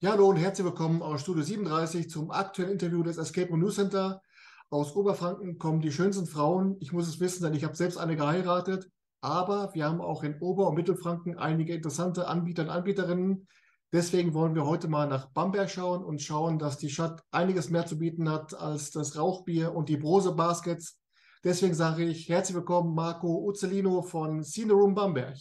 Ja, 0.00 0.12
hallo 0.12 0.28
und 0.28 0.36
herzlich 0.36 0.64
willkommen 0.64 1.02
aus 1.02 1.22
Studio 1.22 1.42
37 1.42 2.08
zum 2.08 2.30
aktuellen 2.30 2.70
Interview 2.70 3.02
des 3.02 3.18
Escape 3.18 3.48
Room 3.48 3.58
News 3.58 3.74
Center. 3.74 4.22
Aus 4.70 4.94
Oberfranken 4.94 5.58
kommen 5.58 5.80
die 5.80 5.90
schönsten 5.90 6.26
Frauen. 6.26 6.76
Ich 6.78 6.92
muss 6.92 7.08
es 7.08 7.18
wissen, 7.18 7.42
denn 7.42 7.54
ich 7.54 7.64
habe 7.64 7.74
selbst 7.74 7.98
eine 7.98 8.14
geheiratet. 8.14 8.88
Aber 9.22 9.74
wir 9.74 9.86
haben 9.86 10.00
auch 10.00 10.22
in 10.22 10.38
Ober- 10.38 10.68
und 10.68 10.76
Mittelfranken 10.76 11.36
einige 11.36 11.74
interessante 11.74 12.28
Anbieter 12.28 12.62
und 12.62 12.70
Anbieterinnen. 12.70 13.48
Deswegen 13.92 14.34
wollen 14.34 14.54
wir 14.54 14.66
heute 14.66 14.86
mal 14.86 15.08
nach 15.08 15.32
Bamberg 15.32 15.68
schauen 15.68 16.04
und 16.04 16.22
schauen, 16.22 16.60
dass 16.60 16.78
die 16.78 16.90
Stadt 16.90 17.24
einiges 17.32 17.68
mehr 17.68 17.84
zu 17.84 17.98
bieten 17.98 18.30
hat 18.30 18.54
als 18.54 18.92
das 18.92 19.18
Rauchbier 19.18 19.74
und 19.74 19.88
die 19.88 19.96
Brose 19.96 20.32
Baskets. 20.32 21.00
Deswegen 21.42 21.74
sage 21.74 22.04
ich 22.04 22.28
herzlich 22.28 22.54
willkommen, 22.54 22.94
Marco 22.94 23.48
Uzzolino 23.48 24.02
von 24.02 24.44
Cine 24.44 24.74
Room 24.74 24.94
Bamberg. 24.94 25.38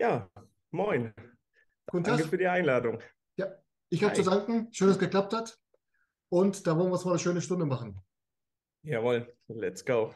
Ja, 0.00 0.28
moin. 0.72 1.14
Guten 1.86 2.02
Danke 2.02 2.22
Tag. 2.22 2.30
für 2.30 2.38
die 2.38 2.48
Einladung. 2.48 2.98
Ja, 3.36 3.48
ich 3.88 4.04
habe 4.04 4.14
zu 4.14 4.22
danken. 4.22 4.68
Schön, 4.72 4.88
dass 4.88 4.96
es 4.96 5.00
geklappt 5.00 5.32
hat. 5.32 5.58
Und 6.28 6.66
da 6.66 6.76
wollen 6.76 6.88
wir 6.88 6.92
uns 6.92 7.04
mal 7.04 7.12
eine 7.12 7.18
schöne 7.18 7.40
Stunde 7.40 7.66
machen. 7.66 8.00
Jawohl, 8.82 9.34
let's 9.48 9.84
go. 9.84 10.14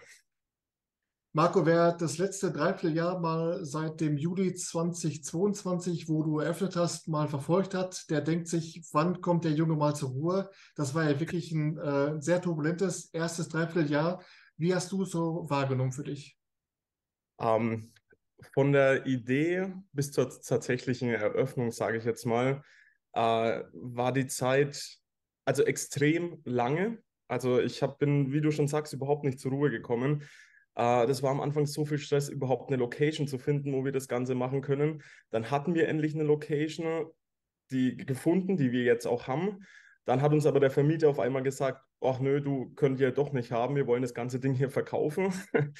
Marco, 1.37 1.67
wer 1.67 1.91
das 1.91 2.19
letzte 2.19 2.53
Dreivierteljahr 2.53 3.19
mal 3.19 3.65
seit 3.65 4.01
dem 4.01 4.17
Juli 4.17 4.55
2022, 4.55 6.09
wo 6.09 6.23
du 6.23 6.39
eröffnet 6.39 6.77
hast, 6.77 7.09
mal 7.09 7.27
verfolgt 7.27 7.75
hat, 7.75 8.09
der 8.09 8.21
denkt 8.21 8.47
sich, 8.47 8.85
wann 8.93 9.21
kommt 9.21 9.45
der 9.45 9.51
Junge 9.51 9.75
mal 9.75 9.97
zur 9.97 10.11
Ruhe? 10.11 10.51
Das 10.77 10.95
war 10.95 11.11
ja 11.11 11.19
wirklich 11.19 11.51
ein 11.51 11.77
äh, 11.77 12.23
sehr 12.23 12.41
turbulentes 12.41 13.07
erstes 13.13 13.49
Dreivierteljahr. 13.49 14.23
Wie 14.57 14.73
hast 14.73 14.93
du 14.93 15.03
es 15.03 15.11
so 15.11 15.51
wahrgenommen 15.51 15.91
für 15.91 16.05
dich? 16.05 16.39
Ähm, 17.41 17.93
von 18.53 18.71
der 18.71 19.05
Idee 19.05 19.75
bis 19.91 20.13
zur 20.13 20.31
tatsächlichen 20.31 21.11
Eröffnung, 21.11 21.73
sage 21.73 21.99
ich 21.99 22.05
jetzt 22.05 22.27
mal, 22.27 22.63
äh, 23.15 23.63
war 23.73 24.13
die 24.13 24.27
Zeit 24.27 24.99
also 25.45 25.65
extrem 25.65 26.41
lange. 26.45 26.99
Also 27.29 27.61
ich 27.61 27.83
hab, 27.83 27.99
bin, 27.99 28.33
wie 28.33 28.41
du 28.41 28.51
schon 28.51 28.69
sagst, 28.69 28.93
überhaupt 28.93 29.25
nicht 29.25 29.39
zur 29.39 29.53
Ruhe 29.53 29.71
gekommen. 29.71 30.23
Äh, 30.75 31.07
das 31.07 31.23
war 31.23 31.31
am 31.31 31.41
Anfang 31.41 31.67
so 31.67 31.85
viel 31.85 31.99
Stress, 31.99 32.29
überhaupt 32.29 32.71
eine 32.71 32.77
Location 32.77 33.27
zu 33.27 33.39
finden, 33.39 33.73
wo 33.73 33.85
wir 33.85 33.93
das 33.93 34.09
Ganze 34.09 34.35
machen 34.35 34.61
können. 34.63 35.03
Dann 35.31 35.51
hatten 35.51 35.75
wir 35.75 35.89
endlich 35.89 36.15
eine 36.15 36.25
Location, 36.25 37.07
die 37.71 37.97
gefunden, 37.97 38.57
die 38.57 38.73
wir 38.73 38.83
jetzt 38.83 39.07
auch 39.07 39.27
haben. 39.27 39.65
Dann 40.05 40.21
hat 40.21 40.33
uns 40.33 40.45
aber 40.45 40.61
der 40.61 40.71
Vermieter 40.71 41.09
auf 41.09 41.19
einmal 41.19 41.43
gesagt, 41.43 41.81
ach 42.01 42.21
nö, 42.21 42.41
du 42.41 42.75
könnt 42.75 43.01
ihr 43.01 43.11
doch 43.11 43.33
nicht 43.33 43.53
haben, 43.53 43.77
wir 43.77 43.87
wollen 43.87 44.03
das 44.03 44.13
ganze 44.13 44.39
Ding 44.41 44.55
hier 44.55 44.71
verkaufen. 44.71 45.33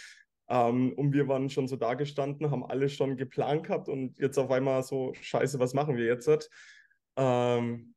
Ähm, 0.47 0.93
und 0.93 1.15
wir 1.15 1.27
waren 1.27 1.49
schon 1.49 1.69
so 1.69 1.77
da 1.77 1.95
gestanden, 1.95 2.51
haben 2.51 2.67
alles 2.67 2.93
schon 2.93 3.17
geplant 3.17 3.67
gehabt 3.67 3.89
und 3.89 4.19
jetzt 4.19 4.37
auf 4.37 4.51
einmal 4.51 4.83
so, 4.83 5.15
scheiße, 5.15 5.59
was 5.59 5.73
machen 5.73 5.97
wir 5.97 6.05
jetzt? 6.05 6.51
Ähm, 7.17 7.95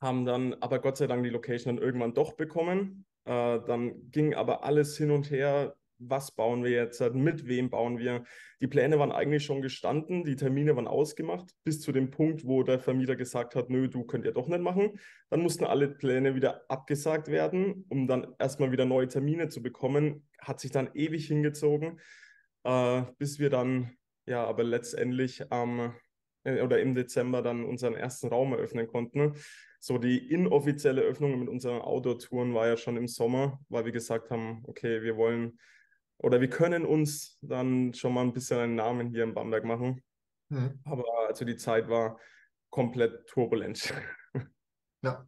haben 0.00 0.24
dann 0.24 0.54
aber 0.54 0.78
Gott 0.78 0.96
sei 0.96 1.06
Dank 1.06 1.24
die 1.24 1.30
Location 1.30 1.76
dann 1.76 1.84
irgendwann 1.84 2.14
doch 2.14 2.34
bekommen. 2.34 3.04
Äh, 3.24 3.60
dann 3.66 4.10
ging 4.10 4.34
aber 4.34 4.64
alles 4.64 4.96
hin 4.96 5.10
und 5.10 5.30
her. 5.30 5.74
Was 6.00 6.30
bauen 6.30 6.62
wir 6.62 6.70
jetzt? 6.70 7.00
Mit 7.12 7.48
wem 7.48 7.70
bauen 7.70 7.98
wir? 7.98 8.22
Die 8.60 8.68
Pläne 8.68 9.00
waren 9.00 9.10
eigentlich 9.10 9.44
schon 9.44 9.62
gestanden, 9.62 10.22
die 10.22 10.36
Termine 10.36 10.76
waren 10.76 10.86
ausgemacht, 10.86 11.50
bis 11.64 11.80
zu 11.80 11.90
dem 11.90 12.12
Punkt, 12.12 12.46
wo 12.46 12.62
der 12.62 12.78
Vermieter 12.78 13.16
gesagt 13.16 13.56
hat, 13.56 13.68
nö, 13.68 13.88
du 13.88 14.04
könnt 14.04 14.24
ja 14.24 14.30
doch 14.30 14.46
nicht 14.46 14.60
machen. 14.60 15.00
Dann 15.28 15.40
mussten 15.40 15.64
alle 15.64 15.88
Pläne 15.88 16.36
wieder 16.36 16.64
abgesagt 16.68 17.26
werden, 17.26 17.84
um 17.88 18.06
dann 18.06 18.28
erstmal 18.38 18.70
wieder 18.70 18.84
neue 18.84 19.08
Termine 19.08 19.48
zu 19.48 19.60
bekommen. 19.60 20.28
Hat 20.38 20.60
sich 20.60 20.70
dann 20.70 20.90
ewig 20.94 21.26
hingezogen, 21.26 21.98
äh, 22.62 23.02
bis 23.18 23.40
wir 23.40 23.50
dann 23.50 23.90
ja 24.24 24.44
aber 24.44 24.62
letztendlich 24.62 25.50
am 25.50 25.80
äh, 25.80 25.90
oder 26.62 26.80
im 26.80 26.94
Dezember 26.94 27.42
dann 27.42 27.64
unseren 27.64 27.94
ersten 27.94 28.28
Raum 28.28 28.52
eröffnen 28.52 28.86
konnten. 28.86 29.34
So 29.80 29.98
die 29.98 30.30
inoffizielle 30.32 31.02
Öffnung 31.02 31.38
mit 31.38 31.48
unseren 31.48 31.80
Outdoor-Touren 31.80 32.54
war 32.54 32.66
ja 32.66 32.76
schon 32.76 32.96
im 32.96 33.06
Sommer, 33.06 33.60
weil 33.68 33.84
wir 33.84 33.92
gesagt 33.92 34.30
haben, 34.30 34.62
okay, 34.66 35.02
wir 35.02 35.16
wollen 35.16 35.58
oder 36.18 36.40
wir 36.40 36.50
können 36.50 36.84
uns 36.84 37.38
dann 37.42 37.94
schon 37.94 38.12
mal 38.12 38.22
ein 38.22 38.32
bisschen 38.32 38.58
einen 38.58 38.74
Namen 38.74 39.08
hier 39.08 39.22
in 39.22 39.34
Bamberg 39.34 39.64
machen. 39.64 40.02
Hm. 40.50 40.80
Aber 40.84 41.04
also 41.28 41.44
die 41.44 41.56
Zeit 41.56 41.88
war 41.88 42.18
komplett 42.70 43.26
turbulent. 43.26 43.92
Ja, 45.00 45.24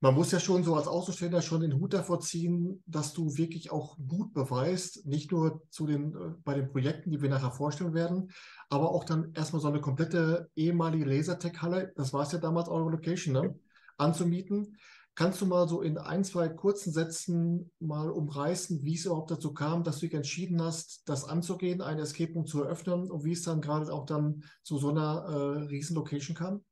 man 0.00 0.14
muss 0.14 0.32
ja 0.32 0.40
schon 0.40 0.64
so 0.64 0.74
als 0.74 0.88
Außenstehender 0.88 1.42
schon 1.42 1.60
den 1.60 1.78
Hut 1.78 1.92
davor 1.92 2.20
ziehen, 2.20 2.82
dass 2.86 3.12
du 3.12 3.36
wirklich 3.36 3.70
auch 3.70 3.98
Mut 3.98 4.32
beweist, 4.32 5.06
nicht 5.06 5.30
nur 5.30 5.62
zu 5.70 5.86
den, 5.86 6.14
äh, 6.14 6.34
bei 6.42 6.54
den 6.54 6.70
Projekten, 6.70 7.10
die 7.10 7.20
wir 7.20 7.28
nachher 7.28 7.50
vorstellen 7.50 7.92
werden, 7.92 8.30
aber 8.70 8.90
auch 8.90 9.04
dann 9.04 9.32
erstmal 9.34 9.60
so 9.60 9.68
eine 9.68 9.80
komplette 9.80 10.50
ehemalige 10.56 11.04
Lasertech-Halle, 11.04 11.92
das 11.96 12.12
war 12.14 12.22
es 12.22 12.32
ja 12.32 12.38
damals 12.38 12.68
eure 12.68 12.90
Location, 12.90 13.34
ne? 13.34 13.54
anzumieten. 13.98 14.78
Kannst 15.14 15.42
du 15.42 15.46
mal 15.46 15.68
so 15.68 15.82
in 15.82 15.98
ein, 15.98 16.24
zwei 16.24 16.48
kurzen 16.48 16.94
Sätzen 16.94 17.70
mal 17.78 18.10
umreißen, 18.10 18.82
wie 18.84 18.94
es 18.94 19.04
überhaupt 19.04 19.30
dazu 19.30 19.52
kam, 19.52 19.84
dass 19.84 19.98
du 19.98 20.06
dich 20.06 20.14
entschieden 20.14 20.62
hast, 20.62 21.02
das 21.06 21.24
anzugehen, 21.24 21.82
eine 21.82 22.02
Escape 22.02 22.32
Room 22.32 22.46
zu 22.46 22.62
eröffnen 22.62 23.10
und 23.10 23.24
wie 23.24 23.32
es 23.32 23.42
dann 23.42 23.60
gerade 23.60 23.92
auch 23.92 24.06
dann 24.06 24.44
zu 24.62 24.78
so 24.78 24.88
einer 24.88 25.24
äh, 25.26 25.64
riesen 25.64 25.96
Location 25.96 26.34
kam? 26.34 26.64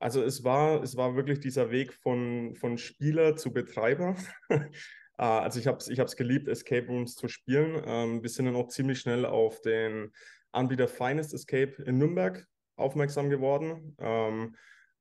Also 0.00 0.22
es 0.22 0.44
war, 0.44 0.82
es 0.82 0.96
war 0.96 1.16
wirklich 1.16 1.40
dieser 1.40 1.70
Weg 1.70 1.92
von, 1.94 2.54
von 2.56 2.78
Spieler 2.78 3.36
zu 3.36 3.52
Betreiber. 3.52 4.16
Äh, 4.48 4.60
Also 5.18 5.58
ich 5.58 5.66
habe 5.66 5.78
es 5.78 5.88
ich 5.88 6.16
geliebt, 6.16 6.46
Escape 6.46 6.88
Rooms 6.88 7.14
zu 7.14 7.26
spielen. 7.26 7.82
Ähm, 7.86 8.22
wir 8.22 8.28
sind 8.28 8.44
dann 8.44 8.54
auch 8.54 8.68
ziemlich 8.68 9.00
schnell 9.00 9.24
auf 9.24 9.62
den 9.62 10.12
Anbieter 10.52 10.88
Finest 10.88 11.32
Escape 11.32 11.82
in 11.86 11.96
Nürnberg 11.96 12.46
aufmerksam 12.76 13.30
geworden. 13.30 13.96
Ähm, 13.98 14.56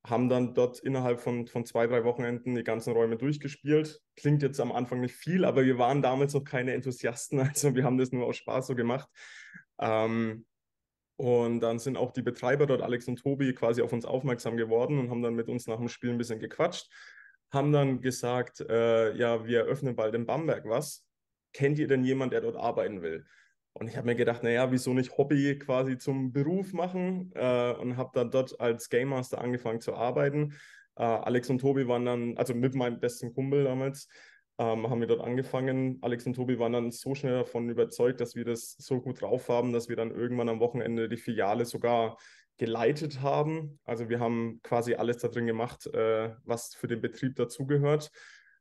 haben 0.05 0.29
dann 0.29 0.53
dort 0.53 0.79
innerhalb 0.79 1.19
von, 1.19 1.47
von 1.47 1.65
zwei, 1.65 1.87
drei 1.87 2.03
Wochenenden 2.03 2.55
die 2.55 2.63
ganzen 2.63 2.93
Räume 2.93 3.17
durchgespielt. 3.17 4.01
Klingt 4.15 4.43
jetzt 4.43 4.59
am 4.59 4.71
Anfang 4.71 5.01
nicht 5.01 5.15
viel, 5.15 5.43
aber 5.43 5.65
wir 5.65 5.77
waren 5.77 6.01
damals 6.01 6.33
noch 6.33 6.43
keine 6.43 6.73
Enthusiasten. 6.73 7.39
Also 7.49 7.75
wir 7.75 7.83
haben 7.83 7.97
das 7.97 8.11
nur 8.11 8.25
aus 8.25 8.37
Spaß 8.37 8.67
so 8.67 8.75
gemacht. 8.75 9.09
Ähm, 9.79 10.45
und 11.17 11.61
dann 11.61 11.79
sind 11.79 11.97
auch 11.97 12.11
die 12.11 12.21
Betreiber 12.21 12.65
dort, 12.65 12.81
Alex 12.81 13.07
und 13.07 13.17
Tobi, 13.17 13.53
quasi 13.53 13.81
auf 13.81 13.93
uns 13.93 14.05
aufmerksam 14.05 14.57
geworden 14.57 14.99
und 14.99 15.09
haben 15.09 15.21
dann 15.21 15.35
mit 15.35 15.47
uns 15.47 15.67
nach 15.67 15.77
dem 15.77 15.87
Spiel 15.87 16.11
ein 16.11 16.17
bisschen 16.17 16.39
gequatscht. 16.39 16.91
Haben 17.51 17.71
dann 17.71 18.01
gesagt, 18.01 18.59
äh, 18.61 19.15
ja, 19.15 19.45
wir 19.45 19.59
eröffnen 19.59 19.95
bald 19.95 20.13
in 20.13 20.25
Bamberg 20.25 20.65
was. 20.67 21.05
Kennt 21.53 21.79
ihr 21.79 21.87
denn 21.87 22.03
jemanden, 22.03 22.31
der 22.31 22.41
dort 22.41 22.57
arbeiten 22.57 23.01
will? 23.01 23.25
Und 23.71 23.87
ich 23.87 23.95
habe 23.95 24.07
mir 24.07 24.15
gedacht, 24.15 24.43
naja, 24.43 24.71
wieso 24.71 24.93
nicht 24.93 25.17
Hobby 25.17 25.57
quasi 25.57 25.97
zum 25.97 26.33
Beruf 26.33 26.73
machen? 26.73 27.31
Äh, 27.35 27.73
und 27.73 27.95
habe 27.95 28.11
dann 28.13 28.31
dort 28.31 28.59
als 28.59 28.89
Game 28.89 29.09
Master 29.09 29.39
angefangen 29.39 29.79
zu 29.79 29.95
arbeiten. 29.95 30.53
Äh, 30.97 31.03
Alex 31.03 31.49
und 31.49 31.59
Tobi 31.59 31.87
waren 31.87 32.05
dann, 32.05 32.37
also 32.37 32.53
mit 32.53 32.75
meinem 32.75 32.99
besten 32.99 33.33
Kumpel 33.33 33.63
damals, 33.63 34.07
ähm, 34.57 34.89
haben 34.89 34.99
wir 35.01 35.07
dort 35.07 35.21
angefangen. 35.21 35.99
Alex 36.01 36.25
und 36.25 36.35
Tobi 36.35 36.59
waren 36.59 36.73
dann 36.73 36.91
so 36.91 37.15
schnell 37.15 37.39
davon 37.39 37.69
überzeugt, 37.69 38.21
dass 38.21 38.35
wir 38.35 38.45
das 38.45 38.75
so 38.77 39.01
gut 39.01 39.21
drauf 39.21 39.49
haben, 39.49 39.73
dass 39.73 39.89
wir 39.89 39.95
dann 39.95 40.11
irgendwann 40.11 40.49
am 40.49 40.59
Wochenende 40.59 41.09
die 41.09 41.17
Filiale 41.17 41.65
sogar 41.65 42.17
geleitet 42.57 43.21
haben. 43.21 43.79
Also 43.83 44.07
wir 44.07 44.19
haben 44.19 44.61
quasi 44.63 44.95
alles 44.95 45.17
da 45.17 45.27
drin 45.27 45.45
gemacht, 45.45 45.87
äh, 45.87 46.33
was 46.45 46.73
für 46.73 46.87
den 46.87 47.01
Betrieb 47.01 47.35
dazugehört. 47.35 48.11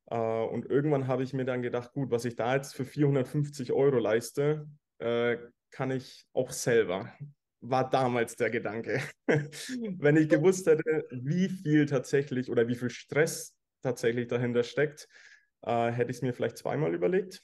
Äh, 0.07 0.17
und 0.17 0.67
irgendwann 0.67 1.07
habe 1.07 1.23
ich 1.23 1.33
mir 1.33 1.45
dann 1.45 1.63
gedacht, 1.63 1.93
gut, 1.93 2.11
was 2.11 2.25
ich 2.25 2.35
da 2.35 2.57
jetzt 2.57 2.75
für 2.75 2.85
450 2.85 3.73
Euro 3.73 3.99
leiste, 3.99 4.67
äh, 4.99 5.37
kann 5.71 5.91
ich 5.91 6.27
auch 6.33 6.51
selber. 6.51 7.13
War 7.61 7.89
damals 7.89 8.37
der 8.37 8.51
Gedanke. 8.51 9.01
Wenn 9.29 10.17
ich 10.17 10.29
gewusst 10.29 10.67
hätte, 10.67 11.07
wie 11.11 11.49
viel 11.49 11.87
tatsächlich 11.87 12.51
oder 12.51 12.69
wie 12.69 12.75
viel 12.75 12.91
Stress 12.91 13.57
tatsächlich 13.83 14.27
dahinter 14.27 14.65
steckt, 14.65 15.09
äh, 15.67 15.91
hätte 15.91 16.11
ich 16.11 16.19
es 16.19 16.23
mir 16.23 16.35
vielleicht 16.35 16.59
zweimal 16.59 16.95
überlegt. 16.95 17.43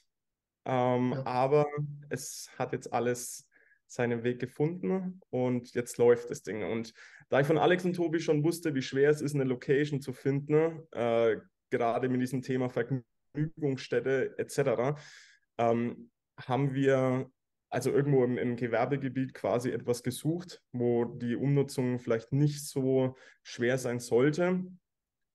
Ähm, 0.67 1.13
Ja. 1.13 1.27
aber 1.27 1.67
es 2.11 2.51
hat 2.59 2.73
jetzt 2.73 2.93
alles 2.93 3.49
seinen 3.87 4.23
Weg 4.23 4.39
gefunden 4.39 5.21
und 5.31 5.75
jetzt 5.75 5.99
läuft 5.99 6.31
das 6.31 6.43
Ding. 6.43 6.63
Und 6.63 6.93
da 7.29 7.41
ich 7.41 7.47
von 7.47 7.59
Alex 7.59 7.85
und 7.85 7.95
Tobi 7.95 8.21
schon 8.21 8.45
wusste, 8.45 8.75
wie 8.75 8.83
schwer 8.83 9.11
es 9.11 9.21
ist, 9.21 9.35
eine 9.35 9.45
Location 9.45 10.01
zu 10.01 10.13
finden, 10.13 10.87
äh, 10.93 11.39
gerade 11.71 12.09
mit 12.09 12.21
diesem 12.21 12.43
Thema 12.43 12.69
Vergnügungsstätte 12.69 14.35
etc., 14.39 14.97
ähm, 15.59 16.11
haben 16.39 16.75
wir 16.75 17.31
also 17.69 17.91
irgendwo 17.91 18.25
im, 18.25 18.37
im 18.39 18.57
Gewerbegebiet 18.57 19.33
quasi 19.35 19.71
etwas 19.71 20.03
gesucht, 20.03 20.63
wo 20.73 21.05
die 21.05 21.37
Umnutzung 21.37 21.99
vielleicht 22.01 22.33
nicht 22.33 22.67
so 22.67 23.17
schwer 23.43 23.79
sein 23.79 24.01
sollte 24.01 24.65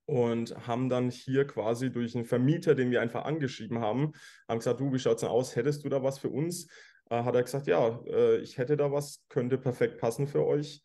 und 0.06 0.68
haben 0.68 0.90
dann 0.90 1.10
hier 1.10 1.46
quasi 1.48 1.92
durch 1.92 2.16
einen 2.16 2.26
Vermieter, 2.26 2.76
den 2.76 2.92
wir 2.92 3.02
einfach 3.02 3.26
angeschrieben 3.26 3.80
haben, 3.80 4.14
haben 4.48 4.60
gesagt, 4.60 4.80
du, 4.80 4.94
wie 4.94 5.00
schaut's 5.00 5.22
denn 5.22 5.30
aus? 5.30 5.56
Hättest 5.56 5.84
du 5.84 5.90
da 5.90 6.04
was 6.04 6.20
für 6.20 6.30
uns? 6.30 6.68
Äh, 7.10 7.24
hat 7.24 7.36
er 7.36 7.44
gesagt, 7.44 7.68
ja, 7.68 8.00
äh, 8.08 8.38
ich 8.38 8.58
hätte 8.58 8.78
da 8.78 8.92
was, 8.92 9.24
könnte 9.30 9.58
perfekt 9.58 10.00
passen 10.00 10.28
für 10.28 10.46
euch. 10.46 10.84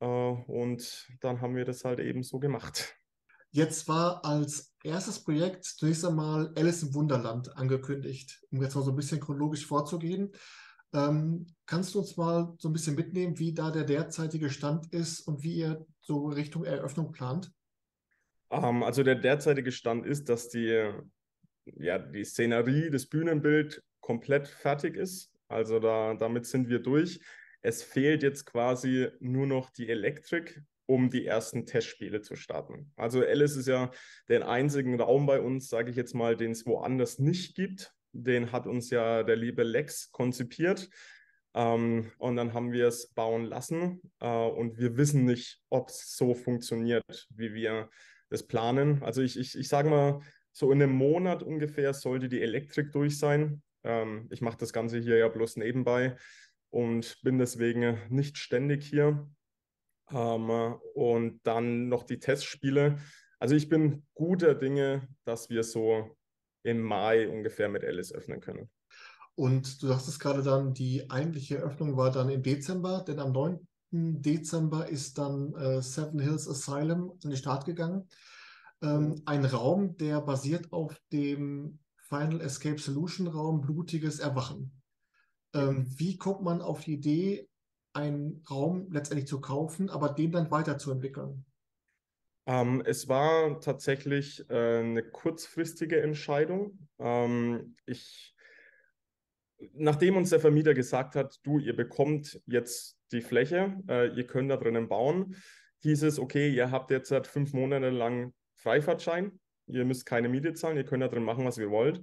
Äh, 0.00 0.06
und 0.06 1.08
dann 1.20 1.40
haben 1.40 1.56
wir 1.56 1.64
das 1.64 1.84
halt 1.84 2.00
eben 2.00 2.22
so 2.22 2.38
gemacht. 2.38 2.94
Jetzt 3.50 3.88
war 3.88 4.24
als 4.24 4.74
erstes 4.84 5.24
Projekt 5.24 5.64
zunächst 5.64 6.04
einmal 6.04 6.52
Alice 6.54 6.82
im 6.82 6.94
Wunderland 6.94 7.56
angekündigt, 7.56 8.44
um 8.50 8.62
jetzt 8.62 8.74
mal 8.74 8.84
so 8.84 8.90
ein 8.90 8.96
bisschen 8.96 9.20
chronologisch 9.20 9.66
vorzugehen. 9.66 10.32
Ähm, 10.92 11.46
kannst 11.66 11.94
du 11.94 12.00
uns 12.00 12.16
mal 12.16 12.54
so 12.58 12.68
ein 12.68 12.72
bisschen 12.72 12.94
mitnehmen, 12.94 13.38
wie 13.38 13.54
da 13.54 13.70
der 13.70 13.84
derzeitige 13.84 14.50
Stand 14.50 14.92
ist 14.92 15.20
und 15.20 15.42
wie 15.42 15.56
ihr 15.56 15.86
so 16.00 16.26
Richtung 16.26 16.64
Eröffnung 16.64 17.12
plant? 17.12 17.50
Ähm, 18.50 18.82
also 18.82 19.02
der 19.02 19.14
derzeitige 19.14 19.72
Stand 19.72 20.06
ist, 20.06 20.28
dass 20.28 20.48
die, 20.48 20.90
ja, 21.64 21.98
die 21.98 22.24
Szenerie, 22.24 22.90
das 22.90 23.06
Bühnenbild 23.06 23.82
komplett 24.00 24.48
fertig 24.48 24.96
ist. 24.96 25.32
Also 25.48 25.78
da, 25.78 26.14
damit 26.14 26.46
sind 26.46 26.68
wir 26.68 26.78
durch. 26.78 27.20
Es 27.62 27.82
fehlt 27.82 28.22
jetzt 28.22 28.46
quasi 28.46 29.08
nur 29.20 29.46
noch 29.46 29.70
die 29.70 29.88
Elektrik, 29.88 30.62
um 30.86 31.10
die 31.10 31.26
ersten 31.26 31.66
Testspiele 31.66 32.22
zu 32.22 32.36
starten. 32.36 32.92
Also 32.96 33.20
Alice 33.20 33.56
ist 33.56 33.68
ja 33.68 33.90
der 34.28 34.48
einzigen 34.48 34.98
Raum 35.00 35.26
bei 35.26 35.40
uns, 35.40 35.68
sage 35.68 35.90
ich 35.90 35.96
jetzt 35.96 36.14
mal, 36.14 36.36
den 36.36 36.52
es 36.52 36.66
woanders 36.66 37.18
nicht 37.18 37.54
gibt. 37.54 37.92
Den 38.12 38.52
hat 38.52 38.66
uns 38.66 38.90
ja 38.90 39.22
der 39.22 39.36
liebe 39.36 39.64
Lex 39.64 40.10
konzipiert. 40.12 40.88
Ähm, 41.54 42.10
und 42.18 42.36
dann 42.36 42.54
haben 42.54 42.72
wir 42.72 42.86
es 42.86 43.08
bauen 43.08 43.44
lassen. 43.44 44.00
Äh, 44.20 44.28
und 44.28 44.78
wir 44.78 44.96
wissen 44.96 45.24
nicht, 45.24 45.60
ob 45.68 45.88
es 45.88 46.16
so 46.16 46.34
funktioniert, 46.34 47.26
wie 47.30 47.52
wir 47.52 47.90
das 48.30 48.46
planen. 48.46 49.02
Also 49.02 49.22
ich, 49.22 49.38
ich, 49.38 49.56
ich 49.56 49.68
sage 49.68 49.90
mal, 49.90 50.20
so 50.52 50.72
in 50.72 50.82
einem 50.82 50.92
Monat 50.92 51.42
ungefähr 51.42 51.94
sollte 51.94 52.28
die 52.28 52.42
Elektrik 52.42 52.92
durch 52.92 53.18
sein. 53.18 53.62
Ähm, 53.84 54.28
ich 54.30 54.40
mache 54.40 54.58
das 54.58 54.72
Ganze 54.72 54.98
hier 54.98 55.16
ja 55.18 55.28
bloß 55.28 55.56
nebenbei 55.56 56.16
und 56.70 57.20
bin 57.22 57.38
deswegen 57.38 57.98
nicht 58.08 58.38
ständig 58.38 58.84
hier. 58.84 59.28
Ähm, 60.10 60.76
und 60.94 61.40
dann 61.44 61.88
noch 61.88 62.04
die 62.04 62.18
Testspiele. 62.18 62.98
Also 63.38 63.54
ich 63.54 63.68
bin 63.68 64.04
guter 64.14 64.54
Dinge, 64.54 65.06
dass 65.24 65.48
wir 65.48 65.62
so 65.62 66.16
im 66.64 66.80
Mai 66.80 67.28
ungefähr 67.28 67.68
mit 67.68 67.84
Alice 67.84 68.12
öffnen 68.12 68.40
können. 68.40 68.68
Und 69.36 69.80
du 69.80 69.86
sagtest 69.86 70.18
gerade 70.18 70.42
dann, 70.42 70.74
die 70.74 71.08
eigentliche 71.08 71.58
Öffnung 71.58 71.96
war 71.96 72.10
dann 72.10 72.28
im 72.28 72.42
Dezember, 72.42 73.04
denn 73.06 73.20
am 73.20 73.30
9. 73.30 73.67
Dezember 73.90 74.88
ist 74.88 75.18
dann 75.18 75.54
äh, 75.54 75.82
Seven 75.82 76.20
Hills 76.20 76.48
Asylum 76.48 77.12
in 77.22 77.30
den 77.30 77.36
Start 77.36 77.64
gegangen. 77.64 78.08
Ähm, 78.82 79.08
mhm. 79.08 79.22
ein 79.26 79.44
Raum, 79.44 79.96
der 79.96 80.20
basiert 80.20 80.72
auf 80.72 81.00
dem 81.12 81.78
Final 81.96 82.40
Escape 82.40 82.78
Solution 82.78 83.26
Raum 83.26 83.60
Blutiges 83.60 84.18
Erwachen. 84.18 84.82
Ähm, 85.54 85.86
wie 85.96 86.16
kommt 86.16 86.42
man 86.42 86.60
auf 86.62 86.84
die 86.84 86.94
Idee, 86.94 87.48
einen 87.92 88.44
Raum 88.50 88.88
letztendlich 88.92 89.26
zu 89.26 89.40
kaufen, 89.40 89.90
aber 89.90 90.10
den 90.10 90.32
dann 90.32 90.50
weiterzuentwickeln? 90.50 91.44
Ähm, 92.46 92.82
es 92.84 93.08
war 93.08 93.60
tatsächlich 93.60 94.48
äh, 94.48 94.80
eine 94.80 95.02
kurzfristige 95.02 96.00
Entscheidung. 96.00 96.88
Ähm, 96.98 97.76
ich 97.84 98.34
nachdem 99.72 100.16
uns 100.16 100.30
der 100.30 100.40
Vermieter 100.40 100.74
gesagt 100.74 101.14
hat, 101.14 101.40
du, 101.42 101.58
ihr 101.58 101.74
bekommt 101.74 102.40
jetzt 102.46 102.97
die 103.12 103.20
Fläche, 103.20 103.76
äh, 103.88 104.08
ihr 104.08 104.26
könnt 104.26 104.50
da 104.50 104.56
drinnen 104.56 104.88
bauen, 104.88 105.36
hieß 105.80 106.02
es, 106.02 106.18
okay, 106.18 106.50
ihr 106.50 106.70
habt 106.70 106.90
jetzt 106.90 107.08
seit 107.08 107.26
fünf 107.26 107.52
Monate 107.52 107.90
lang 107.90 108.32
Freifahrtschein, 108.56 109.38
ihr 109.66 109.84
müsst 109.84 110.06
keine 110.06 110.28
Miete 110.28 110.54
zahlen, 110.54 110.76
ihr 110.76 110.84
könnt 110.84 111.02
da 111.02 111.08
drin 111.08 111.22
machen, 111.22 111.44
was 111.44 111.58
ihr 111.58 111.70
wollt. 111.70 112.00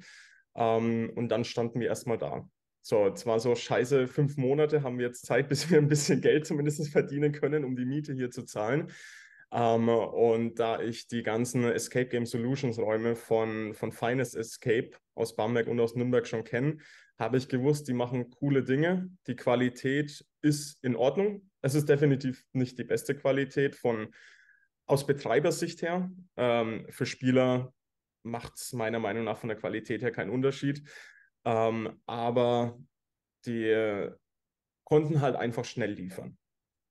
Ähm, 0.56 1.12
und 1.16 1.30
dann 1.30 1.44
standen 1.44 1.80
wir 1.80 1.88
erstmal 1.88 2.18
da. 2.18 2.48
So, 2.81 3.12
zwar 3.12 3.40
so 3.40 3.56
scheiße, 3.56 4.07
fünf 4.07 4.38
Monate 4.38 4.84
haben 4.84 5.00
wir 5.00 5.07
jetzt 5.07 5.25
Zeit, 5.25 5.50
bis 5.50 5.69
wir 5.69 5.78
ein 5.78 5.88
bisschen 5.88 6.22
Geld 6.22 6.46
zumindest 6.46 6.88
verdienen 6.90 7.31
können, 7.31 7.66
um 7.66 7.75
die 7.75 7.86
Miete 7.86 8.13
hier 8.13 8.31
zu 8.31 8.44
zahlen. 8.44 8.92
Ähm, 9.56 9.88
und 9.88 10.60
da 10.60 10.81
ich 10.81 11.07
die 11.07 11.24
ganzen 11.24 11.63
Escape 11.63 12.07
Game 12.07 12.25
Solutions 12.25 12.78
Räume 12.78 13.16
von, 13.16 13.74
von 13.74 13.94
Finest 13.94 14.36
Escape 14.36 14.92
aus 15.16 15.38
Bamberg 15.38 15.68
und 15.68 15.80
aus 15.80 15.96
Nürnberg 15.96 16.28
schon 16.28 16.44
kenne, 16.44 16.78
habe 17.18 17.38
ich 17.38 17.48
gewusst, 17.48 17.88
die 17.88 17.94
machen 17.94 18.30
coole 18.31 18.66
Dinge. 18.66 19.10
Die 19.28 19.38
Qualität 19.38 20.25
ist 20.42 20.84
in 20.84 20.98
Ordnung. 20.98 21.50
Es 21.62 21.74
ist 21.74 21.88
definitiv 21.88 22.44
nicht 22.52 22.78
die 22.78 22.84
beste 22.84 23.16
Qualität 23.16 23.78
von 23.78 24.13
aus 24.88 25.07
Betreibersicht 25.07 25.81
her. 25.81 26.12
Ähm, 26.36 26.86
für 26.90 27.06
Spieler 27.06 27.74
macht 28.24 28.56
es 28.57 28.74
meiner 28.74 29.00
Meinung 29.00 29.24
nach 29.24 29.38
von 29.38 29.48
der 29.48 29.57
Qualität 29.57 30.02
her 30.02 30.12
keinen 30.12 30.31
Unterschied. 30.31 30.84
Ähm, 31.46 32.02
aber 32.06 32.78
die 33.46 33.63
äh, 33.63 34.12
konnten 34.84 35.22
halt 35.22 35.38
einfach 35.38 35.63
schnell 35.63 35.94
liefern. 35.94 36.38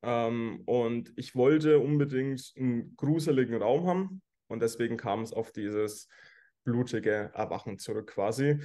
Ähm, 0.04 0.62
und 0.66 1.12
ich 1.16 1.34
wollte 1.34 1.78
unbedingt 1.78 2.52
einen 2.56 2.94
gruseligen 2.96 3.60
Raum 3.60 3.86
haben. 3.86 4.22
Und 4.48 4.60
deswegen 4.60 4.96
kam 4.96 5.22
es 5.22 5.32
auf 5.32 5.52
dieses 5.52 6.08
blutige 6.64 7.30
Erwachen 7.34 7.78
zurück 7.78 8.12
quasi. 8.14 8.60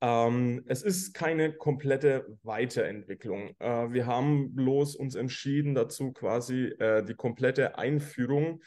Ähm, 0.00 0.62
es 0.66 0.82
ist 0.82 1.14
keine 1.14 1.52
komplette 1.52 2.26
Weiterentwicklung. 2.42 3.54
Äh, 3.58 3.92
wir 3.92 4.06
haben 4.06 4.54
bloß 4.54 4.96
uns 4.96 5.14
entschieden 5.14 5.74
dazu, 5.74 6.12
quasi 6.12 6.66
äh, 6.78 7.02
die 7.04 7.14
komplette 7.14 7.78
Einführung 7.78 8.62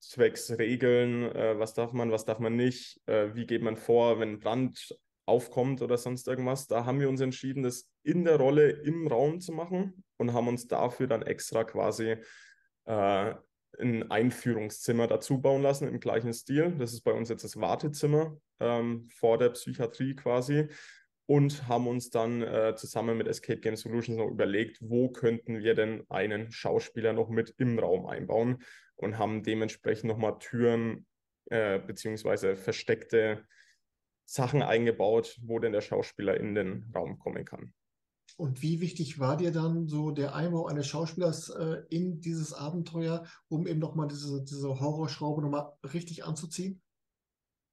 zwecks 0.00 0.50
Regeln, 0.58 1.24
äh, 1.34 1.58
was 1.58 1.74
darf 1.74 1.92
man, 1.92 2.10
was 2.10 2.24
darf 2.24 2.40
man 2.40 2.56
nicht, 2.56 3.00
äh, 3.06 3.34
wie 3.34 3.46
geht 3.46 3.62
man 3.62 3.76
vor, 3.76 4.18
wenn 4.18 4.40
Brand 4.40 4.94
aufkommt 5.24 5.80
oder 5.82 5.96
sonst 5.96 6.26
irgendwas. 6.26 6.66
Da 6.66 6.84
haben 6.84 7.00
wir 7.00 7.08
uns 7.08 7.20
entschieden, 7.20 7.62
das 7.62 7.88
in 8.02 8.24
der 8.24 8.36
Rolle 8.36 8.70
im 8.70 9.06
Raum 9.06 9.40
zu 9.40 9.52
machen 9.52 10.04
und 10.22 10.32
haben 10.32 10.48
uns 10.48 10.66
dafür 10.66 11.06
dann 11.06 11.22
extra 11.22 11.64
quasi 11.64 12.16
äh, 12.86 13.34
ein 13.78 14.10
Einführungszimmer 14.10 15.06
dazu 15.06 15.40
bauen 15.40 15.62
lassen 15.62 15.88
im 15.88 16.00
gleichen 16.00 16.32
Stil. 16.32 16.74
Das 16.78 16.92
ist 16.92 17.02
bei 17.02 17.12
uns 17.12 17.28
jetzt 17.28 17.44
das 17.44 17.56
Wartezimmer 17.56 18.36
ähm, 18.60 19.08
vor 19.10 19.38
der 19.38 19.50
Psychiatrie 19.50 20.14
quasi 20.14 20.68
und 21.26 21.68
haben 21.68 21.86
uns 21.86 22.10
dann 22.10 22.42
äh, 22.42 22.74
zusammen 22.76 23.16
mit 23.16 23.28
Escape 23.28 23.60
Game 23.60 23.76
Solutions 23.76 24.18
noch 24.18 24.28
überlegt, 24.28 24.78
wo 24.80 25.10
könnten 25.10 25.60
wir 25.60 25.74
denn 25.74 26.04
einen 26.08 26.52
Schauspieler 26.52 27.12
noch 27.12 27.28
mit 27.28 27.54
im 27.58 27.78
Raum 27.78 28.06
einbauen 28.06 28.62
und 28.96 29.18
haben 29.18 29.42
dementsprechend 29.42 30.04
nochmal 30.04 30.38
Türen 30.38 31.06
äh, 31.46 31.78
beziehungsweise 31.78 32.56
versteckte 32.56 33.44
Sachen 34.24 34.62
eingebaut, 34.62 35.38
wo 35.42 35.58
denn 35.58 35.72
der 35.72 35.80
Schauspieler 35.80 36.36
in 36.38 36.54
den 36.54 36.90
Raum 36.94 37.18
kommen 37.18 37.44
kann. 37.44 37.72
Und 38.36 38.62
wie 38.62 38.80
wichtig 38.80 39.18
war 39.18 39.36
dir 39.36 39.52
dann 39.52 39.88
so 39.88 40.10
der 40.10 40.34
Einbau 40.34 40.66
eines 40.66 40.86
Schauspielers 40.86 41.50
äh, 41.50 41.82
in 41.90 42.20
dieses 42.20 42.52
Abenteuer, 42.52 43.24
um 43.48 43.66
eben 43.66 43.78
nochmal 43.78 44.08
diese, 44.08 44.42
diese 44.44 44.80
Horrorschraube 44.80 45.42
nochmal 45.42 45.72
richtig 45.92 46.24
anzuziehen? 46.24 46.80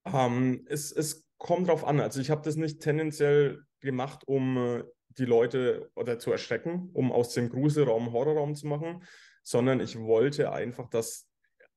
Ähm, 0.05 0.65
es, 0.67 0.91
es 0.91 1.25
kommt 1.37 1.67
drauf 1.67 1.85
an. 1.85 1.99
Also 1.99 2.19
ich 2.19 2.29
habe 2.29 2.41
das 2.43 2.55
nicht 2.55 2.81
tendenziell 2.81 3.63
gemacht, 3.79 4.27
um 4.27 4.57
äh, 4.57 4.83
die 5.17 5.25
Leute 5.25 5.89
oder 5.95 6.19
zu 6.19 6.31
erschrecken, 6.31 6.89
um 6.93 7.11
aus 7.11 7.33
dem 7.33 7.49
Gruselraum 7.49 8.11
Horrorraum 8.11 8.55
zu 8.55 8.67
machen, 8.67 9.03
sondern 9.43 9.79
ich 9.79 9.99
wollte 9.99 10.51
einfach, 10.51 10.89
dass 10.89 11.27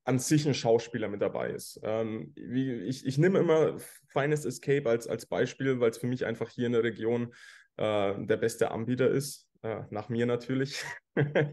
an 0.04 0.18
sich 0.18 0.46
ein 0.46 0.54
Schauspieler 0.54 1.08
mit 1.08 1.22
dabei 1.22 1.50
ist. 1.50 1.80
Ähm, 1.84 2.34
ich, 2.34 3.06
ich 3.06 3.18
nehme 3.18 3.38
immer 3.38 3.78
Finest 4.08 4.46
Escape 4.46 4.88
als, 4.88 5.06
als 5.06 5.26
Beispiel, 5.26 5.78
weil 5.80 5.90
es 5.90 5.98
für 5.98 6.08
mich 6.08 6.26
einfach 6.26 6.50
hier 6.50 6.66
in 6.66 6.72
der 6.72 6.82
Region 6.82 7.32
äh, 7.76 8.14
der 8.18 8.36
beste 8.36 8.70
Anbieter 8.70 9.08
ist. 9.08 9.48
Äh, 9.62 9.82
nach 9.90 10.08
mir 10.08 10.26
natürlich. 10.26 10.82
äh, 11.14 11.46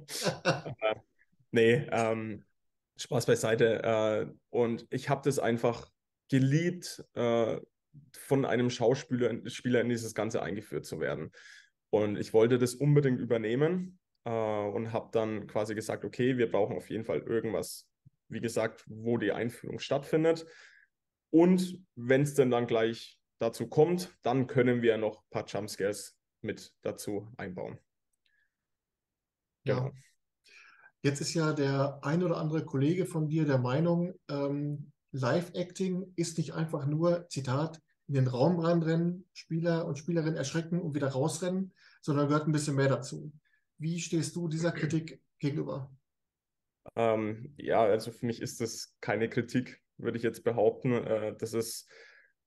nee, 1.51 1.87
ähm, 1.91 2.45
Spaß 2.97 3.25
beiseite. 3.25 3.83
Äh, 3.83 4.33
und 4.49 4.87
ich 4.89 5.09
habe 5.09 5.21
das 5.23 5.39
einfach 5.39 5.89
geliebt, 6.29 7.03
äh, 7.13 7.59
von 8.13 8.45
einem 8.45 8.69
Schauspieler 8.69 9.49
Spieler 9.49 9.81
in 9.81 9.89
dieses 9.89 10.13
Ganze 10.13 10.41
eingeführt 10.41 10.85
zu 10.85 10.99
werden. 10.99 11.31
Und 11.89 12.17
ich 12.17 12.33
wollte 12.33 12.57
das 12.57 12.75
unbedingt 12.75 13.19
übernehmen 13.19 13.99
äh, 14.25 14.29
und 14.29 14.93
habe 14.93 15.09
dann 15.11 15.47
quasi 15.47 15.75
gesagt, 15.75 16.05
okay, 16.05 16.37
wir 16.37 16.51
brauchen 16.51 16.77
auf 16.77 16.89
jeden 16.89 17.05
Fall 17.05 17.19
irgendwas, 17.19 17.87
wie 18.27 18.41
gesagt, 18.41 18.85
wo 18.87 19.17
die 19.17 19.31
Einführung 19.31 19.79
stattfindet. 19.79 20.45
Und 21.31 21.83
wenn 21.95 22.21
es 22.21 22.35
denn 22.35 22.51
dann 22.51 22.67
gleich 22.67 23.18
dazu 23.39 23.67
kommt, 23.67 24.15
dann 24.21 24.47
können 24.47 24.81
wir 24.81 24.97
noch 24.97 25.21
ein 25.23 25.29
paar 25.31 25.45
Jumpscares 25.47 26.17
mit 26.41 26.73
dazu 26.81 27.27
einbauen. 27.37 27.79
Genau. 29.65 29.87
Ja. 29.87 29.91
Jetzt 31.01 31.21
ist 31.21 31.33
ja 31.33 31.53
der 31.53 31.99
ein 32.03 32.23
oder 32.23 32.37
andere 32.37 32.65
Kollege 32.65 33.05
von 33.05 33.29
dir 33.29 33.45
der 33.45 33.57
Meinung, 33.57 34.13
ähm, 34.29 34.91
Live-Acting 35.11 36.13
ist 36.15 36.37
nicht 36.37 36.53
einfach 36.53 36.85
nur, 36.85 37.27
Zitat, 37.29 37.81
in 38.07 38.15
den 38.15 38.27
Raum 38.27 38.59
reinrennen, 38.59 39.27
Spieler 39.33 39.85
und 39.85 39.97
Spielerinnen 39.97 40.35
erschrecken 40.35 40.81
und 40.81 40.95
wieder 40.95 41.09
rausrennen, 41.09 41.73
sondern 42.01 42.27
gehört 42.27 42.47
ein 42.47 42.51
bisschen 42.51 42.75
mehr 42.75 42.89
dazu. 42.89 43.31
Wie 43.77 43.99
stehst 43.99 44.35
du 44.35 44.47
dieser 44.47 44.71
Kritik 44.71 45.21
gegenüber? 45.39 45.91
Ähm, 46.95 47.53
ja, 47.57 47.81
also 47.83 48.11
für 48.11 48.25
mich 48.25 48.41
ist 48.41 48.61
das 48.61 48.95
keine 48.99 49.29
Kritik, 49.29 49.81
würde 49.97 50.17
ich 50.17 50.23
jetzt 50.23 50.43
behaupten. 50.43 50.93
Äh, 50.93 51.35
das 51.37 51.53
ist 51.53 51.87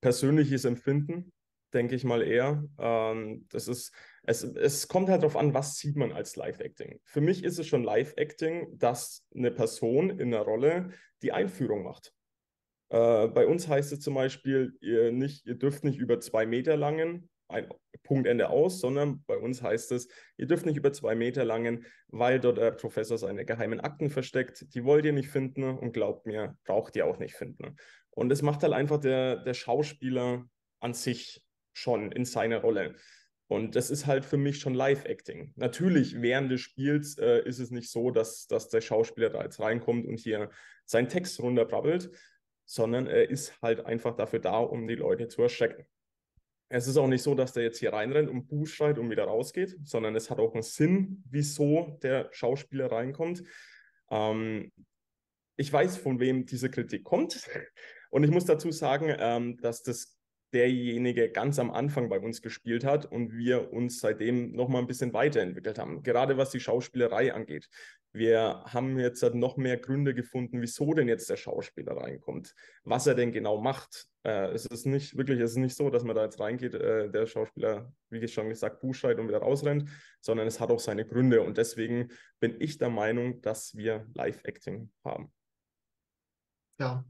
persönliches 0.03 0.67
Empfinden, 0.67 1.33
denke 1.73 1.95
ich 1.95 2.05
mal 2.05 2.23
eher. 2.23 2.63
Ähm, 2.79 3.47
das 3.49 3.69
ist, 3.69 3.95
es, 4.25 4.43
es 4.43 4.89
kommt 4.89 5.09
halt 5.09 5.23
darauf 5.23 5.37
an, 5.37 5.55
was 5.55 5.77
sieht 5.77 5.97
man 5.97 6.13
als 6.13 6.37
Live-Acting. 6.37 7.01
Für 7.05 7.23
mich 7.23 7.43
ist 7.43 7.59
es 7.59 7.67
schon 7.67 7.83
Live-Acting, 7.83 8.79
dass 8.79 9.27
eine 9.35 9.51
Person 9.51 10.11
in 10.11 10.35
einer 10.35 10.43
Rolle 10.43 10.91
die 11.23 11.33
Einführung 11.33 11.85
macht. 11.85 12.13
Äh, 12.91 13.29
bei 13.29 13.47
uns 13.47 13.69
heißt 13.69 13.93
es 13.93 14.01
zum 14.01 14.15
Beispiel, 14.15 14.77
ihr, 14.83 15.13
nicht, 15.13 15.47
ihr 15.47 15.55
dürft 15.55 15.85
nicht 15.85 15.99
über 15.99 16.21
zwei 16.21 16.45
Meter 16.45 16.77
langen 16.77 17.31
ein 17.53 17.69
Punkt 18.03 18.27
Ende 18.27 18.49
aus, 18.49 18.81
sondern 18.81 19.23
bei 19.27 19.37
uns 19.37 19.63
heißt 19.63 19.93
es, 19.93 20.09
ihr 20.37 20.47
dürft 20.47 20.67
nicht 20.67 20.77
über 20.77 20.93
zwei 20.93 21.15
Meter 21.15 21.45
langen, 21.45 21.87
weil 22.09 22.41
dort 22.41 22.59
der 22.59 22.73
Professor 22.73 23.17
seine 23.19 23.45
geheimen 23.45 23.81
Akten 23.81 24.11
versteckt. 24.11 24.75
Die 24.75 24.85
wollt 24.85 25.05
ihr 25.05 25.13
nicht 25.13 25.29
finden 25.29 25.65
und 25.65 25.93
glaubt 25.93 26.27
mir, 26.27 26.57
braucht 26.65 26.97
ihr 26.97 27.07
auch 27.07 27.19
nicht 27.19 27.35
finden. 27.35 27.77
Und 28.15 28.31
es 28.31 28.43
macht 28.43 28.63
halt 28.63 28.73
einfach 28.73 29.01
der, 29.01 29.37
der 29.37 29.55
Schauspieler 29.55 30.47
an 30.81 30.95
sich 30.95 31.45
schon 31.73 32.13
in 32.13 32.25
seiner 32.25 32.59
Rolle. 32.59 32.97
Und 33.49 33.77
das 33.77 33.91
ist 33.91 34.07
halt 34.07 34.25
für 34.25 34.39
mich 34.39 34.59
schon 34.59 34.75
Live-Acting. 34.75 35.53
Natürlich, 35.57 36.23
während 36.23 36.51
des 36.51 36.61
Spiels 36.63 37.19
äh, 37.19 37.47
ist 37.47 37.59
es 37.59 37.71
nicht 37.71 37.91
so, 37.91 38.11
dass, 38.11 38.47
dass 38.47 38.69
der 38.69 38.81
Schauspieler 38.81 39.29
da 39.29 39.43
jetzt 39.43 39.61
reinkommt 39.61 40.07
und 40.07 40.19
hier 40.19 40.51
seinen 40.87 41.09
Text 41.09 41.39
runterbrabbelt, 41.41 42.11
sondern 42.65 43.07
er 43.07 43.29
ist 43.29 43.61
halt 43.61 43.85
einfach 43.85 44.17
dafür 44.17 44.39
da, 44.39 44.59
um 44.59 44.87
die 44.87 44.95
Leute 44.95 45.29
zu 45.29 45.43
erschrecken. 45.43 45.87
Es 46.71 46.87
ist 46.87 46.97
auch 46.97 47.07
nicht 47.07 47.23
so, 47.23 47.35
dass 47.35 47.53
der 47.53 47.65
jetzt 47.65 47.79
hier 47.79 47.93
reinrennt 47.93 48.31
und 48.31 48.47
Buh 48.49 48.65
schreit 48.65 48.99
und 48.99 49.11
wieder 49.11 49.25
rausgeht, 49.25 49.77
sondern 49.85 50.17
es 50.17 50.31
hat 50.31 50.39
auch 50.39 50.55
einen 50.55 50.63
Sinn, 50.63 51.23
wieso 51.29 51.99
der 52.03 52.31
Schauspieler 52.33 52.91
reinkommt. 52.91 53.43
Ähm, 54.11 54.73
ich 55.57 55.71
weiß, 55.71 55.99
von 55.99 56.19
wem 56.21 56.47
diese 56.47 56.71
Kritik 56.71 57.05
kommt. 57.05 57.39
Und 58.13 58.25
ich 58.25 58.31
muss 58.31 58.45
dazu 58.45 58.71
sagen, 58.71 59.15
ähm, 59.19 59.57
dass 59.63 59.83
das 59.83 60.19
derjenige 60.53 61.31
ganz 61.31 61.59
am 61.59 61.71
Anfang 61.71 62.11
bei 62.11 62.21
uns 62.21 62.43
gespielt 62.43 62.85
hat 62.85 63.07
und 63.07 63.33
wir 63.33 63.73
uns 63.73 64.01
seitdem 64.01 64.53
noch 64.53 64.69
mal 64.69 64.81
ein 64.81 64.87
bisschen 64.87 65.15
weiterentwickelt 65.15 65.79
haben, 65.79 66.03
gerade 66.03 66.37
was 66.37 66.51
die 66.51 66.61
Schauspielerei 66.61 67.33
angeht. 67.33 67.71
Wir 68.13 68.63
haben 68.67 68.99
jetzt 68.99 69.23
halt 69.23 69.35
noch 69.35 69.57
mehr 69.57 69.79
Gründe 69.79 70.13
gefunden, 70.13 70.61
wieso 70.61 70.93
denn 70.93 71.09
jetzt 71.09 71.31
der 71.31 71.39
Schauspieler 71.39 71.97
reinkommt, 71.97 72.55
was 72.85 73.07
er 73.07 73.15
denn 73.15 73.33
genau 73.33 73.63
macht. 73.63 74.09
Äh, 74.25 74.51
es 74.51 74.67
ist 74.67 74.85
nicht 74.85 75.17
wirklich, 75.17 75.41
es 75.41 75.53
ist 75.53 75.57
nicht 75.57 75.75
so, 75.75 75.89
dass 75.89 76.05
man 76.05 76.15
da 76.15 76.25
jetzt 76.25 76.39
reingeht, 76.39 76.75
äh, 76.75 77.11
der 77.11 77.25
Schauspieler, 77.25 77.91
wie 78.11 78.29
schon 78.29 78.51
gesagt, 78.51 78.81
buchschreit 78.81 79.19
und 79.19 79.29
wieder 79.29 79.39
rausrennt, 79.39 79.89
sondern 80.21 80.47
es 80.47 80.61
hat 80.61 80.71
auch 80.71 80.81
seine 80.81 81.07
Gründe 81.07 81.41
und 81.41 81.57
deswegen 81.57 82.11
bin 82.41 82.61
ich 82.61 82.77
der 82.77 82.91
Meinung, 82.91 83.41
dass 83.41 83.75
wir 83.75 84.07
Live-Acting 84.13 84.91
haben. 85.03 85.33
Ja, 86.79 87.07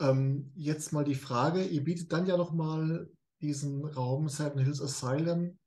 ähm, 0.00 0.52
jetzt 0.54 0.92
mal 0.92 1.04
die 1.04 1.14
Frage, 1.14 1.64
ihr 1.64 1.84
bietet 1.84 2.12
dann 2.12 2.26
ja 2.26 2.36
noch 2.36 2.52
mal 2.52 3.08
diesen 3.40 3.84
Raum 3.84 4.28
Seven 4.28 4.58
Hills 4.58 4.80
Asylum 4.80 5.58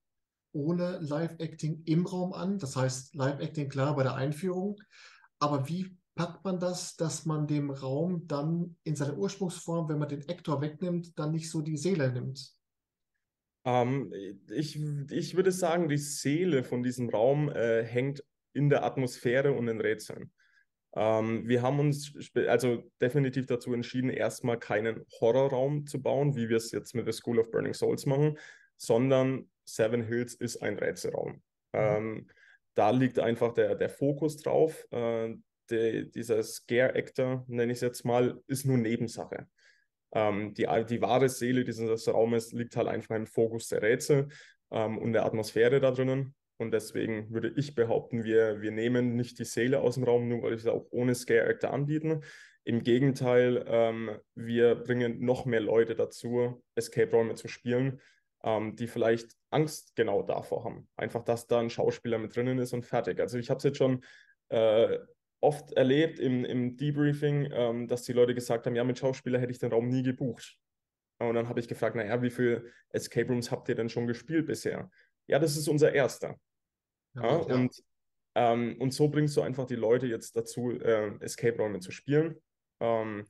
ohne 0.53 0.99
Live-Acting 0.99 1.83
im 1.85 2.05
Raum 2.05 2.33
an. 2.33 2.59
Das 2.59 2.75
heißt, 2.75 3.15
Live-Acting 3.15 3.69
klar 3.69 3.95
bei 3.95 4.03
der 4.03 4.15
Einführung. 4.15 4.77
Aber 5.39 5.67
wie 5.69 5.97
packt 6.15 6.43
man 6.43 6.59
das, 6.59 6.95
dass 6.95 7.25
man 7.25 7.47
dem 7.47 7.71
Raum 7.71 8.27
dann 8.27 8.75
in 8.83 8.95
seiner 8.95 9.17
Ursprungsform, 9.17 9.89
wenn 9.89 9.99
man 9.99 10.09
den 10.09 10.27
Actor 10.27 10.61
wegnimmt, 10.61 11.17
dann 11.17 11.31
nicht 11.31 11.49
so 11.49 11.61
die 11.61 11.77
Seele 11.77 12.11
nimmt? 12.11 12.53
Ähm, 13.63 14.11
ich, 14.49 14.79
ich 15.09 15.35
würde 15.35 15.51
sagen, 15.51 15.87
die 15.87 15.97
Seele 15.97 16.63
von 16.63 16.83
diesem 16.83 17.09
Raum 17.09 17.49
äh, 17.49 17.83
hängt 17.83 18.23
in 18.53 18.69
der 18.69 18.83
Atmosphäre 18.83 19.53
und 19.53 19.67
den 19.67 19.79
Rätseln. 19.79 20.31
Ähm, 20.95 21.47
wir 21.47 21.61
haben 21.61 21.79
uns 21.79 22.13
also 22.47 22.83
definitiv 23.01 23.45
dazu 23.45 23.73
entschieden, 23.73 24.09
erstmal 24.09 24.59
keinen 24.59 25.05
Horrorraum 25.19 25.85
zu 25.85 26.01
bauen, 26.01 26.35
wie 26.35 26.49
wir 26.49 26.57
es 26.57 26.71
jetzt 26.71 26.95
mit 26.95 27.05
der 27.05 27.13
School 27.13 27.39
of 27.39 27.49
Burning 27.51 27.73
Souls 27.73 28.05
machen, 28.05 28.37
sondern 28.77 29.49
Seven 29.63 30.03
Hills 30.03 30.33
ist 30.35 30.57
ein 30.57 30.77
Rätselraum. 30.77 31.41
Mhm. 31.73 31.79
Ähm, 31.79 32.27
da 32.75 32.89
liegt 32.91 33.19
einfach 33.19 33.53
der, 33.53 33.75
der 33.75 33.89
Fokus 33.89 34.37
drauf. 34.37 34.85
Äh, 34.91 35.35
die, 35.69 36.11
dieser 36.11 36.43
Scare-Actor, 36.43 37.45
nenne 37.47 37.71
ich 37.71 37.77
es 37.77 37.81
jetzt 37.81 38.03
mal, 38.03 38.41
ist 38.47 38.65
nur 38.65 38.77
Nebensache. 38.77 39.47
Ähm, 40.13 40.53
die, 40.53 40.67
die 40.89 41.01
wahre 41.01 41.29
Seele 41.29 41.63
dieses 41.63 42.07
Raumes 42.07 42.51
liegt 42.51 42.75
halt 42.75 42.87
einfach 42.87 43.15
im 43.15 43.27
Fokus 43.27 43.69
der 43.69 43.81
Rätsel 43.81 44.27
ähm, 44.71 44.97
und 44.97 45.13
der 45.13 45.25
Atmosphäre 45.25 45.79
da 45.79 45.91
drinnen. 45.91 46.35
Und 46.61 46.71
deswegen 46.71 47.33
würde 47.33 47.51
ich 47.55 47.73
behaupten, 47.73 48.23
wir, 48.23 48.61
wir 48.61 48.69
nehmen 48.69 49.15
nicht 49.15 49.39
die 49.39 49.45
Seele 49.45 49.81
aus 49.81 49.95
dem 49.95 50.03
Raum, 50.03 50.27
nur 50.27 50.43
weil 50.43 50.51
wir 50.51 50.57
es 50.57 50.67
auch 50.67 50.85
ohne 50.91 51.15
Scare 51.15 51.47
Actor 51.47 51.73
anbieten. 51.73 52.21
Im 52.63 52.83
Gegenteil, 52.83 53.65
ähm, 53.67 54.11
wir 54.35 54.75
bringen 54.75 55.25
noch 55.25 55.45
mehr 55.45 55.59
Leute 55.59 55.95
dazu, 55.95 56.63
Escape-Räume 56.75 57.33
zu 57.33 57.47
spielen, 57.47 57.99
ähm, 58.43 58.75
die 58.75 58.85
vielleicht 58.85 59.31
Angst 59.49 59.95
genau 59.95 60.21
davor 60.21 60.63
haben. 60.63 60.87
Einfach, 60.95 61.23
dass 61.23 61.47
da 61.47 61.59
ein 61.59 61.71
Schauspieler 61.71 62.19
mit 62.19 62.35
drinnen 62.35 62.59
ist 62.59 62.73
und 62.73 62.85
fertig. 62.85 63.19
Also 63.19 63.39
ich 63.39 63.49
habe 63.49 63.57
es 63.57 63.63
jetzt 63.63 63.79
schon 63.79 64.03
äh, 64.49 64.99
oft 65.39 65.71
erlebt 65.71 66.19
im, 66.19 66.45
im 66.45 66.77
Debriefing, 66.77 67.49
ähm, 67.51 67.87
dass 67.87 68.03
die 68.03 68.13
Leute 68.13 68.35
gesagt 68.35 68.67
haben, 68.67 68.75
ja, 68.75 68.83
mit 68.83 68.99
Schauspieler 68.99 69.39
hätte 69.39 69.51
ich 69.51 69.57
den 69.57 69.71
Raum 69.71 69.87
nie 69.87 70.03
gebucht. 70.03 70.59
Und 71.17 71.33
dann 71.33 71.49
habe 71.49 71.59
ich 71.59 71.67
gefragt, 71.67 71.95
naja, 71.95 72.21
wie 72.21 72.29
viele 72.29 72.65
Escape 72.89 73.29
Rooms 73.29 73.49
habt 73.49 73.67
ihr 73.67 73.75
denn 73.75 73.89
schon 73.89 74.05
gespielt 74.05 74.45
bisher? 74.45 74.91
Ja, 75.25 75.39
das 75.39 75.57
ist 75.57 75.67
unser 75.67 75.93
erster. 75.93 76.37
Ja, 77.13 77.35
und, 77.35 77.83
ähm, 78.35 78.77
und 78.79 78.93
so 78.93 79.09
bringst 79.09 79.35
du 79.35 79.41
einfach 79.41 79.65
die 79.65 79.75
Leute 79.75 80.07
jetzt 80.07 80.35
dazu, 80.35 80.71
äh, 80.71 81.17
Escape-Räume 81.19 81.79
zu 81.79 81.91
spielen. 81.91 82.41
Ähm, 82.79 83.25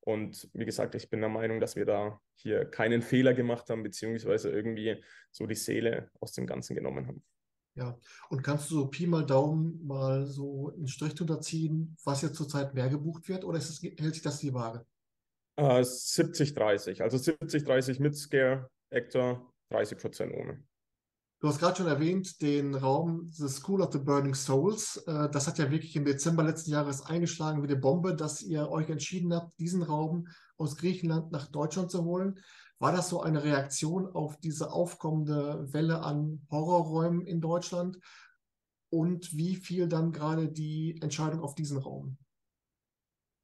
und 0.00 0.48
wie 0.52 0.64
gesagt, 0.64 0.94
ich 0.94 1.08
bin 1.08 1.20
der 1.20 1.30
Meinung, 1.30 1.60
dass 1.60 1.76
wir 1.76 1.86
da 1.86 2.20
hier 2.36 2.66
keinen 2.66 3.02
Fehler 3.02 3.32
gemacht 3.32 3.70
haben, 3.70 3.82
beziehungsweise 3.82 4.50
irgendwie 4.50 5.02
so 5.30 5.46
die 5.46 5.54
Seele 5.54 6.10
aus 6.20 6.32
dem 6.32 6.46
Ganzen 6.46 6.74
genommen 6.74 7.06
haben. 7.06 7.24
Ja, 7.76 7.98
und 8.28 8.42
kannst 8.42 8.70
du 8.70 8.76
so 8.76 8.86
Pi 8.86 9.06
mal 9.06 9.26
Daumen 9.26 9.84
mal 9.84 10.26
so 10.26 10.72
einen 10.76 10.86
Strich 10.86 11.14
drunter 11.14 11.40
ziehen, 11.40 11.96
was 12.04 12.22
jetzt 12.22 12.36
zurzeit 12.36 12.72
mehr 12.74 12.88
gebucht 12.88 13.28
wird, 13.28 13.44
oder 13.44 13.58
es, 13.58 13.82
hält 13.82 14.14
sich 14.14 14.22
das 14.22 14.38
die 14.38 14.54
Waage? 14.54 14.86
Äh, 15.56 15.80
70-30, 15.80 17.02
also 17.02 17.16
70-30 17.16 18.00
mit 18.00 18.16
Scare, 18.16 18.70
Actor, 18.90 19.52
30 19.70 19.98
Prozent 19.98 20.34
ohne. 20.34 20.62
Du 21.44 21.50
hast 21.50 21.58
gerade 21.58 21.76
schon 21.76 21.88
erwähnt, 21.88 22.40
den 22.40 22.74
Raum 22.74 23.28
The 23.30 23.48
School 23.48 23.82
of 23.82 23.92
the 23.92 23.98
Burning 23.98 24.32
Souls. 24.32 24.96
Äh, 25.06 25.28
das 25.28 25.46
hat 25.46 25.58
ja 25.58 25.70
wirklich 25.70 25.94
im 25.94 26.06
Dezember 26.06 26.42
letzten 26.42 26.70
Jahres 26.70 27.02
eingeschlagen 27.02 27.62
wie 27.62 27.66
eine 27.66 27.76
Bombe, 27.76 28.16
dass 28.16 28.40
ihr 28.40 28.70
euch 28.70 28.88
entschieden 28.88 29.34
habt, 29.34 29.52
diesen 29.60 29.82
Raum 29.82 30.26
aus 30.56 30.78
Griechenland 30.78 31.32
nach 31.32 31.48
Deutschland 31.48 31.90
zu 31.90 32.02
holen. 32.02 32.40
War 32.78 32.92
das 32.92 33.10
so 33.10 33.20
eine 33.20 33.44
Reaktion 33.44 34.06
auf 34.06 34.40
diese 34.40 34.72
aufkommende 34.72 35.70
Welle 35.70 36.00
an 36.00 36.46
Horrorräumen 36.50 37.26
in 37.26 37.42
Deutschland? 37.42 37.98
Und 38.88 39.36
wie 39.36 39.56
fiel 39.56 39.86
dann 39.86 40.12
gerade 40.12 40.50
die 40.50 40.98
Entscheidung 41.02 41.40
auf 41.40 41.54
diesen 41.54 41.76
Raum? 41.76 42.16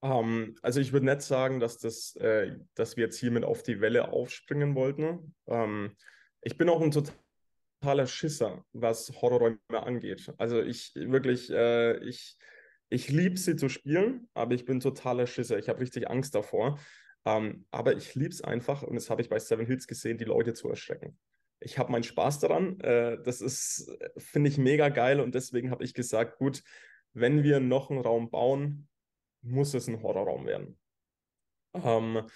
Um, 0.01 0.11
ähm, 0.11 0.55
also 0.63 0.81
ich 0.81 0.95
würde 0.95 1.05
nicht 1.05 1.21
sagen, 1.21 1.61
dass, 1.61 1.77
das, 1.77 2.17
äh, 2.17 2.57
dass 2.73 2.97
wir 2.97 3.05
jetzt 3.05 3.19
hiermit 3.19 3.45
auf 3.45 3.63
die 3.63 3.83
Welle 3.83 4.11
aufspringen 4.11 4.75
wollten. 4.75 5.35
Ähm, 5.47 5.95
ich 6.41 6.57
bin 6.57 6.71
auch 6.71 6.81
ein 6.81 6.93
total 6.93 7.15
totaler 7.81 8.07
Schisser, 8.07 8.65
was 8.73 9.11
Horrorräume 9.21 9.59
angeht. 9.71 10.33
Also 10.39 10.61
ich 10.61 10.93
wirklich, 10.95 11.51
äh, 11.51 11.99
ich, 12.05 12.37
ich 12.89 13.09
liebe 13.09 13.39
sie 13.39 13.57
zu 13.57 13.69
spielen, 13.69 14.29
aber 14.35 14.55
ich 14.55 14.65
bin 14.65 14.81
totaler 14.81 15.27
Schisser. 15.27 15.59
Ich 15.59 15.69
habe 15.69 15.81
richtig 15.81 16.11
Angst 16.11 16.35
davor. 16.35 16.79
Ähm, 17.25 17.67
aber 17.71 17.95
ich 17.97 18.15
liebe 18.15 18.31
es 18.31 18.43
einfach, 18.43 18.83
und 18.83 18.95
das 18.95 19.11
habe 19.11 19.23
ich 19.23 19.29
bei 19.29 19.39
Seven 19.39 19.67
Hills 19.67 19.87
gesehen, 19.87 20.19
die 20.19 20.25
Leute 20.25 20.55
zu 20.55 20.69
erschrecken. 20.69 21.19
Ich 21.61 21.79
habe 21.79 21.93
meinen 21.93 22.03
Spaß 22.03 22.39
daran. 22.41 22.81
Äh, 22.81 23.23
das 23.23 23.41
ist, 23.41 23.91
finde 24.17 24.51
ich, 24.51 24.59
mega 24.59 24.89
geil. 24.89 25.21
Und 25.21 25.35
deswegen 25.35 25.71
habe 25.71 25.85
ich 25.85 25.95
gesagt, 25.95 26.39
gut, 26.39 26.63
wenn 27.13 27.43
wir 27.43 27.61
noch 27.61 27.91
einen 27.91 28.01
Raum 28.01 28.31
bauen, 28.31 28.89
muss 29.43 29.75
es 29.75 29.89
ein 29.89 30.03
Horrorraum 30.03 30.47
werden. 30.47 30.79
Ähm, 31.75 32.27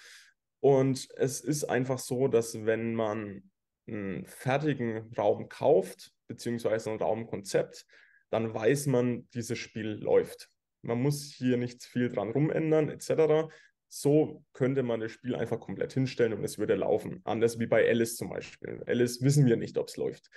und 0.59 1.07
es 1.17 1.41
ist 1.41 1.65
einfach 1.65 1.99
so, 1.99 2.27
dass 2.27 2.65
wenn 2.65 2.95
man 2.95 3.51
einen 3.87 4.25
fertigen 4.25 5.13
Raum 5.17 5.49
kauft, 5.49 6.13
beziehungsweise 6.27 6.91
ein 6.91 6.97
Raumkonzept, 6.97 7.85
dann 8.29 8.53
weiß 8.53 8.87
man, 8.87 9.29
dieses 9.31 9.57
Spiel 9.57 9.87
läuft. 9.87 10.49
Man 10.81 11.01
muss 11.01 11.23
hier 11.23 11.57
nicht 11.57 11.83
viel 11.83 12.09
dran 12.09 12.31
rumändern, 12.31 12.89
etc. 12.89 13.51
So 13.87 14.43
könnte 14.53 14.83
man 14.83 14.99
das 14.99 15.11
Spiel 15.11 15.35
einfach 15.35 15.59
komplett 15.59 15.93
hinstellen 15.93 16.33
und 16.33 16.43
es 16.43 16.57
würde 16.57 16.75
laufen. 16.75 17.21
Anders 17.23 17.59
wie 17.59 17.67
bei 17.67 17.87
Alice 17.87 18.15
zum 18.15 18.29
Beispiel. 18.29 18.83
Alice 18.87 19.21
wissen 19.21 19.45
wir 19.45 19.57
nicht, 19.57 19.77
ob 19.77 19.87
es 19.87 19.97
läuft. 19.97 20.29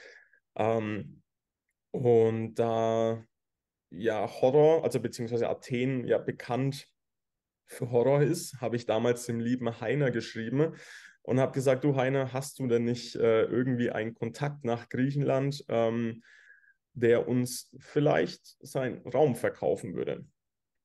Ähm, 0.57 1.23
und 1.91 2.55
da 2.55 3.25
ja 3.91 4.29
Horror, 4.41 4.85
also 4.85 5.01
beziehungsweise 5.01 5.49
Athen 5.49 6.07
ja 6.07 6.19
bekannt 6.19 6.87
für 7.67 7.91
Horror 7.91 8.23
ist, 8.23 8.61
habe 8.61 8.77
ich 8.77 8.87
damals 8.87 9.27
dem 9.27 9.41
lieben 9.41 9.81
Heiner 9.81 10.11
geschrieben, 10.11 10.75
und 11.29 11.41
habe 11.41 11.53
gesagt, 11.53 11.85
du 11.85 11.95
Heiner, 11.95 12.33
hast 12.33 12.59
du 12.59 12.67
denn 12.69 12.85
nicht 12.85 13.15
äh, 13.15 13.43
irgendwie 13.43 13.91
einen 13.91 14.15
Kontakt 14.15 14.65
nach 14.65 14.89
Griechenland, 14.89 15.63
ähm, 15.69 16.23
der 16.95 17.29
uns 17.29 17.71
vielleicht 17.79 18.57
seinen 18.61 19.07
Raum 19.07 19.37
verkaufen 19.37 19.95
würde? 19.95 20.25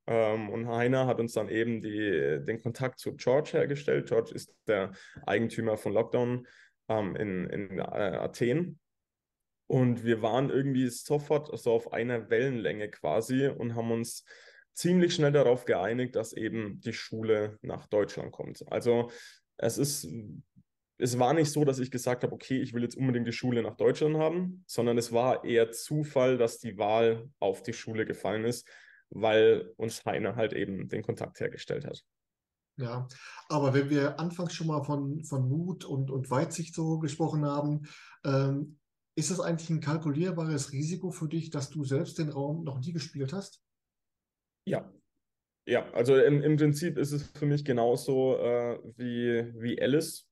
Ähm, 0.06 0.50
und 0.50 0.68
Heiner 0.68 1.08
hat 1.08 1.22
uns 1.22 1.32
dann 1.32 1.48
eben 1.48 1.82
die, 1.82 2.42
den 2.46 2.62
Kontakt 2.62 3.00
zu 3.00 3.16
George 3.16 3.52
hergestellt. 3.54 4.10
George 4.10 4.32
ist 4.36 4.54
der 4.68 4.92
Eigentümer 5.26 5.78
von 5.78 5.94
Lockdown 5.94 6.46
ähm, 6.90 7.16
in, 7.16 7.46
in 7.46 7.80
äh, 7.80 7.82
Athen. 7.82 8.82
Und 9.68 10.04
wir 10.04 10.22
waren 10.22 10.50
irgendwie 10.50 10.90
sofort 10.90 11.58
so 11.58 11.72
auf 11.72 11.94
einer 11.94 12.30
Wellenlänge 12.30 12.90
quasi 12.90 13.48
und 13.48 13.76
haben 13.76 13.92
uns 13.92 14.26
ziemlich 14.74 15.16
schnell 15.16 15.32
darauf 15.32 15.64
geeinigt, 15.64 16.18
dass 16.18 16.34
eben 16.34 16.82
die 16.82 16.92
Schule 16.92 17.60
nach 17.62 17.88
Deutschland 17.88 18.34
kommt. 18.34 18.70
Also 18.70 19.10
es 19.66 19.78
ist, 19.78 20.08
es 20.98 21.20
war 21.20 21.34
nicht 21.34 21.52
so, 21.52 21.66
dass 21.66 21.80
ich 21.80 21.92
gesagt 21.92 22.24
habe, 22.24 22.34
okay, 22.34 22.62
ich 22.62 22.74
will 22.74 22.84
jetzt 22.84 22.96
unbedingt 22.96 23.28
die 23.28 23.34
Schule 23.34 23.64
nach 23.64 23.76
Deutschland 23.76 24.18
haben, 24.18 24.64
sondern 24.68 24.98
es 24.98 25.12
war 25.12 25.44
eher 25.44 25.72
Zufall, 25.72 26.38
dass 26.38 26.60
die 26.60 26.78
Wahl 26.78 27.30
auf 27.40 27.64
die 27.64 27.74
Schule 27.74 28.06
gefallen 28.06 28.46
ist, 28.46 28.68
weil 29.10 29.74
uns 29.78 30.06
Heine 30.06 30.36
halt 30.36 30.54
eben 30.54 30.88
den 30.90 31.04
Kontakt 31.04 31.40
hergestellt 31.40 31.86
hat. 31.86 32.04
Ja, 32.78 33.08
aber 33.50 33.74
wenn 33.74 33.90
wir 33.90 34.20
anfangs 34.20 34.54
schon 34.54 34.68
mal 34.68 34.84
von, 34.84 35.24
von 35.24 35.48
Mut 35.48 35.86
und, 35.86 36.10
und 36.10 36.32
Weitsicht 36.32 36.74
so 36.74 36.98
gesprochen 36.98 37.46
haben, 37.46 37.84
ähm, 38.26 38.80
ist 39.16 39.30
das 39.30 39.40
eigentlich 39.40 39.70
ein 39.70 39.80
kalkulierbares 39.80 40.72
Risiko 40.72 41.12
für 41.12 41.28
dich, 41.28 41.52
dass 41.52 41.70
du 41.70 41.84
selbst 41.84 42.18
den 42.18 42.30
Raum 42.30 42.64
noch 42.64 42.80
nie 42.80 42.92
gespielt 42.92 43.32
hast? 43.32 43.62
Ja. 44.66 44.92
Ja, 45.66 45.90
also 45.94 46.18
im, 46.18 46.42
im 46.42 46.58
Prinzip 46.58 46.98
ist 46.98 47.12
es 47.12 47.24
für 47.32 47.46
mich 47.46 47.64
genauso 47.64 48.38
äh, 48.38 48.80
wie, 48.98 49.54
wie 49.62 49.82
Alice. 49.82 50.28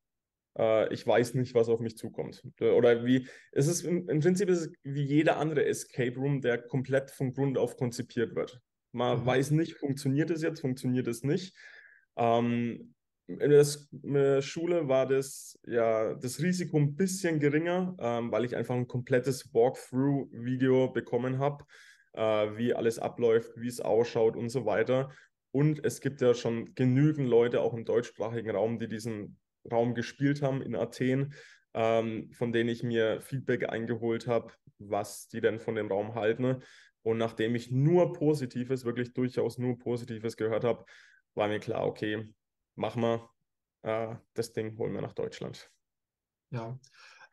Äh, 0.57 0.93
ich 0.93 1.07
weiß 1.07 1.35
nicht, 1.35 1.53
was 1.53 1.69
auf 1.69 1.79
mich 1.79 1.97
zukommt. 1.97 2.43
Oder 2.59 3.05
wie, 3.05 3.27
es 3.51 3.67
ist 3.67 3.83
im, 3.83 4.09
im 4.09 4.19
Prinzip 4.19 4.49
ist 4.49 4.59
es 4.59 4.73
wie 4.83 5.03
jeder 5.03 5.37
andere 5.37 5.65
Escape 5.65 6.15
Room, 6.15 6.41
der 6.41 6.57
komplett 6.61 7.11
von 7.11 7.33
Grund 7.33 7.57
auf 7.57 7.77
konzipiert 7.77 8.35
wird. 8.35 8.59
Man 8.91 9.21
mhm. 9.21 9.25
weiß 9.25 9.51
nicht, 9.51 9.75
funktioniert 9.75 10.29
es 10.31 10.41
jetzt, 10.41 10.59
funktioniert 10.61 11.07
es 11.07 11.23
nicht. 11.23 11.55
Ähm, 12.17 12.93
in 13.27 13.49
der 13.49 14.41
Schule 14.41 14.89
war 14.89 15.07
das 15.07 15.57
ja 15.65 16.15
das 16.15 16.41
Risiko 16.41 16.77
ein 16.77 16.97
bisschen 16.97 17.39
geringer, 17.39 17.95
ähm, 17.99 18.31
weil 18.31 18.43
ich 18.43 18.57
einfach 18.57 18.75
ein 18.75 18.87
komplettes 18.87 19.53
Walkthrough-Video 19.53 20.91
bekommen 20.91 21.39
habe, 21.39 21.63
äh, 21.63 21.65
wie 22.13 22.73
alles 22.73 22.99
abläuft, 22.99 23.53
wie 23.55 23.67
es 23.67 23.79
ausschaut 23.79 24.35
und 24.35 24.49
so 24.49 24.65
weiter. 24.65 25.11
Und 25.51 25.83
es 25.85 26.01
gibt 26.01 26.21
ja 26.21 26.33
schon 26.33 26.73
genügend 26.75 27.27
Leute 27.27 27.61
auch 27.61 27.73
im 27.73 27.85
deutschsprachigen 27.85 28.51
Raum, 28.51 28.79
die 28.79 28.87
diesen 28.87 29.37
Raum 29.69 29.93
gespielt 29.93 30.41
haben 30.41 30.61
in 30.61 30.75
Athen, 30.75 31.33
ähm, 31.73 32.31
von 32.33 32.51
denen 32.51 32.69
ich 32.69 32.83
mir 32.83 33.21
Feedback 33.21 33.69
eingeholt 33.69 34.27
habe, 34.27 34.53
was 34.79 35.27
die 35.27 35.41
denn 35.41 35.59
von 35.59 35.75
dem 35.75 35.87
Raum 35.87 36.15
halten. 36.15 36.63
Und 37.03 37.17
nachdem 37.17 37.55
ich 37.55 37.71
nur 37.71 38.13
Positives, 38.13 38.85
wirklich 38.85 39.13
durchaus 39.13 39.57
nur 39.57 39.77
Positives 39.77 40.37
gehört 40.37 40.63
habe, 40.63 40.85
war 41.33 41.47
mir 41.47 41.59
klar, 41.59 41.85
okay, 41.85 42.33
machen 42.75 43.01
wir 43.01 43.29
äh, 43.83 44.15
das 44.33 44.53
Ding, 44.53 44.77
holen 44.77 44.93
wir 44.93 45.01
nach 45.01 45.13
Deutschland. 45.13 45.69
Ja, 46.51 46.77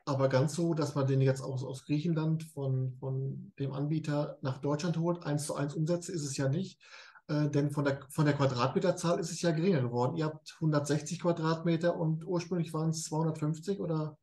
aber 0.08 0.28
ganz 0.28 0.54
so, 0.54 0.74
dass 0.74 0.94
man 0.94 1.06
den 1.06 1.20
jetzt 1.20 1.42
aus, 1.42 1.62
aus 1.62 1.84
Griechenland 1.84 2.42
von, 2.42 2.94
von 2.98 3.52
dem 3.58 3.72
Anbieter 3.72 4.38
nach 4.40 4.58
Deutschland 4.58 4.96
holt, 4.96 5.24
eins 5.24 5.46
zu 5.46 5.54
eins 5.54 5.74
umsetzt, 5.74 6.08
ist 6.08 6.24
es 6.24 6.36
ja 6.36 6.48
nicht. 6.48 6.80
Äh, 7.28 7.48
denn 7.50 7.70
von 7.70 7.84
der, 7.84 8.00
von 8.08 8.24
der 8.24 8.34
Quadratmeterzahl 8.34 9.20
ist 9.20 9.30
es 9.30 9.42
ja 9.42 9.50
geringer 9.50 9.82
geworden. 9.82 10.16
Ihr 10.16 10.24
habt 10.24 10.54
160 10.54 11.20
Quadratmeter 11.20 11.96
und 11.96 12.26
ursprünglich 12.26 12.72
waren 12.72 12.90
es 12.90 13.04
250 13.04 13.80
oder? 13.80 14.18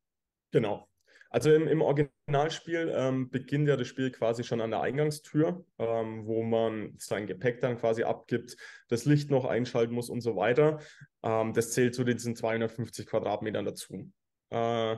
Genau. 0.52 0.88
Also 1.30 1.52
im, 1.52 1.68
im 1.68 1.82
Originalspiel 1.82 2.92
ähm, 2.96 3.30
beginnt 3.30 3.68
ja 3.68 3.76
das 3.76 3.88
Spiel 3.88 4.10
quasi 4.10 4.44
schon 4.44 4.62
an 4.62 4.72
der 4.72 4.82
Eingangstür, 4.82 5.66
ähm, 5.78 6.26
wo 6.26 6.44
man 6.44 6.94
sein 6.98 7.28
Gepäck 7.28 7.60
dann 7.62 7.78
quasi 7.78 8.04
abgibt, 8.04 8.56
das 8.88 9.06
Licht 9.06 9.30
noch 9.30 9.46
einschalten 9.46 9.94
muss 9.94 10.10
und 10.10 10.22
so 10.22 10.36
weiter. 10.36 10.80
Ähm, 11.24 11.54
das 11.54 11.72
zählt 11.72 11.94
zu 11.94 12.06
diesen 12.06 12.36
250 12.36 13.06
Quadratmetern 13.06 13.66
dazu. 13.66 14.12
Äh, 14.50 14.96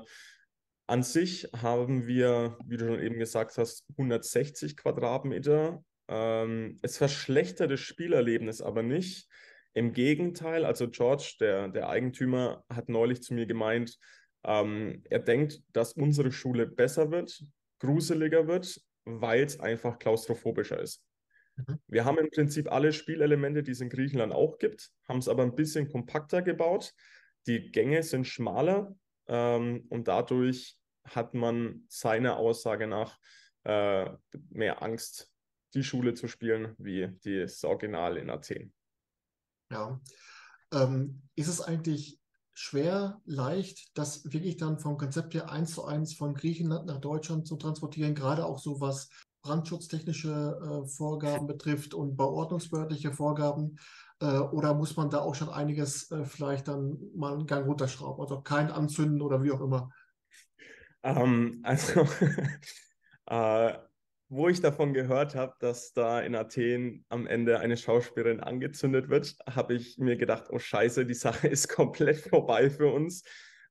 an 0.88 1.04
sich 1.04 1.50
haben 1.56 2.08
wir, 2.08 2.58
wie 2.66 2.78
du 2.78 2.88
schon 2.88 3.02
eben 3.02 3.20
gesagt 3.20 3.58
hast, 3.58 3.86
160 3.98 4.78
Quadratmeter. 4.78 5.84
Ähm, 6.08 6.80
es 6.82 6.98
verschlechtert 6.98 7.72
das 7.72 7.82
Spielerlebnis 7.82 8.62
aber 8.62 8.84
nicht. 8.84 9.28
Im 9.74 9.92
Gegenteil, 9.92 10.66
also 10.66 10.90
George, 10.90 11.36
der, 11.42 11.68
der 11.68 11.90
Eigentümer, 11.90 12.64
hat 12.70 12.88
neulich 12.88 13.22
zu 13.22 13.34
mir 13.34 13.46
gemeint, 13.46 14.00
ähm, 14.46 15.04
er 15.10 15.20
denkt, 15.20 15.62
dass 15.74 15.94
unsere 15.94 16.32
Schule 16.32 16.66
besser 16.66 17.12
wird, 17.12 17.44
gruseliger 17.80 18.48
wird, 18.48 18.82
weil 19.04 19.44
es 19.44 19.60
einfach 19.60 20.00
klaustrophobischer 20.00 20.80
ist. 20.80 21.04
Mhm. 21.58 21.80
Wir 21.88 22.06
haben 22.06 22.18
im 22.18 22.30
Prinzip 22.30 22.72
alle 22.72 22.94
Spielelemente, 22.94 23.62
die 23.62 23.72
es 23.72 23.82
in 23.82 23.90
Griechenland 23.90 24.34
auch 24.34 24.58
gibt, 24.58 24.90
haben 25.08 25.20
es 25.20 25.28
aber 25.28 25.44
ein 25.44 25.56
bisschen 25.56 25.90
kompakter 25.90 26.42
gebaut. 26.42 26.94
Die 27.46 27.72
Gänge 27.72 28.04
sind 28.04 28.26
schmaler 28.26 28.96
ähm, 29.28 29.86
und 29.90 30.08
dadurch 30.08 30.78
hat 31.04 31.34
man 31.34 31.86
seiner 31.88 32.38
Aussage 32.38 32.88
nach 32.88 33.18
äh, 33.64 34.10
mehr 34.50 34.82
Angst, 34.82 35.32
die 35.74 35.84
Schule 35.84 36.14
zu 36.14 36.28
spielen, 36.28 36.76
wie 36.78 37.10
das 37.24 37.64
Original 37.64 38.18
in 38.18 38.30
Athen. 38.30 38.74
Ja. 39.72 40.00
Ähm, 40.74 41.22
ist 41.36 41.48
es 41.48 41.62
eigentlich 41.62 42.20
schwer, 42.54 43.22
leicht, 43.26 43.96
das 43.98 44.26
wirklich 44.34 44.58
dann 44.58 44.80
vom 44.80 44.98
Konzept 44.98 45.34
her 45.36 45.52
eins 45.52 45.74
zu 45.74 45.86
eins 45.86 46.16
von 46.16 46.34
Griechenland 46.34 46.88
nach 46.88 47.00
Deutschland 47.00 47.48
zu 47.48 47.56
transportieren, 47.56 48.16
gerade 48.16 48.46
auch 48.46 48.58
so 48.58 48.82
was 48.82 49.10
brandschutztechnische 49.44 50.60
äh, 50.62 50.88
Vorgaben 50.88 51.48
betrifft 51.48 51.94
und 51.94 52.18
bauordnungsbehördliche 52.18 53.14
Vorgaben? 53.14 53.78
Äh, 54.20 54.40
oder 54.40 54.74
muss 54.74 54.96
man 54.98 55.10
da 55.10 55.20
auch 55.20 55.36
schon 55.36 55.50
einiges 55.50 56.12
äh, 56.12 56.26
vielleicht 56.26 56.68
dann 56.68 56.98
mal 57.16 57.34
einen 57.34 57.46
Gang 57.46 57.68
runterschrauben? 57.68 58.22
Also 58.22 58.42
kein 58.42 58.72
Anzünden 58.72 59.22
oder 59.22 59.44
wie 59.44 59.52
auch 59.52 59.62
immer? 59.62 59.90
Ähm, 61.04 61.60
also 61.64 62.08
äh, 63.28 63.74
wo 64.30 64.50
ich 64.50 64.60
davon 64.60 64.94
gehört 64.94 65.36
habe, 65.36 65.56
dass 65.60 65.94
da 65.94 66.20
in 66.20 66.36
Athen 66.36 67.06
am 67.10 67.28
Ende 67.28 67.60
eine 67.60 67.78
Schauspielerin 67.78 68.42
angezündet 68.42 69.08
wird, 69.10 69.38
habe 69.50 69.76
ich 69.76 69.98
mir 69.98 70.18
gedacht, 70.18 70.46
oh 70.50 70.60
scheiße, 70.60 71.06
die 71.06 71.14
Sache 71.14 71.48
ist 71.50 71.70
komplett 71.70 72.18
vorbei 72.18 72.70
für 72.70 72.92
uns. 72.92 73.24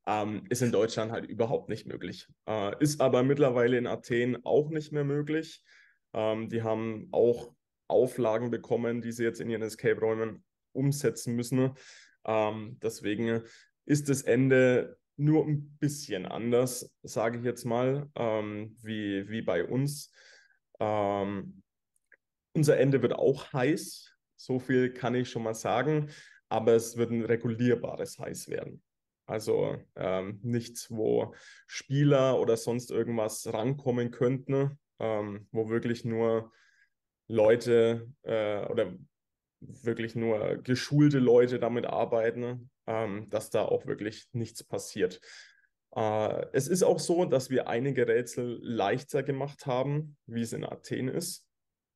Ähm, 0.08 0.44
ist 0.50 0.62
in 0.62 0.70
Deutschland 0.70 1.10
halt 1.10 1.26
überhaupt 1.26 1.68
nicht 1.68 1.86
möglich. 1.86 2.28
Äh, 2.48 2.72
ist 2.78 3.00
aber 3.00 3.24
mittlerweile 3.24 3.76
in 3.76 3.88
Athen 3.88 4.38
auch 4.44 4.70
nicht 4.70 4.92
mehr 4.92 5.02
möglich. 5.02 5.62
Ähm, 6.14 6.48
die 6.48 6.62
haben 6.62 7.08
auch 7.10 7.55
Auflagen 7.88 8.50
bekommen, 8.50 9.00
die 9.02 9.12
sie 9.12 9.24
jetzt 9.24 9.40
in 9.40 9.50
ihren 9.50 9.62
Escape-Räumen 9.62 10.44
umsetzen 10.72 11.34
müssen. 11.36 11.72
Ähm, 12.24 12.78
deswegen 12.82 13.42
ist 13.84 14.08
das 14.08 14.22
Ende 14.22 14.98
nur 15.16 15.46
ein 15.46 15.76
bisschen 15.78 16.26
anders, 16.26 16.94
sage 17.02 17.38
ich 17.38 17.44
jetzt 17.44 17.64
mal, 17.64 18.10
ähm, 18.14 18.76
wie, 18.82 19.28
wie 19.28 19.42
bei 19.42 19.64
uns. 19.64 20.10
Ähm, 20.78 21.62
unser 22.52 22.78
Ende 22.78 23.02
wird 23.02 23.14
auch 23.14 23.52
heiß, 23.52 24.14
so 24.36 24.58
viel 24.58 24.92
kann 24.92 25.14
ich 25.14 25.30
schon 25.30 25.42
mal 25.42 25.54
sagen, 25.54 26.10
aber 26.48 26.72
es 26.74 26.96
wird 26.96 27.10
ein 27.10 27.24
regulierbares 27.24 28.18
Heiß 28.18 28.48
werden. 28.48 28.82
Also 29.26 29.76
ähm, 29.96 30.38
nichts, 30.42 30.90
wo 30.90 31.34
Spieler 31.66 32.38
oder 32.38 32.56
sonst 32.56 32.90
irgendwas 32.90 33.52
rankommen 33.52 34.10
könnten, 34.10 34.78
ähm, 35.00 35.48
wo 35.50 35.68
wirklich 35.68 36.04
nur 36.04 36.52
Leute 37.28 38.08
äh, 38.22 38.64
oder 38.66 38.94
wirklich 39.60 40.14
nur 40.14 40.56
geschulte 40.58 41.18
Leute 41.18 41.58
damit 41.58 41.86
arbeiten, 41.86 42.70
ähm, 42.86 43.28
dass 43.30 43.50
da 43.50 43.64
auch 43.64 43.86
wirklich 43.86 44.28
nichts 44.32 44.62
passiert. 44.62 45.20
Äh, 45.94 46.46
es 46.52 46.68
ist 46.68 46.82
auch 46.82 46.98
so, 46.98 47.24
dass 47.24 47.50
wir 47.50 47.68
einige 47.68 48.06
Rätsel 48.06 48.58
leichter 48.62 49.22
gemacht 49.22 49.66
haben, 49.66 50.16
wie 50.26 50.42
es 50.42 50.52
in 50.52 50.64
Athen 50.64 51.08
ist. 51.08 51.46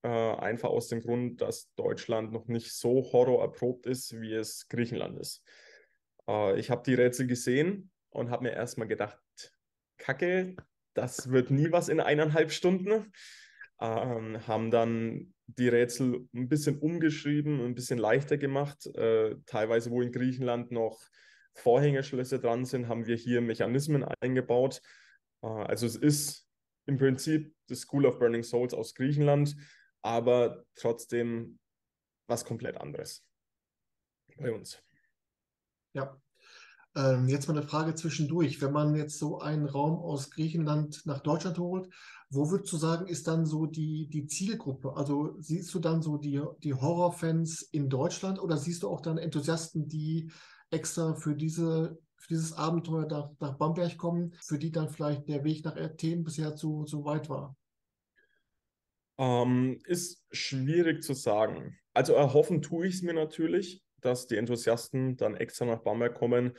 Äh, 0.03 0.09
einfach 0.09 0.71
aus 0.71 0.89
dem 0.89 1.03
Grund, 1.03 1.43
dass 1.43 1.71
Deutschland 1.75 2.33
noch 2.33 2.47
nicht 2.47 2.73
so 2.73 3.13
horrorerprobt 3.13 3.87
ist, 3.87 4.19
wie 4.21 4.33
es 4.33 4.67
Griechenland 4.69 5.19
ist. 5.19 5.43
Äh, 6.27 6.59
ich 6.59 6.71
habe 6.71 6.83
die 6.85 6.95
Rätsel 6.95 7.27
gesehen 7.27 7.91
und 8.09 8.31
habe 8.31 8.45
mir 8.45 8.53
erstmal 8.53 8.89
gedacht, 8.89 9.19
Kacke, 9.99 10.57
das 10.95 11.31
wird 11.31 11.51
nie 11.51 11.71
was 11.71 11.91
in 11.91 12.01
eineinhalb 12.01 12.51
Stunden. 12.51 13.13
Ähm, 13.81 14.47
haben 14.47 14.71
dann 14.71 15.33
die 15.47 15.69
Rätsel 15.69 16.29
ein 16.35 16.49
bisschen 16.49 16.79
umgeschrieben, 16.79 17.61
ein 17.65 17.75
bisschen 17.75 17.99
leichter 17.99 18.37
gemacht. 18.37 18.87
Äh, 18.95 19.37
teilweise, 19.47 19.91
wo 19.91 20.03
in 20.03 20.13
Griechenland 20.13 20.71
noch 20.71 21.01
Vorhängeschlösser 21.55 22.39
dran 22.39 22.65
sind, 22.65 22.89
haben 22.89 23.07
wir 23.07 23.17
hier 23.17 23.41
Mechanismen 23.41 24.05
eingebaut. 24.21 24.81
Äh, 25.43 25.47
also 25.47 25.87
es 25.87 25.97
ist 25.97 26.47
im 26.87 26.99
Prinzip 26.99 27.55
das 27.69 27.81
School 27.81 28.07
of 28.07 28.19
Burning 28.19 28.43
Souls 28.43 28.75
aus 28.75 28.95
Griechenland, 28.95 29.57
aber 30.03 30.65
trotzdem 30.75 31.59
was 32.27 32.45
komplett 32.45 32.77
anderes 32.77 33.25
bei 34.37 34.53
uns. 34.53 34.83
Ja. 35.93 36.21
Ähm, 36.97 37.29
jetzt 37.29 37.47
mal 37.47 37.57
eine 37.57 37.67
Frage 37.67 37.95
zwischendurch. 37.95 38.61
Wenn 38.61 38.73
man 38.73 38.97
jetzt 38.97 39.19
so 39.19 39.39
einen 39.39 39.67
Raum 39.67 39.99
aus 39.99 40.31
Griechenland 40.31 41.03
nach 41.05 41.21
Deutschland 41.21 41.59
holt, 41.59 41.89
wo 42.31 42.51
würdest 42.51 42.73
du 42.73 42.77
sagen, 42.77 43.07
ist 43.07 43.27
dann 43.29 43.47
so 43.47 43.67
die, 43.67 44.09
die 44.09 44.27
Zielgruppe? 44.27 44.95
Also 44.97 45.37
siehst 45.39 45.73
du 45.75 45.79
dann 45.79 46.03
so 46.03 46.17
die, 46.17 46.41
die 46.63 46.75
Horrorfans 46.75 47.63
in 47.63 47.89
Deutschland 47.89 48.41
oder 48.41 48.57
siehst 48.57 48.83
du 48.83 48.89
auch 48.89 49.01
dann 49.01 49.19
Enthusiasten, 49.19 49.89
die 49.89 50.31
extra 50.71 51.15
für, 51.15 51.35
diese, 51.35 51.99
für 52.17 52.29
dieses 52.29 52.53
Abenteuer 52.53 53.07
nach, 53.07 53.31
nach 53.41 53.57
Bamberg 53.57 53.97
kommen, 53.97 54.33
für 54.43 54.59
die 54.59 54.71
dann 54.71 54.89
vielleicht 54.89 55.29
der 55.29 55.45
Weg 55.45 55.65
nach 55.65 55.77
Athen 55.77 56.25
bisher 56.25 56.55
zu, 56.55 56.85
zu 56.85 57.05
weit 57.05 57.29
war? 57.29 57.57
Ähm, 59.19 59.81
ist 59.85 60.25
schwierig 60.31 61.03
zu 61.03 61.15
sagen. 61.15 61.79
Also 61.95 62.15
erhoffen 62.15 62.63
tue 62.63 62.87
ich 62.87 62.95
es 62.97 63.03
mir 63.03 63.15
natürlich, 63.15 63.83
dass 64.01 64.27
die 64.27 64.37
Enthusiasten 64.37 65.17
dann 65.17 65.37
extra 65.37 65.65
nach 65.65 65.81
Bamberg 65.81 66.15
kommen. 66.15 66.53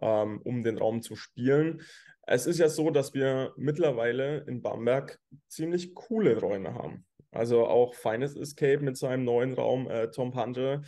ähm, 0.00 0.40
um 0.44 0.62
den 0.62 0.78
Raum 0.78 1.02
zu 1.02 1.16
spielen. 1.16 1.82
Es 2.26 2.46
ist 2.46 2.58
ja 2.58 2.68
so, 2.68 2.90
dass 2.90 3.14
wir 3.14 3.52
mittlerweile 3.56 4.44
in 4.46 4.62
Bamberg 4.62 5.18
ziemlich 5.48 5.94
coole 5.94 6.38
Räume 6.38 6.74
haben. 6.74 7.06
Also 7.30 7.66
auch 7.66 7.94
Finest 7.94 8.36
Escape 8.36 8.80
mit 8.80 8.96
seinem 8.96 9.24
neuen 9.24 9.54
Raum, 9.54 9.88
äh, 9.88 10.10
Tom 10.10 10.34
Hunter, 10.34 10.82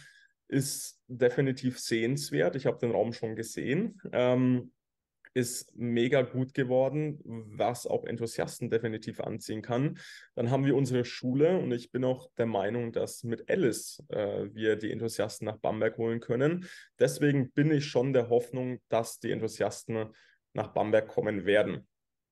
ist 0.49 1.01
definitiv 1.07 1.79
sehenswert. 1.79 2.57
Ich 2.57 2.67
habe 2.67 2.79
den 2.79 2.91
Raum 2.91 3.13
schon 3.13 3.37
gesehen. 3.37 4.01
Ähm, 4.13 4.73
ist 5.35 5.77
mega 5.77 6.23
gut 6.23 6.55
geworden, 6.55 7.21
was 7.25 7.87
auch 7.87 8.05
Enthusiasten 8.05 8.71
definitiv 8.71 9.21
anziehen 9.21 9.63
kann. 9.63 9.99
Dann 10.35 10.51
haben 10.51 10.65
wir 10.65 10.75
unsere 10.75 11.05
Schule 11.05 11.59
und 11.59 11.73
ich 11.73 11.93
bin 11.93 12.05
auch 12.05 12.31
der 12.37 12.47
Meinung, 12.47 12.93
dass 12.93 13.23
mit 13.23 13.49
Alice 13.49 14.03
äh, 14.09 14.47
wir 14.53 14.77
die 14.77 14.91
Enthusiasten 14.91 15.47
nach 15.47 15.59
Bamberg 15.59 15.97
holen 15.99 16.21
können. 16.21 16.67
Deswegen 16.99 17.53
bin 17.53 17.71
ich 17.71 17.87
schon 17.87 18.13
der 18.13 18.29
Hoffnung, 18.29 18.81
dass 18.89 19.21
die 19.21 19.31
Enthusiasten 19.31 20.11
nach 20.53 20.69
Bamberg 20.69 21.09
kommen 21.09 21.47
werden. 21.47 21.87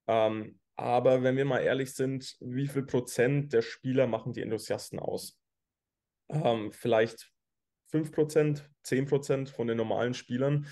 Ähm, 0.09 0.59
aber 0.75 1.23
wenn 1.23 1.37
wir 1.37 1.45
mal 1.45 1.61
ehrlich 1.61 1.95
sind, 1.95 2.37
wie 2.41 2.69
viel 2.69 2.85
Prozent 2.85 3.53
der 3.53 3.63
Spieler 3.63 4.07
machen 4.07 4.33
die 4.33 4.43
Enthusiasten 4.43 4.99
aus? 4.99 5.39
Ähm, 6.29 6.73
vielleicht 6.73 7.33
5 7.91 8.13
Prozent, 8.13 8.71
10 8.83 9.07
Prozent 9.07 9.51
von 9.51 9.67
den 9.67 9.77
normalen 9.77 10.15
Spielern. 10.15 10.67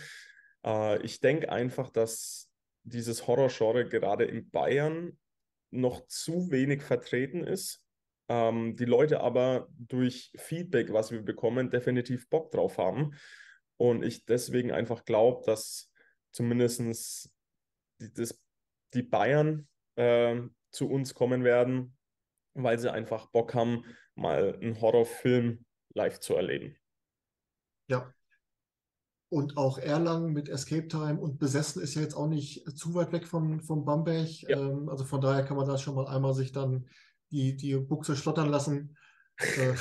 Äh, 0.66 1.00
ich 1.02 1.20
denke 1.20 1.50
einfach, 1.50 1.90
dass 1.90 2.50
dieses 2.82 3.26
Horror-Genre 3.26 3.88
gerade 3.88 4.24
in 4.24 4.50
Bayern 4.50 5.18
noch 5.70 6.06
zu 6.06 6.50
wenig 6.50 6.82
vertreten 6.82 7.44
ist. 7.44 7.82
Ähm, 8.28 8.76
die 8.76 8.84
Leute 8.84 9.20
aber 9.20 9.68
durch 9.70 10.32
Feedback, 10.36 10.92
was 10.92 11.10
wir 11.10 11.22
bekommen, 11.22 11.70
definitiv 11.70 12.28
Bock 12.28 12.50
drauf 12.50 12.78
haben. 12.78 13.14
Und 13.78 14.04
ich 14.04 14.24
deswegen 14.24 14.72
einfach 14.72 15.04
glaube, 15.04 15.44
dass 15.46 15.92
zumindest 16.32 17.30
die, 18.00 18.12
das, 18.12 18.40
die 18.94 19.02
Bayern 19.02 19.68
äh, 19.96 20.40
zu 20.70 20.88
uns 20.88 21.14
kommen 21.14 21.44
werden, 21.44 21.96
weil 22.54 22.78
sie 22.78 22.92
einfach 22.92 23.26
Bock 23.26 23.54
haben, 23.54 23.84
mal 24.14 24.54
einen 24.54 24.80
Horrorfilm 24.80 25.64
live 25.94 26.20
zu 26.20 26.34
erleben. 26.34 26.76
Ja. 27.88 28.12
Und 29.28 29.56
auch 29.56 29.78
Erlangen 29.78 30.32
mit 30.32 30.48
Escape 30.48 30.86
Time 30.86 31.18
und 31.18 31.38
Besessen 31.38 31.82
ist 31.82 31.94
ja 31.94 32.02
jetzt 32.02 32.14
auch 32.14 32.28
nicht 32.28 32.64
zu 32.76 32.94
weit 32.94 33.12
weg 33.12 33.26
von, 33.26 33.60
von 33.60 33.84
Bamberg. 33.84 34.42
Ja. 34.42 34.58
Ähm, 34.58 34.88
also 34.88 35.04
von 35.04 35.20
daher 35.20 35.44
kann 35.44 35.56
man 35.56 35.66
da 35.66 35.78
schon 35.78 35.96
mal 35.96 36.06
einmal 36.06 36.34
sich 36.34 36.52
dann 36.52 36.86
die, 37.30 37.56
die 37.56 37.76
Buchse 37.76 38.14
schlottern 38.14 38.48
lassen. 38.48 38.96
Äh, 39.38 39.74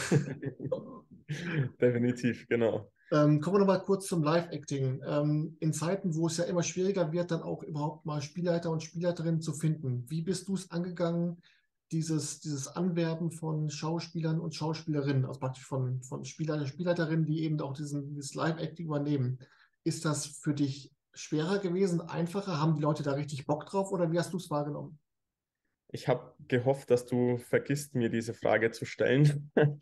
Definitiv, 1.82 2.48
genau. 2.48 2.92
Ähm, 3.12 3.40
kommen 3.40 3.58
wir 3.58 3.60
nochmal 3.60 3.84
kurz 3.84 4.08
zum 4.08 4.24
Live-Acting. 4.24 5.02
Ähm, 5.06 5.58
in 5.60 5.74
Zeiten, 5.74 6.16
wo 6.16 6.28
es 6.28 6.38
ja 6.38 6.46
immer 6.46 6.64
schwieriger 6.64 7.12
wird, 7.12 7.32
dann 7.32 7.44
auch 7.44 7.62
überhaupt 7.62 8.06
mal 8.06 8.22
Spielleiter 8.22 8.72
und 8.72 8.82
Spielleiterinnen 8.82 9.42
zu 9.42 9.54
finden. 9.54 10.06
Wie 10.10 10.22
bist 10.22 10.48
du 10.48 10.56
es 10.56 10.72
angegangen, 10.72 11.42
dieses, 11.92 12.40
dieses 12.40 12.68
Anwerben 12.68 13.32
von 13.32 13.70
Schauspielern 13.70 14.40
und 14.40 14.56
Schauspielerinnen, 14.56 15.26
also 15.26 15.40
praktisch 15.40 15.66
von, 15.66 16.02
von 16.02 16.26
Spieler 16.26 16.56
und 16.56 16.68
Spielleiterinnen, 16.68 17.26
die 17.26 17.44
eben 17.44 17.60
auch 17.62 17.74
diesen, 17.74 18.10
dieses 18.10 18.34
Live-Acting 18.34 18.88
übernehmen. 18.88 19.40
Ist 19.84 20.06
das 20.06 20.26
für 20.26 20.54
dich 20.54 20.92
schwerer 21.14 21.60
gewesen, 21.60 22.02
einfacher? 22.02 22.60
Haben 22.60 22.76
die 22.76 22.82
Leute 22.82 23.04
da 23.04 23.12
richtig 23.14 23.46
Bock 23.46 23.66
drauf 23.66 23.92
oder 23.92 24.12
wie 24.12 24.20
hast 24.20 24.34
du 24.34 24.38
es 24.38 24.50
wahrgenommen? 24.50 25.00
Ich 25.90 26.08
habe 26.08 26.34
gehofft, 26.48 26.90
dass 26.90 27.06
du 27.06 27.38
vergisst, 27.38 27.96
mir 27.96 28.10
diese 28.10 28.34
Frage 28.34 28.72
zu 28.72 28.86
stellen. 28.86 29.52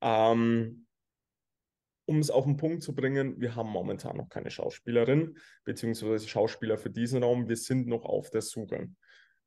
ähm, 0.00 0.86
um 2.04 2.18
es 2.20 2.30
auf 2.30 2.44
den 2.44 2.56
Punkt 2.56 2.82
zu 2.82 2.94
bringen, 2.94 3.40
wir 3.40 3.54
haben 3.54 3.68
momentan 3.68 4.16
noch 4.16 4.28
keine 4.28 4.50
Schauspielerin 4.50 5.36
beziehungsweise 5.64 6.26
Schauspieler 6.26 6.78
für 6.78 6.90
diesen 6.90 7.22
Raum. 7.22 7.48
Wir 7.48 7.56
sind 7.56 7.86
noch 7.86 8.04
auf 8.04 8.30
der 8.30 8.40
Suche. 8.40 8.88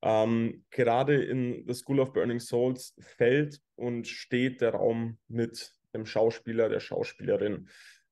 Ähm, 0.04 0.66
gerade 0.72 1.24
in 1.24 1.64
The 1.68 1.74
School 1.74 2.00
of 2.00 2.14
Burning 2.14 2.40
Souls 2.40 2.96
fällt 3.00 3.62
und 3.76 4.08
steht 4.08 4.62
der 4.62 4.72
Raum 4.72 5.20
mit 5.28 5.74
dem 5.94 6.06
Schauspieler, 6.06 6.70
der 6.70 6.80
Schauspielerin. 6.80 7.70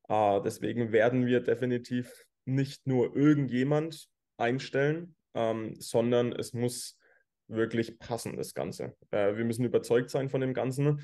Äh, 0.08 0.42
deswegen 0.42 0.92
werden 0.92 1.26
wir 1.26 1.42
definitiv 1.42 2.26
nicht 2.46 2.86
nur 2.86 3.16
irgendjemand 3.16 4.08
einstellen, 4.38 5.16
ähm, 5.34 5.76
sondern 5.80 6.32
es 6.32 6.54
muss 6.54 6.98
wirklich 7.48 7.98
passen, 7.98 8.38
das 8.38 8.54
Ganze. 8.54 8.96
Äh, 9.12 9.36
wir 9.36 9.46
müssen 9.46 9.66
überzeugt 9.66 10.10
sein 10.10 10.30
von 10.30 10.42
dem 10.42 10.54
Ganzen. 10.54 11.02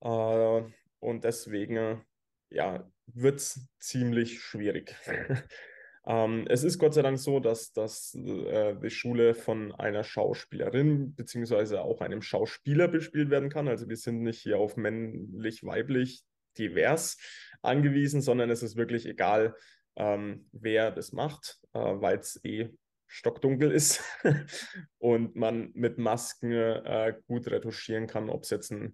Äh, 0.00 0.62
und 1.00 1.24
deswegen 1.24 2.04
ja, 2.50 2.90
wird 3.06 3.36
es 3.36 3.68
ziemlich 3.78 4.40
schwierig. 4.40 4.94
Ähm, 6.04 6.46
es 6.48 6.64
ist 6.64 6.78
Gott 6.78 6.94
sei 6.94 7.02
Dank 7.02 7.18
so, 7.18 7.38
dass, 7.38 7.72
dass 7.72 8.14
äh, 8.14 8.74
die 8.76 8.90
Schule 8.90 9.34
von 9.34 9.72
einer 9.72 10.02
Schauspielerin 10.02 11.14
beziehungsweise 11.14 11.82
auch 11.82 12.00
einem 12.00 12.22
Schauspieler 12.22 12.88
bespielt 12.88 13.30
werden 13.30 13.50
kann. 13.50 13.68
Also 13.68 13.88
wir 13.88 13.96
sind 13.96 14.22
nicht 14.22 14.40
hier 14.40 14.58
auf 14.58 14.76
männlich, 14.76 15.64
weiblich, 15.64 16.24
divers 16.58 17.18
angewiesen, 17.62 18.20
sondern 18.20 18.50
es 18.50 18.62
ist 18.62 18.76
wirklich 18.76 19.06
egal, 19.06 19.54
ähm, 19.96 20.48
wer 20.52 20.90
das 20.90 21.12
macht, 21.12 21.60
äh, 21.72 21.78
weil 21.78 22.18
es 22.18 22.40
eh 22.44 22.70
stockdunkel 23.06 23.70
ist 23.70 24.02
und 24.98 25.36
man 25.36 25.70
mit 25.74 25.98
Masken 25.98 26.50
äh, 26.52 27.14
gut 27.26 27.46
retuschieren 27.48 28.06
kann, 28.06 28.30
ob 28.30 28.42
es 28.44 28.50
jetzt 28.50 28.72
eine 28.72 28.92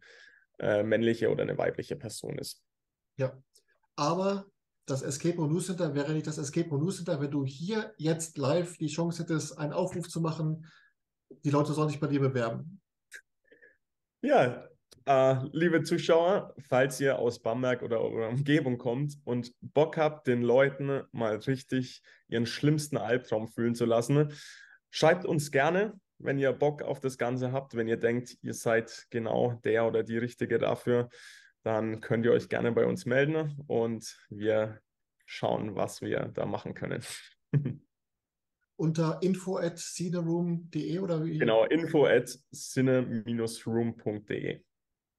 äh, 0.59 0.83
männliche 0.83 1.31
oder 1.31 1.42
eine 1.42 1.57
weibliche 1.57 1.97
Person 1.97 2.38
ist. 2.38 2.62
Ja, 3.16 3.40
aber 3.97 4.47
das 4.90 5.03
Escape 5.03 5.37
Room 5.37 5.53
News 5.53 5.66
Center 5.66 5.94
wäre 5.94 6.12
nicht 6.12 6.27
das 6.27 6.38
Escape 6.38 6.68
Room 6.70 6.83
News 6.83 6.96
Center, 6.96 7.20
wenn 7.20 7.31
du 7.31 7.44
hier 7.44 7.92
jetzt 7.98 8.38
live 8.38 8.77
die 8.79 8.88
Chance 8.88 9.22
hättest, 9.22 9.59
einen 9.59 9.72
Aufruf 9.72 10.09
zu 10.09 10.20
machen, 10.20 10.66
die 11.44 11.51
Leute 11.51 11.72
sollen 11.72 11.88
sich 11.88 12.01
bei 12.01 12.07
dir 12.07 12.20
bewerben. 12.20 12.81
Ja, 14.22 14.66
äh, 15.05 15.37
liebe 15.53 15.83
Zuschauer, 15.83 16.55
falls 16.59 17.01
ihr 17.01 17.18
aus 17.18 17.40
Bamberg 17.40 17.83
oder 17.83 18.01
eurer 18.01 18.29
Umgebung 18.29 18.79
kommt 18.79 19.16
und 19.24 19.53
Bock 19.61 19.96
habt, 19.96 20.27
den 20.27 20.42
Leuten 20.42 21.03
mal 21.12 21.37
richtig 21.37 22.03
ihren 22.29 22.46
schlimmsten 22.46 22.96
Albtraum 22.96 23.48
fühlen 23.48 23.74
zu 23.74 23.85
lassen, 23.85 24.33
schreibt 24.90 25.24
uns 25.24 25.51
gerne, 25.51 25.98
wenn 26.18 26.38
ihr 26.38 26.53
Bock 26.53 26.83
auf 26.83 27.01
das 27.01 27.16
Ganze 27.16 27.53
habt, 27.53 27.77
wenn 27.77 27.88
ihr 27.88 27.96
denkt, 27.96 28.37
ihr 28.42 28.55
seid 28.55 29.07
genau 29.11 29.61
der 29.64 29.87
oder 29.87 30.03
die 30.03 30.18
Richtige 30.18 30.59
dafür 30.59 31.09
dann 31.68 32.00
könnt 32.00 32.24
ihr 32.24 32.33
euch 32.33 32.48
gerne 32.48 32.72
bei 32.72 32.87
uns 32.87 33.04
melden 33.04 33.62
und 33.66 34.18
wir 34.31 34.81
schauen, 35.26 35.76
was 35.76 36.00
wir 36.00 36.31
da 36.33 36.46
machen 36.46 36.72
können. 36.72 37.04
Unter 38.76 39.22
info 39.22 39.59
at 39.59 39.76
cineroom.de 39.76 40.98
oder 41.00 41.22
wie? 41.22 41.37
Genau, 41.37 41.66
info 41.66 42.07
at 42.07 42.31
cine-room.de. 42.54 44.64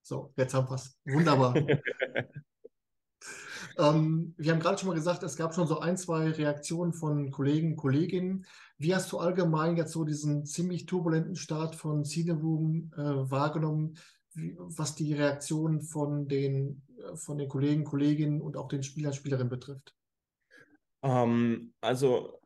So, 0.01 0.33
jetzt 0.37 0.55
haben 0.55 0.67
wir 0.69 0.75
es. 0.75 0.99
Wunderbar. 1.05 1.53
ähm, 3.77 4.33
wir 4.35 4.51
haben 4.51 4.59
gerade 4.59 4.79
schon 4.79 4.87
mal 4.87 4.95
gesagt, 4.95 5.21
es 5.21 5.35
gab 5.35 5.53
schon 5.53 5.67
so 5.67 5.81
ein, 5.81 5.97
zwei 5.97 6.31
Reaktionen 6.31 6.93
von 6.93 7.29
Kollegen, 7.29 7.75
Kolleginnen. 7.75 8.47
Wie 8.79 8.95
hast 8.95 9.11
du 9.11 9.19
allgemein 9.19 9.77
jetzt 9.77 9.91
so 9.91 10.03
diesen 10.03 10.47
ziemlich 10.47 10.87
turbulenten 10.87 11.35
Start 11.35 11.75
von 11.75 12.05
Cineroom 12.05 12.91
äh, 12.95 13.29
wahrgenommen? 13.29 13.99
Was 14.57 14.95
die 14.95 15.13
Reaktion 15.13 15.81
von 15.81 16.27
den, 16.27 16.81
von 17.15 17.37
den 17.37 17.47
Kollegen, 17.47 17.83
Kolleginnen 17.83 18.41
und 18.41 18.57
auch 18.57 18.67
den 18.67 18.83
Spielern, 18.83 19.13
Spielerinnen 19.13 19.49
betrifft? 19.49 19.95
Ähm, 21.03 21.73
also 21.81 22.39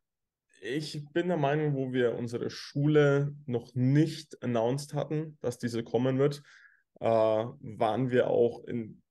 ich 0.62 1.06
bin 1.12 1.28
der 1.28 1.38
Meinung, 1.38 1.76
wo 1.76 1.92
wir 1.92 2.16
unsere 2.16 2.50
Schule 2.50 3.36
noch 3.46 3.76
nicht 3.76 4.42
announced 4.42 4.94
hatten, 4.94 5.38
dass 5.42 5.58
diese 5.58 5.84
kommen 5.84 6.20
wird, 6.20 6.42
äh, 7.00 7.06
waren 7.06 8.12
wir 8.12 8.28
auch 8.28 8.64
in, 8.66 9.02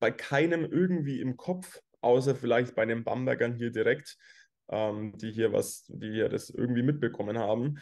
bei 0.00 0.10
keinem 0.10 0.64
irgendwie 0.64 1.20
im 1.20 1.36
Kopf, 1.36 1.80
außer 2.02 2.34
vielleicht 2.34 2.74
bei 2.74 2.84
den 2.84 3.04
Bambergern 3.04 3.54
hier 3.54 3.70
direkt, 3.70 4.18
ähm, 4.68 5.16
die 5.16 5.32
hier 5.32 5.52
was, 5.52 5.84
die 5.88 6.10
hier 6.10 6.28
das 6.28 6.50
irgendwie 6.50 6.82
mitbekommen 6.82 7.38
haben. 7.38 7.78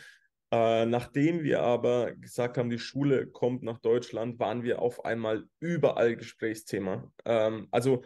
Äh, 0.53 0.87
nachdem 0.87 1.45
wir 1.45 1.63
aber 1.63 2.13
gesagt 2.13 2.59
haben, 2.59 2.71
die 2.71 2.79
Schule 2.79 3.27
kommt 3.27 3.63
nach 3.63 3.79
Deutschland, 3.79 4.39
waren 4.41 4.65
wir 4.65 4.83
auf 4.83 5.05
einmal 5.05 5.45
überall 5.61 6.17
Gesprächsthema. 6.17 7.13
Ähm, 7.25 7.69
also 7.71 8.03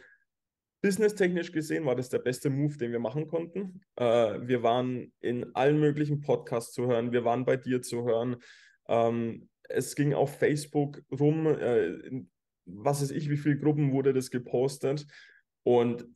businesstechnisch 0.83 1.53
gesehen 1.53 1.87
war 1.87 1.97
das 1.97 2.11
der 2.11 2.19
beste 2.19 2.51
Move, 2.51 2.77
den 2.77 2.93
wir 2.93 2.99
machen 2.99 3.27
konnten. 3.27 3.81
Äh, 3.97 4.05
wir 4.43 4.63
waren 4.63 5.15
in 5.21 5.55
allen 5.55 5.81
möglichen 5.81 6.21
Podcasts 6.21 6.75
zu 6.75 6.87
hören, 6.87 7.13
wir 7.13 7.25
waren 7.25 7.47
bei 7.47 7.57
dir 7.57 7.81
zu 7.81 8.05
hören. 8.05 8.37
Ähm, 8.89 9.49
es 9.63 9.95
ging 9.95 10.13
auf 10.13 10.39
Facebook 10.39 11.03
rum, 11.11 11.47
äh, 11.47 12.25
was 12.67 13.01
weiß 13.01 13.13
ich, 13.13 13.31
wie 13.31 13.39
viele 13.39 13.59
Gruppen 13.59 13.93
wurde 13.93 14.13
das 14.13 14.31
gepostet. 14.31 15.07
Und 15.63 16.07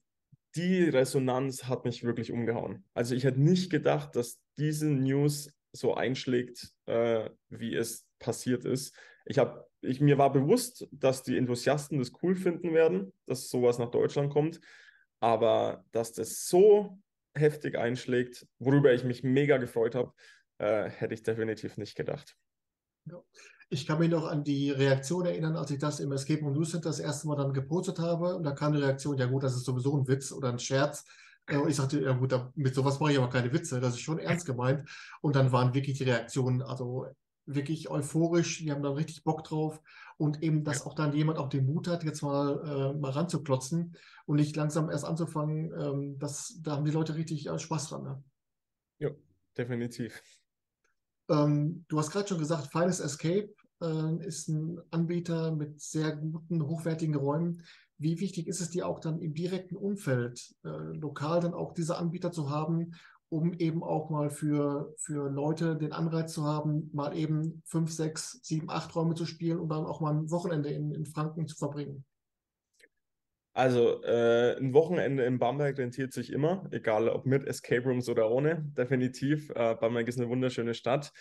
die 0.54 0.84
Resonanz 0.84 1.64
hat 1.64 1.86
mich 1.86 2.04
wirklich 2.04 2.32
umgehauen. 2.32 2.84
Also 2.92 3.14
ich 3.14 3.24
hätte 3.24 3.40
nicht 3.40 3.70
gedacht, 3.70 4.16
dass 4.16 4.38
diese 4.58 4.90
News 4.90 5.50
so 5.72 5.94
einschlägt, 5.94 6.72
äh, 6.86 7.30
wie 7.48 7.74
es 7.74 8.06
passiert 8.18 8.64
ist. 8.64 8.94
Ich 9.26 9.38
habe, 9.38 9.66
ich, 9.80 10.00
mir 10.00 10.18
war 10.18 10.32
bewusst, 10.32 10.88
dass 10.90 11.22
die 11.22 11.36
Enthusiasten 11.36 11.98
das 11.98 12.12
cool 12.22 12.34
finden 12.34 12.74
werden, 12.74 13.12
dass 13.26 13.48
sowas 13.48 13.78
nach 13.78 13.90
Deutschland 13.90 14.32
kommt, 14.32 14.60
aber 15.20 15.84
dass 15.92 16.12
das 16.12 16.46
so 16.46 16.98
heftig 17.34 17.76
einschlägt, 17.78 18.46
worüber 18.58 18.92
ich 18.92 19.04
mich 19.04 19.22
mega 19.22 19.58
gefreut 19.58 19.94
habe, 19.94 20.12
äh, 20.58 20.88
hätte 20.88 21.14
ich 21.14 21.22
definitiv 21.22 21.76
nicht 21.76 21.94
gedacht. 21.94 22.36
Ich 23.70 23.86
kann 23.86 23.98
mich 23.98 24.10
noch 24.10 24.24
an 24.24 24.44
die 24.44 24.70
Reaktion 24.70 25.26
erinnern, 25.26 25.56
als 25.56 25.70
ich 25.70 25.78
das 25.78 26.00
im 26.00 26.12
Escape 26.12 26.40
Room 26.40 26.54
News 26.54 26.70
Center 26.70 26.88
das 26.88 27.00
erste 27.00 27.28
Mal 27.28 27.36
dann 27.36 27.52
gepostet 27.52 27.98
habe. 27.98 28.34
Und 28.34 28.44
da 28.44 28.52
kam 28.52 28.72
die 28.72 28.80
Reaktion, 28.80 29.18
ja 29.18 29.26
gut, 29.26 29.42
das 29.42 29.54
ist 29.54 29.64
sowieso 29.64 29.96
ein 29.96 30.08
Witz 30.08 30.32
oder 30.32 30.48
ein 30.48 30.58
Scherz. 30.58 31.04
Äh, 31.48 31.56
und 31.56 31.68
ich 31.68 31.76
sagte, 31.76 32.00
ja 32.00 32.12
gut, 32.12 32.34
mit 32.54 32.74
sowas 32.74 33.00
mache 33.00 33.12
ich 33.12 33.18
aber 33.18 33.30
keine 33.30 33.52
Witze, 33.52 33.80
das 33.80 33.94
ist 33.94 34.00
schon 34.00 34.18
ernst 34.18 34.46
gemeint. 34.46 34.88
Und 35.20 35.36
dann 35.36 35.52
waren 35.52 35.74
wirklich 35.74 35.98
die 35.98 36.04
Reaktionen, 36.04 36.62
also 36.62 37.06
wirklich 37.46 37.88
euphorisch, 37.88 38.58
die 38.58 38.70
haben 38.70 38.82
dann 38.82 38.92
richtig 38.92 39.24
Bock 39.24 39.42
drauf. 39.44 39.80
Und 40.18 40.42
eben, 40.42 40.64
dass 40.64 40.84
auch 40.84 40.94
dann 40.94 41.14
jemand 41.14 41.38
auch 41.38 41.48
den 41.48 41.66
Mut 41.66 41.88
hat, 41.88 42.04
jetzt 42.04 42.22
mal, 42.22 42.92
äh, 42.94 42.98
mal 42.98 43.10
ranzuklotzen 43.10 43.96
und 44.26 44.36
nicht 44.36 44.56
langsam 44.56 44.90
erst 44.90 45.04
anzufangen, 45.04 45.72
ähm, 45.78 46.18
das, 46.18 46.58
da 46.62 46.72
haben 46.72 46.84
die 46.84 46.90
Leute 46.90 47.14
richtig 47.14 47.48
äh, 47.48 47.58
Spaß 47.58 47.88
dran. 47.88 48.02
Ne? 48.02 48.24
Ja, 48.98 49.10
definitiv. 49.56 50.20
Ähm, 51.28 51.84
du 51.88 51.98
hast 51.98 52.10
gerade 52.10 52.28
schon 52.28 52.38
gesagt, 52.38 52.72
Finest 52.72 53.00
Escape 53.00 53.54
äh, 53.80 54.26
ist 54.26 54.48
ein 54.48 54.80
Anbieter 54.90 55.52
mit 55.52 55.80
sehr 55.80 56.16
guten, 56.16 56.66
hochwertigen 56.66 57.14
Räumen. 57.14 57.62
Wie 57.98 58.20
wichtig 58.20 58.46
ist 58.46 58.60
es 58.60 58.70
dir 58.70 58.86
auch 58.86 59.00
dann 59.00 59.20
im 59.20 59.34
direkten 59.34 59.76
Umfeld, 59.76 60.54
äh, 60.64 60.68
lokal 60.68 61.40
dann 61.40 61.54
auch 61.54 61.72
diese 61.72 61.98
Anbieter 61.98 62.30
zu 62.30 62.48
haben, 62.48 62.92
um 63.28 63.52
eben 63.54 63.82
auch 63.82 64.08
mal 64.08 64.30
für, 64.30 64.94
für 64.96 65.28
Leute 65.28 65.76
den 65.76 65.92
Anreiz 65.92 66.32
zu 66.32 66.44
haben, 66.44 66.90
mal 66.94 67.16
eben 67.16 67.62
fünf, 67.66 67.92
sechs, 67.92 68.40
sieben, 68.42 68.70
acht 68.70 68.94
Räume 68.94 69.14
zu 69.14 69.26
spielen 69.26 69.58
und 69.58 69.68
dann 69.68 69.84
auch 69.84 70.00
mal 70.00 70.14
ein 70.14 70.30
Wochenende 70.30 70.70
in, 70.70 70.92
in 70.92 71.04
Franken 71.04 71.46
zu 71.46 71.56
verbringen? 71.56 72.04
Also 73.52 74.02
äh, 74.04 74.56
ein 74.56 74.72
Wochenende 74.72 75.24
in 75.24 75.40
Bamberg 75.40 75.76
rentiert 75.78 76.12
sich 76.12 76.32
immer, 76.32 76.68
egal 76.70 77.08
ob 77.08 77.26
mit 77.26 77.44
Escape 77.46 77.82
Rooms 77.88 78.08
oder 78.08 78.30
ohne, 78.30 78.64
definitiv. 78.76 79.50
Äh, 79.50 79.74
Bamberg 79.74 80.06
ist 80.06 80.18
eine 80.18 80.28
wunderschöne 80.28 80.74
Stadt, 80.74 81.12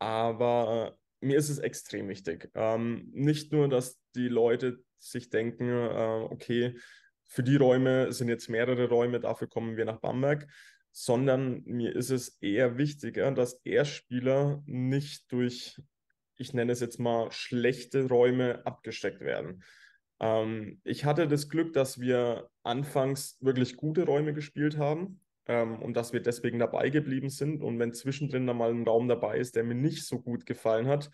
aber 0.00 0.98
mir 1.20 1.38
ist 1.38 1.48
es 1.48 1.58
extrem 1.58 2.08
wichtig. 2.08 2.50
Ähm, 2.54 3.08
nicht 3.12 3.52
nur, 3.52 3.68
dass 3.68 4.00
die 4.16 4.28
Leute 4.28 4.82
sich 5.00 5.30
denken, 5.30 5.68
äh, 5.68 6.26
okay, 6.30 6.76
für 7.24 7.42
die 7.42 7.56
Räume 7.56 8.12
sind 8.12 8.28
jetzt 8.28 8.48
mehrere 8.48 8.88
Räume, 8.88 9.20
dafür 9.20 9.48
kommen 9.48 9.76
wir 9.76 9.84
nach 9.84 10.00
Bamberg, 10.00 10.48
sondern 10.92 11.62
mir 11.64 11.94
ist 11.94 12.10
es 12.10 12.38
eher 12.40 12.76
wichtiger, 12.76 13.30
dass 13.32 13.60
Erstspieler 13.64 14.62
nicht 14.66 15.30
durch, 15.30 15.80
ich 16.36 16.52
nenne 16.54 16.72
es 16.72 16.80
jetzt 16.80 16.98
mal, 16.98 17.30
schlechte 17.30 18.08
Räume 18.08 18.66
abgesteckt 18.66 19.20
werden. 19.20 19.62
Ähm, 20.18 20.80
ich 20.84 21.04
hatte 21.04 21.28
das 21.28 21.48
Glück, 21.48 21.72
dass 21.72 22.00
wir 22.00 22.50
anfangs 22.62 23.38
wirklich 23.40 23.76
gute 23.76 24.04
Räume 24.04 24.34
gespielt 24.34 24.76
haben 24.76 25.20
ähm, 25.46 25.80
und 25.80 25.94
dass 25.94 26.12
wir 26.12 26.20
deswegen 26.20 26.58
dabei 26.58 26.90
geblieben 26.90 27.30
sind. 27.30 27.62
Und 27.62 27.78
wenn 27.78 27.94
zwischendrin 27.94 28.46
dann 28.46 28.58
mal 28.58 28.70
ein 28.70 28.86
Raum 28.86 29.08
dabei 29.08 29.38
ist, 29.38 29.56
der 29.56 29.64
mir 29.64 29.74
nicht 29.74 30.04
so 30.06 30.20
gut 30.20 30.46
gefallen 30.46 30.86
hat, 30.88 31.10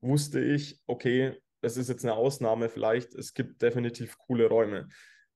wusste 0.00 0.40
ich, 0.40 0.80
okay, 0.86 1.36
das 1.66 1.76
ist 1.76 1.88
jetzt 1.88 2.04
eine 2.04 2.14
Ausnahme 2.14 2.68
vielleicht, 2.68 3.16
es 3.16 3.34
gibt 3.34 3.60
definitiv 3.60 4.18
coole 4.18 4.46
Räume. 4.46 4.88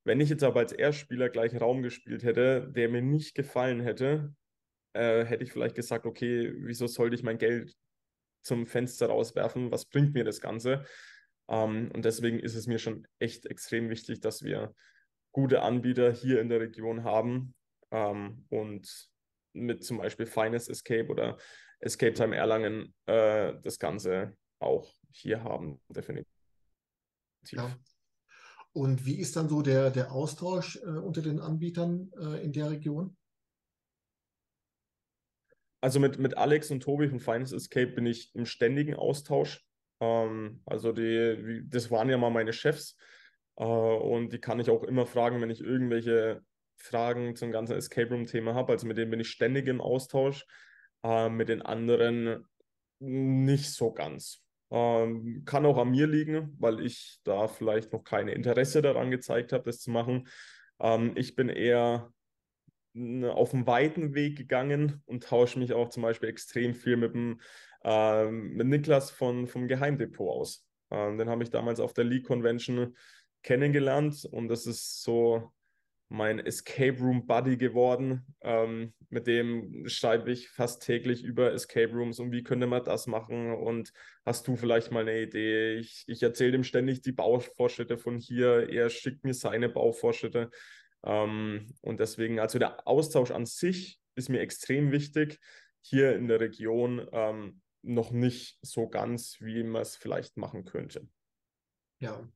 Wenn 0.04 0.20
ich 0.20 0.28
jetzt 0.28 0.44
aber 0.44 0.60
als 0.60 0.70
Erstspieler 0.70 1.28
gleich 1.28 1.50
einen 1.50 1.60
Raum 1.60 1.82
gespielt 1.82 2.22
hätte, 2.22 2.70
der 2.70 2.88
mir 2.88 3.02
nicht 3.02 3.34
gefallen 3.34 3.80
hätte, 3.80 4.32
äh, 4.92 5.24
hätte 5.24 5.42
ich 5.42 5.50
vielleicht 5.50 5.74
gesagt, 5.74 6.06
okay, 6.06 6.54
wieso 6.58 6.86
sollte 6.86 7.16
ich 7.16 7.24
mein 7.24 7.38
Geld 7.38 7.74
zum 8.42 8.68
Fenster 8.68 9.08
rauswerfen? 9.08 9.72
Was 9.72 9.86
bringt 9.86 10.14
mir 10.14 10.22
das 10.22 10.40
Ganze? 10.40 10.84
Ähm, 11.48 11.90
und 11.92 12.04
deswegen 12.04 12.38
ist 12.38 12.54
es 12.54 12.68
mir 12.68 12.78
schon 12.78 13.08
echt 13.18 13.46
extrem 13.46 13.90
wichtig, 13.90 14.20
dass 14.20 14.44
wir 14.44 14.72
gute 15.32 15.62
Anbieter 15.62 16.12
hier 16.12 16.40
in 16.40 16.48
der 16.48 16.60
Region 16.60 17.02
haben 17.02 17.56
ähm, 17.90 18.46
und 18.50 19.10
mit 19.52 19.82
zum 19.82 19.98
Beispiel 19.98 20.26
Finest 20.26 20.70
Escape 20.70 21.08
oder 21.08 21.38
Escape 21.80 22.14
Time 22.14 22.36
Erlangen 22.36 22.94
äh, 23.06 23.54
das 23.64 23.80
Ganze 23.80 24.36
auch 24.60 24.99
hier 25.12 25.42
haben, 25.42 25.80
definitiv. 25.88 26.32
Ja. 27.50 27.76
Und 28.72 29.04
wie 29.04 29.18
ist 29.18 29.36
dann 29.36 29.48
so 29.48 29.62
der, 29.62 29.90
der 29.90 30.12
Austausch 30.12 30.76
äh, 30.76 30.86
unter 30.86 31.22
den 31.22 31.40
Anbietern 31.40 32.12
äh, 32.20 32.42
in 32.42 32.52
der 32.52 32.70
Region? 32.70 33.16
Also 35.80 35.98
mit, 35.98 36.18
mit 36.18 36.36
Alex 36.36 36.70
und 36.70 36.82
Tobi 36.82 37.08
von 37.08 37.20
Finest 37.20 37.52
Escape 37.52 37.88
bin 37.88 38.06
ich 38.06 38.34
im 38.34 38.46
ständigen 38.46 38.94
Austausch. 38.94 39.66
Ähm, 40.00 40.62
also 40.66 40.92
die, 40.92 41.62
das 41.66 41.90
waren 41.90 42.10
ja 42.10 42.18
mal 42.18 42.30
meine 42.30 42.52
Chefs 42.52 42.96
äh, 43.56 43.64
und 43.64 44.32
die 44.32 44.40
kann 44.40 44.60
ich 44.60 44.70
auch 44.70 44.84
immer 44.84 45.06
fragen, 45.06 45.40
wenn 45.40 45.50
ich 45.50 45.60
irgendwelche 45.60 46.44
Fragen 46.76 47.34
zum 47.34 47.50
ganzen 47.50 47.76
Escape 47.76 48.10
Room-Thema 48.10 48.54
habe. 48.54 48.72
Also 48.72 48.86
mit 48.86 48.98
denen 48.98 49.10
bin 49.10 49.20
ich 49.20 49.30
ständig 49.30 49.66
im 49.66 49.80
Austausch. 49.80 50.46
Äh, 51.02 51.28
mit 51.28 51.48
den 51.48 51.62
anderen 51.62 52.46
nicht 52.98 53.72
so 53.72 53.92
ganz. 53.92 54.42
Ähm, 54.70 55.42
kann 55.44 55.66
auch 55.66 55.78
an 55.78 55.90
mir 55.90 56.06
liegen, 56.06 56.56
weil 56.58 56.80
ich 56.80 57.18
da 57.24 57.48
vielleicht 57.48 57.92
noch 57.92 58.04
keine 58.04 58.32
Interesse 58.32 58.82
daran 58.82 59.10
gezeigt 59.10 59.52
habe, 59.52 59.64
das 59.64 59.80
zu 59.80 59.90
machen. 59.90 60.28
Ähm, 60.80 61.12
ich 61.16 61.34
bin 61.34 61.48
eher 61.48 62.12
auf 62.94 63.54
einen 63.54 63.66
weiten 63.66 64.14
Weg 64.14 64.36
gegangen 64.36 65.02
und 65.06 65.24
tausche 65.24 65.58
mich 65.58 65.72
auch 65.72 65.90
zum 65.90 66.02
Beispiel 66.02 66.28
extrem 66.28 66.74
viel 66.74 66.96
mit 66.96 67.14
dem 67.14 67.40
ähm, 67.84 68.54
mit 68.54 68.66
Niklas 68.66 69.10
von, 69.10 69.46
vom 69.46 69.68
Geheimdepot 69.68 70.28
aus. 70.28 70.66
Ähm, 70.90 71.18
den 71.18 71.28
habe 71.28 71.42
ich 71.42 71.50
damals 71.50 71.80
auf 71.80 71.92
der 71.94 72.04
League 72.04 72.26
Convention 72.26 72.96
kennengelernt 73.42 74.24
und 74.30 74.48
das 74.48 74.66
ist 74.66 75.02
so 75.02 75.50
mein 76.10 76.40
Escape 76.40 76.98
Room 76.98 77.26
Buddy 77.26 77.56
geworden. 77.56 78.26
Ähm, 78.42 78.92
mit 79.08 79.26
dem 79.28 79.88
schreibe 79.88 80.32
ich 80.32 80.50
fast 80.50 80.82
täglich 80.82 81.22
über 81.22 81.52
Escape 81.52 81.92
Rooms 81.92 82.18
und 82.18 82.32
wie 82.32 82.42
könnte 82.42 82.66
man 82.66 82.84
das 82.84 83.06
machen 83.06 83.54
und 83.54 83.92
hast 84.26 84.46
du 84.48 84.56
vielleicht 84.56 84.90
mal 84.90 85.02
eine 85.02 85.22
Idee? 85.22 85.74
Ich, 85.76 86.04
ich 86.08 86.22
erzähle 86.22 86.56
ihm 86.56 86.64
ständig 86.64 87.00
die 87.02 87.12
Baufortschritte 87.12 87.96
von 87.96 88.18
hier, 88.18 88.68
er 88.68 88.90
schickt 88.90 89.24
mir 89.24 89.34
seine 89.34 89.68
Baufortschritte. 89.68 90.50
Ähm, 91.04 91.66
und 91.80 92.00
deswegen, 92.00 92.40
also 92.40 92.58
der 92.58 92.86
Austausch 92.88 93.30
an 93.30 93.46
sich 93.46 94.00
ist 94.16 94.28
mir 94.28 94.40
extrem 94.40 94.90
wichtig. 94.90 95.38
Hier 95.80 96.16
in 96.16 96.26
der 96.26 96.40
Region 96.40 97.06
ähm, 97.12 97.60
noch 97.82 98.10
nicht 98.10 98.58
so 98.62 98.88
ganz, 98.88 99.36
wie 99.40 99.62
man 99.62 99.82
es 99.82 99.96
vielleicht 99.96 100.36
machen 100.36 100.64
könnte. 100.64 101.08
Ja. 102.00 102.28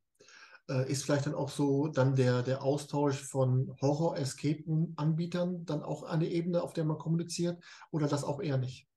Äh, 0.69 0.91
ist 0.91 1.05
vielleicht 1.05 1.27
dann 1.27 1.35
auch 1.35 1.51
so 1.51 1.89
dann 1.89 2.17
der, 2.17 2.43
der 2.43 2.63
Austausch 2.63 3.23
von 3.23 3.77
Horror-Escape-Anbietern 3.83 5.67
dann 5.67 5.83
auch 5.83 6.05
eine 6.05 6.27
Ebene, 6.27 6.63
auf 6.63 6.73
der 6.73 6.85
man 6.85 6.97
kommuniziert 6.97 7.63
oder 7.91 8.09
das 8.09 8.25
auch 8.25 8.41
eher 8.41 8.57
nicht? 8.57 8.89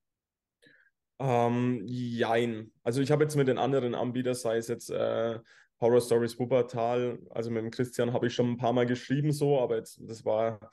Ähm, 1.19 1.81
jein. 1.85 2.71
Also 2.83 3.01
ich 3.01 3.11
habe 3.11 3.23
jetzt 3.23 3.35
mit 3.35 3.49
den 3.49 3.57
anderen 3.57 3.95
Anbietern, 3.95 4.35
sei 4.35 4.57
es 4.57 4.67
jetzt 4.67 4.89
äh, 4.91 5.39
Horror 5.81 6.01
Stories 6.01 6.39
Wuppertal, 6.39 7.19
also 7.31 7.51
mit 7.51 7.63
dem 7.63 7.71
Christian 7.71 8.13
habe 8.13 8.27
ich 8.27 8.33
schon 8.33 8.51
ein 8.51 8.57
paar 8.57 8.73
Mal 8.73 8.85
geschrieben 8.85 9.31
so, 9.31 9.59
aber 9.59 9.75
jetzt, 9.77 9.99
das 10.07 10.23
war 10.23 10.71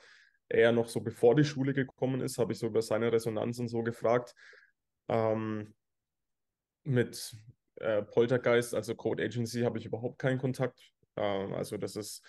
eher 0.48 0.72
noch 0.72 0.88
so 0.88 1.00
bevor 1.00 1.35
die 1.35 1.44
Schule 1.44 1.72
gekommen 1.72 2.20
ist, 2.20 2.38
habe 2.38 2.52
ich 2.52 2.59
so 2.59 2.66
über 2.66 2.83
seine 2.83 3.11
Resonanz 3.11 3.59
und 3.59 3.68
so 3.68 3.83
gefragt. 3.83 4.35
Ähm, 5.09 5.74
mit 6.85 7.37
äh, 7.76 8.02
Poltergeist, 8.02 8.74
also 8.74 8.94
Code 8.94 9.22
Agency, 9.22 9.62
habe 9.62 9.78
ich 9.78 9.87
überhaupt 9.87 10.18
keinen 10.18 10.38
Kontakt. 10.38 10.80
Ähm, 11.16 11.52
also 11.54 11.76
das 11.76 11.96
ist, 11.96 12.22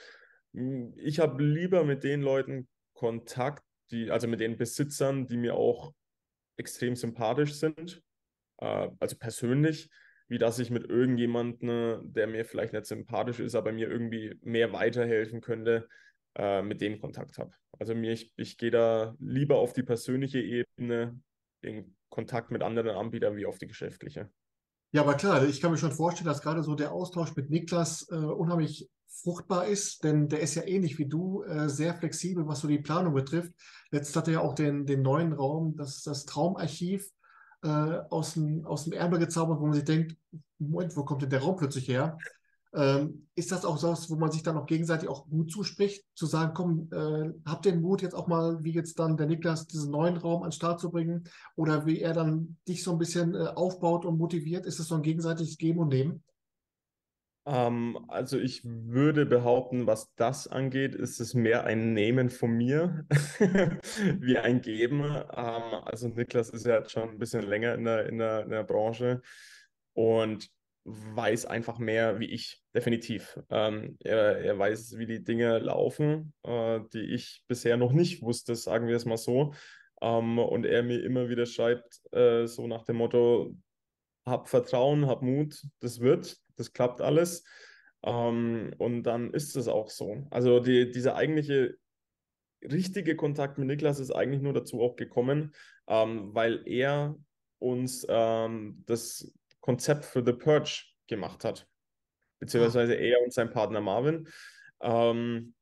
hm, 0.54 0.94
ich 0.98 1.20
habe 1.20 1.44
lieber 1.44 1.84
mit 1.84 2.04
den 2.04 2.22
Leuten 2.22 2.68
Kontakt, 2.94 3.64
die, 3.92 4.12
also 4.12 4.28
mit 4.28 4.40
den 4.40 4.58
Besitzern, 4.58 5.28
die 5.28 5.38
mir 5.38 5.56
auch 5.56 5.94
extrem 6.58 6.96
sympathisch 6.96 7.54
sind, 7.54 8.02
äh, 8.60 8.90
also 9.00 9.18
persönlich, 9.18 9.90
wie 10.28 10.38
dass 10.38 10.60
ich 10.60 10.72
mit 10.72 10.90
irgendjemandem, 10.90 12.12
der 12.14 12.28
mir 12.28 12.46
vielleicht 12.46 12.74
nicht 12.74 12.86
sympathisch 12.86 13.40
ist, 13.40 13.56
aber 13.56 13.72
mir 13.72 13.90
irgendwie 13.90 14.40
mehr 14.42 14.74
weiterhelfen 14.74 15.42
könnte, 15.42 15.88
äh, 16.36 16.62
mit 16.62 16.82
dem 16.82 17.00
Kontakt 17.00 17.38
habe. 17.38 17.54
Also 17.78 17.94
mir, 17.94 18.14
ich, 18.14 18.32
ich 18.36 18.58
gehe 18.58 18.72
da 18.72 19.16
lieber 19.20 19.58
auf 19.58 19.74
die 19.74 19.84
persönliche 19.84 20.40
Ebene 20.40 21.20
in 21.62 21.96
Kontakt 22.10 22.52
mit 22.52 22.64
anderen 22.64 22.92
Anbietern 22.92 23.36
wie 23.36 23.46
auf 23.46 23.58
die 23.58 23.68
geschäftliche. 23.68 24.30
Ja, 24.96 25.02
aber 25.02 25.16
klar, 25.16 25.44
ich 25.44 25.60
kann 25.60 25.72
mir 25.72 25.78
schon 25.78 25.92
vorstellen, 25.92 26.30
dass 26.30 26.42
gerade 26.42 26.64
so 26.64 26.74
der 26.74 26.94
Austausch 26.94 27.36
mit 27.36 27.50
Niklas 27.50 28.08
äh, 28.10 28.16
unheimlich 28.16 28.90
fruchtbar 29.08 29.66
ist, 29.68 30.06
denn 30.06 30.30
der 30.30 30.40
ist 30.40 30.56
ja 30.56 30.64
ähnlich 30.64 30.98
wie 30.98 31.06
du, 31.06 31.44
äh, 31.44 31.68
sehr 31.68 31.96
flexibel, 31.96 32.48
was 32.48 32.62
so 32.62 32.70
die 32.70 32.80
Planung 32.80 33.14
betrifft. 33.14 33.52
Letztes 33.92 34.16
hat 34.16 34.30
er 34.30 34.36
ja 34.36 34.40
auch 34.40 34.56
den, 34.56 34.86
den 34.86 35.02
neuen 35.02 35.34
Raum, 35.34 35.76
das, 35.76 36.02
das 36.04 36.24
Traumarchiv 36.24 37.12
äh, 37.62 37.68
aus, 37.68 38.36
dem, 38.36 38.66
aus 38.66 38.86
dem 38.86 38.94
Ärmel 38.94 39.20
gezaubert, 39.20 39.60
wo 39.60 39.66
man 39.66 39.74
sich 39.74 39.84
denkt, 39.84 40.16
Moment, 40.60 40.96
wo 40.96 41.04
kommt 41.04 41.24
denn 41.24 41.30
der 41.30 41.42
Raum 41.42 41.58
plötzlich 41.58 41.90
her? 41.90 42.18
Ähm, 42.76 43.28
ist 43.36 43.54
das 43.54 43.64
auch 43.64 43.78
so, 43.78 43.96
wo 44.10 44.20
man 44.20 44.32
sich 44.32 44.44
dann 44.44 44.58
auch 44.58 44.66
gegenseitig 44.66 45.08
auch 45.08 45.28
Mut 45.28 45.50
zuspricht, 45.50 46.06
zu 46.14 46.26
sagen, 46.26 46.54
komm, 46.54 46.90
äh, 46.92 47.32
habt 47.46 47.66
den 47.66 47.82
Mut 47.82 48.02
jetzt 48.02 48.14
auch 48.14 48.28
mal, 48.28 48.64
wie 48.64 48.74
jetzt 48.74 49.00
dann 49.00 49.16
der 49.16 49.28
Niklas, 49.28 49.68
diesen 49.68 49.92
neuen 49.92 50.18
Raum 50.18 50.44
an 50.44 50.50
den 50.50 50.56
Start 50.56 50.82
zu 50.82 50.92
bringen 50.92 51.24
oder 51.56 51.86
wie 51.86 52.02
er 52.02 52.14
dann 52.14 52.58
dich 52.68 52.84
so 52.84 52.92
ein 52.92 52.98
bisschen 52.98 53.34
äh, 53.34 53.48
aufbaut 53.56 54.06
und 54.06 54.18
motiviert? 54.18 54.66
Ist 54.66 54.80
das 54.80 54.90
so 54.90 54.96
ein 54.96 55.04
gegenseitiges 55.04 55.58
Geben 55.58 55.80
und 55.80 55.90
Nehmen? 55.90 56.24
Ähm, 57.46 57.98
also 58.10 58.38
ich 58.38 58.62
würde 58.66 59.26
behaupten, 59.26 59.88
was 59.88 60.14
das 60.16 60.48
angeht, 60.48 60.96
ist 60.96 61.22
es 61.22 61.34
mehr 61.34 61.64
ein 61.64 61.94
Nehmen 61.94 62.30
von 62.30 62.52
mir 62.52 63.06
wie 64.20 64.38
ein 64.38 64.62
Geben. 64.62 65.02
Ähm, 65.02 65.74
also 65.86 66.10
Niklas 66.10 66.50
ist 66.50 66.66
ja 66.66 66.80
jetzt 66.80 66.92
schon 66.92 67.10
ein 67.10 67.20
bisschen 67.20 67.44
länger 67.44 67.76
in 67.76 67.86
der, 67.86 68.10
in 68.10 68.18
der, 68.18 68.44
in 68.44 68.50
der 68.50 68.64
Branche 68.64 69.22
und 69.94 70.50
weiß 70.86 71.48
einfach 71.48 71.80
mehr 71.80 72.20
wie 72.20 72.30
ich, 72.30 72.62
definitiv. 72.74 73.40
Ähm, 73.50 73.98
er, 74.04 74.38
er 74.38 74.58
weiß, 74.58 74.98
wie 74.98 75.08
die 75.08 75.24
Dinge 75.24 75.58
laufen, 75.58 76.34
äh, 76.44 76.80
die 76.94 77.14
ich 77.14 77.44
bisher 77.48 77.76
noch 77.76 77.92
nicht 77.92 78.22
wusste, 78.22 78.56
sagen 78.56 78.88
wir 78.88 78.96
es 78.96 79.06
mal 79.06 79.18
so. 79.18 79.54
Ähm, 80.02 80.38
und 80.38 80.66
er 80.66 80.84
mir 80.84 81.04
immer 81.04 81.28
wieder 81.28 81.48
schreibt, 81.48 82.02
äh, 82.14 82.46
so 82.46 82.68
nach 82.68 82.84
dem 82.84 82.98
Motto, 82.98 83.56
hab 84.26 84.48
Vertrauen, 84.48 85.08
hab 85.08 85.24
Mut, 85.24 85.62
das 85.80 86.00
wird, 86.00 86.38
das 86.56 86.72
klappt 86.72 87.02
alles. 87.02 87.44
Ähm, 88.04 88.72
und 88.78 89.04
dann 89.04 89.34
ist 89.34 89.56
es 89.56 89.68
auch 89.68 89.90
so. 89.90 90.28
Also 90.30 90.60
die, 90.60 90.92
dieser 90.92 91.16
eigentliche 91.16 91.78
richtige 92.64 93.16
Kontakt 93.16 93.58
mit 93.58 93.68
Niklas 93.68 94.00
ist 94.00 94.12
eigentlich 94.12 94.42
nur 94.42 94.54
dazu 94.54 94.82
auch 94.82 94.96
gekommen, 94.96 95.54
ähm, 95.88 96.34
weil 96.34 96.62
er 96.68 97.16
uns 97.60 98.06
ähm, 98.08 98.84
das 98.86 99.34
Konzept 99.66 100.06
für 100.06 100.24
The 100.24 100.34
Purge 100.34 100.84
gemacht 101.08 101.44
hat. 101.44 101.68
Beziehungsweise 102.40 102.94
ah. 102.94 102.98
er 102.98 103.24
und 103.24 103.34
sein 103.34 103.50
Partner 103.50 103.82
Marvin. 103.82 104.28
Ähm, 104.80 105.56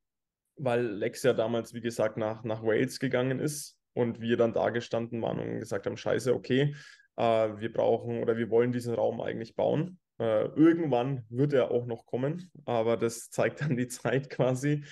weil 0.56 0.84
Lex 0.84 1.22
ja 1.22 1.32
damals, 1.32 1.72
wie 1.72 1.80
gesagt, 1.80 2.18
nach, 2.18 2.44
nach 2.44 2.62
Wales 2.62 3.00
gegangen 3.00 3.40
ist 3.40 3.78
und 3.94 4.20
wir 4.20 4.36
dann 4.36 4.52
da 4.52 4.68
gestanden 4.68 5.22
waren 5.22 5.38
und 5.38 5.58
gesagt 5.58 5.86
haben, 5.86 5.96
scheiße, 5.96 6.34
okay, 6.34 6.76
äh, 7.16 7.22
wir 7.22 7.72
brauchen 7.72 8.22
oder 8.22 8.36
wir 8.36 8.50
wollen 8.50 8.72
diesen 8.72 8.94
Raum 8.94 9.22
eigentlich 9.22 9.56
bauen. 9.56 9.98
Äh, 10.18 10.48
irgendwann 10.48 11.24
wird 11.30 11.54
er 11.54 11.70
auch 11.70 11.86
noch 11.86 12.04
kommen, 12.04 12.50
aber 12.66 12.98
das 12.98 13.30
zeigt 13.30 13.62
dann 13.62 13.74
die 13.74 13.88
Zeit 13.88 14.28
quasi. 14.28 14.84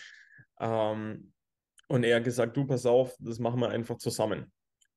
Ähm, 0.58 1.34
und 1.86 2.02
er 2.04 2.16
hat 2.16 2.24
gesagt, 2.24 2.56
du 2.56 2.64
pass 2.64 2.86
auf, 2.86 3.14
das 3.18 3.38
machen 3.38 3.60
wir 3.60 3.68
einfach 3.68 3.98
zusammen. 3.98 4.50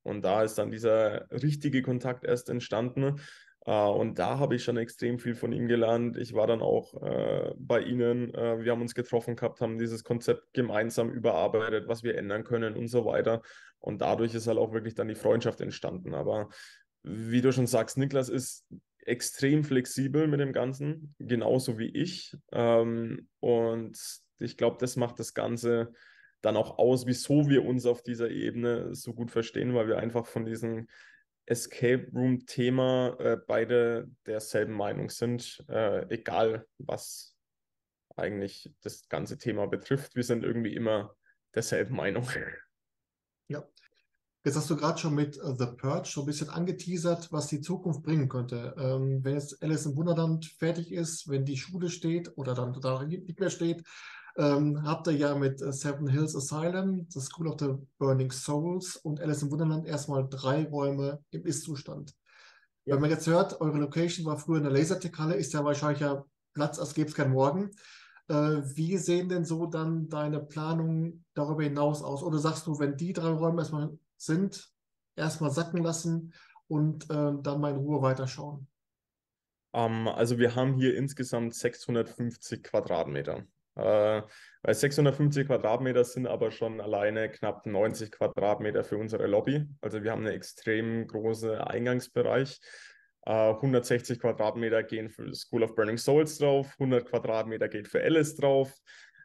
Und 0.04 0.21
da 0.21 0.43
ist 0.43 0.56
dann 0.56 0.71
dieser 0.71 1.30
richtige 1.32 1.82
Kontakt 1.82 2.23
erst 2.23 2.49
entstanden. 2.49 3.19
Uh, 3.67 3.89
und 3.89 4.19
da 4.19 4.38
habe 4.38 4.56
ich 4.56 4.63
schon 4.63 4.78
extrem 4.78 5.17
viel 5.17 5.34
von 5.34 5.51
ihm 5.51 5.67
gelernt. 5.67 6.17
Ich 6.17 6.36
war 6.36 6.45
dann 6.45 6.62
auch 6.62 6.93
uh, 6.93 7.56
bei 7.58 7.82
ihnen. 7.82 8.30
Uh, 8.30 8.63
wir 8.63 8.71
haben 8.71 8.82
uns 8.82 8.93
getroffen 8.93 9.36
gehabt, 9.36 9.60
haben 9.60 9.80
dieses 9.80 10.04
Konzept 10.04 10.54
gemeinsam 10.54 11.10
überarbeitet, 11.10 11.88
was 11.88 12.04
wir 12.04 12.15
ändern 12.15 12.43
können 12.43 12.75
und 12.75 12.89
so 12.89 13.06
weiter. 13.06 13.41
Und 13.80 14.01
dadurch 14.01 14.36
ist 14.36 14.45
halt 14.45 14.60
auch 14.60 14.71
wirklich 14.71 14.93
dann 14.93 15.08
die 15.08 15.15
Freundschaft 15.15 15.62
entstanden. 15.62 16.13
Aber 16.13 16.49
wie 17.01 17.41
du 17.41 17.51
schon 17.51 17.65
sagst, 17.65 17.97
Niklas 17.97 18.30
ist 18.30 18.67
extrem 18.99 19.63
flexibel 19.63 20.28
mit 20.28 20.39
dem 20.39 20.54
Ganzen, 20.54 21.15
genauso 21.17 21.80
wie 21.80 21.89
ich. 21.89 22.38
Ähm, 22.51 23.30
und 23.39 23.97
ich 24.39 24.58
glaube, 24.58 24.78
das 24.80 24.95
macht 24.95 25.19
das 25.19 25.34
Ganze 25.34 25.91
dann 26.41 26.58
auch 26.58 26.78
aus, 26.78 27.08
wieso 27.08 27.49
wir 27.49 27.65
uns 27.65 27.88
auf 27.88 28.04
dieser 28.04 28.30
Ebene 28.30 28.93
so 28.93 29.13
gut 29.13 29.32
verstehen, 29.32 29.73
weil 29.73 29.88
wir 29.88 29.97
einfach 29.97 30.28
von 30.28 30.45
diesem 30.45 30.88
Escape 31.45 32.10
Room-Thema 32.13 33.15
äh, 33.19 33.38
beide 33.45 34.10
derselben 34.25 34.73
Meinung 34.73 35.10
sind, 35.10 35.63
äh, 35.69 36.08
egal 36.13 36.65
was 36.77 37.36
eigentlich 38.15 38.73
das 38.81 39.08
ganze 39.10 39.38
Thema 39.38 39.67
betrifft. 39.67 40.15
Wir 40.15 40.23
sind 40.23 40.43
irgendwie 40.43 40.73
immer 40.73 41.15
derselben 41.53 41.95
Meinung. 41.95 42.27
Ja, 43.47 43.63
Jetzt 44.45 44.58
hast 44.58 44.69
du 44.69 44.75
gerade 44.75 44.99
schon 44.99 45.15
mit 45.15 45.39
uh, 45.43 45.55
The 45.58 45.65
Purge 45.75 46.08
so 46.08 46.21
ein 46.21 46.27
bisschen 46.27 46.49
angeteasert, 46.49 47.31
was 47.31 47.47
die 47.47 47.62
Zukunft 47.62 48.03
bringen 48.03 48.29
könnte. 48.29 48.75
Ähm, 48.77 49.23
wenn 49.23 49.34
jetzt 49.34 49.62
Alice 49.63 49.88
im 49.88 49.95
Wunderland 49.95 50.45
fertig 50.45 50.91
ist, 50.91 51.27
wenn 51.27 51.45
die 51.45 51.58
Schule 51.58 51.89
steht 51.89 52.31
oder 52.38 52.53
dann 52.53 52.79
da 52.79 53.03
nicht 53.03 53.39
mehr 53.39 53.49
steht, 53.49 53.84
ähm, 54.38 54.84
habt 54.84 55.08
ihr 55.08 55.13
ja 55.13 55.36
mit 55.36 55.62
uh, 55.62 55.71
Seven 55.71 56.08
Hills 56.08 56.36
Asylum, 56.36 57.06
The 57.10 57.21
School 57.21 57.48
of 57.48 57.56
the 57.60 57.76
Burning 57.98 58.32
Souls 58.32 58.98
und 58.98 59.21
Alice 59.21 59.43
im 59.43 59.52
Wunderland 59.52 59.86
erstmal 59.86 60.28
drei 60.30 60.65
Räume 60.65 61.24
im 61.32 61.45
Ist-Zustand. 61.45 62.13
Ja. 62.86 62.95
Wenn 62.95 63.02
man 63.02 63.10
jetzt 63.10 63.28
hört, 63.28 63.62
eure 63.62 63.78
Location 63.78 64.26
war 64.26 64.38
früher 64.38 64.60
eine 64.60 64.69
Lasertech-Halle, 64.69 65.36
ist 65.36 65.54
ja 65.54 65.63
wahrscheinlich 65.63 66.02
ja 66.02 66.26
Platz, 66.54 66.80
als 66.80 66.93
gäbe 66.93 67.10
es 67.10 67.15
keinen 67.15 67.32
Morgen. 67.32 67.71
Äh, 68.28 68.34
wie 68.34 68.98
sehen 68.98 69.30
denn 69.30 69.45
so 69.45 69.67
dann 69.67 70.10
deine 70.10 70.39
Planungen 70.39 71.26
darüber 71.34 71.63
hinaus 71.63 72.02
aus? 72.02 72.24
Oder 72.24 72.39
sagst 72.39 72.67
du, 72.67 72.80
wenn 72.80 72.98
die 72.98 73.13
drei 73.13 73.30
Räume 73.30 73.62
erstmal 73.62 73.98
sind, 74.17 74.69
erstmal 75.15 75.52
sacken 75.52 75.82
lassen 75.82 76.34
und 76.67 77.10
äh, 77.10 77.34
dann 77.41 77.62
mal 77.62 77.71
in 77.71 77.78
Ruhe 77.78 78.02
weiterschauen? 78.02 78.67
Um, 79.71 79.82
ähm, 79.82 80.08
also 80.08 80.38
wir 80.38 80.56
haben 80.56 80.74
hier 80.74 80.95
insgesamt 80.95 81.54
650 81.54 82.63
Quadratmeter. 82.63 83.45
Äh, 83.75 84.21
650 84.63 85.47
Quadratmeter 85.47 86.03
sind 86.03 86.27
aber 86.27 86.51
schon 86.51 86.79
alleine 86.79 87.29
knapp 87.29 87.65
90 87.65 88.11
Quadratmeter 88.11 88.83
für 88.83 88.97
unsere 88.97 89.27
Lobby. 89.27 89.65
Also 89.81 90.03
wir 90.03 90.11
haben 90.11 90.25
einen 90.25 90.35
extrem 90.35 91.07
großen 91.07 91.55
Eingangsbereich. 91.55 92.59
Äh, 93.25 93.53
160 93.53 94.19
Quadratmeter 94.19 94.83
gehen 94.83 95.09
für 95.09 95.33
School 95.33 95.63
of 95.63 95.75
Burning 95.75 95.97
Souls 95.97 96.38
drauf, 96.38 96.73
100 96.79 97.05
Quadratmeter 97.05 97.67
geht 97.67 97.88
für 97.88 98.01
Alice 98.01 98.35
drauf, 98.35 98.71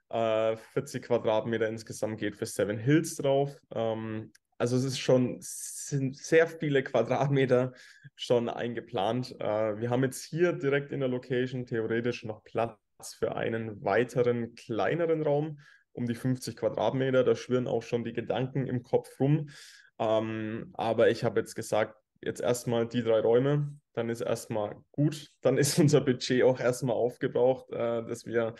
äh, 0.09 0.57
40 0.57 1.05
Quadratmeter 1.05 1.69
insgesamt 1.69 2.19
geht 2.19 2.35
für 2.35 2.47
Seven 2.47 2.79
Hills 2.79 3.17
drauf. 3.17 3.57
Ähm, 3.75 4.33
also 4.59 4.77
es 4.77 4.85
ist 4.85 4.99
schon, 4.99 5.39
sind 5.41 6.17
sehr 6.17 6.47
viele 6.47 6.83
Quadratmeter 6.83 7.73
schon 8.17 8.49
eingeplant. 8.49 9.37
Äh, 9.41 9.79
wir 9.81 9.91
haben 9.91 10.03
jetzt 10.03 10.25
hier 10.25 10.53
direkt 10.53 10.93
in 10.93 11.01
der 11.01 11.09
Location 11.09 11.67
theoretisch 11.67 12.25
noch 12.25 12.43
Platz 12.45 12.79
für 13.09 13.37
einen 13.37 13.85
weiteren 13.85 14.55
kleineren 14.55 15.23
Raum 15.23 15.61
um 15.93 16.07
die 16.07 16.15
50 16.15 16.57
Quadratmeter. 16.57 17.25
Da 17.25 17.35
schwirren 17.35 17.67
auch 17.67 17.83
schon 17.83 18.05
die 18.05 18.13
Gedanken 18.13 18.67
im 18.67 18.83
Kopf 18.83 19.19
rum. 19.19 19.51
Ähm, 19.99 20.71
aber 20.75 21.11
ich 21.11 21.25
habe 21.25 21.41
jetzt 21.41 21.55
gesagt, 21.55 21.97
jetzt 22.23 22.41
erstmal 22.41 22.87
die 22.87 23.03
drei 23.03 23.21
Räume, 23.21 23.79
dann 23.93 24.09
ist 24.09 24.21
erstmal 24.21 24.77
gut. 24.93 25.33
Dann 25.41 25.59
ist 25.59 25.79
unser 25.79 26.01
Budget 26.01 26.43
auch 26.43 26.61
erstmal 26.61 26.97
aufgebraucht, 26.97 27.71
äh, 27.71 28.05
dass 28.05 28.27
wir 28.27 28.55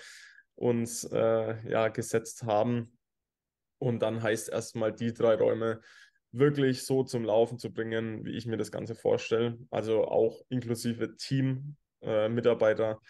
uns 0.57 1.05
äh, 1.05 1.71
ja 1.71 1.89
gesetzt 1.89 2.45
haben. 2.45 2.99
Und 3.79 4.01
dann 4.01 4.23
heißt 4.23 4.51
erstmal 4.51 4.93
die 4.93 5.15
drei 5.15 5.35
Räume 5.37 5.81
wirklich 6.33 6.85
so 6.85 7.03
zum 7.03 7.25
Laufen 7.25 7.59
zu 7.59 7.73
bringen, 7.73 8.25
wie 8.25 8.37
ich 8.37 8.47
mir 8.47 8.57
das 8.57 8.71
Ganze 8.71 8.95
vorstelle. 8.95 9.59
Also 9.71 10.05
auch 10.05 10.43
inklusive 10.49 11.17
Team, 11.17 11.77
äh, 12.03 12.29
Mitarbeiter, 12.29 13.01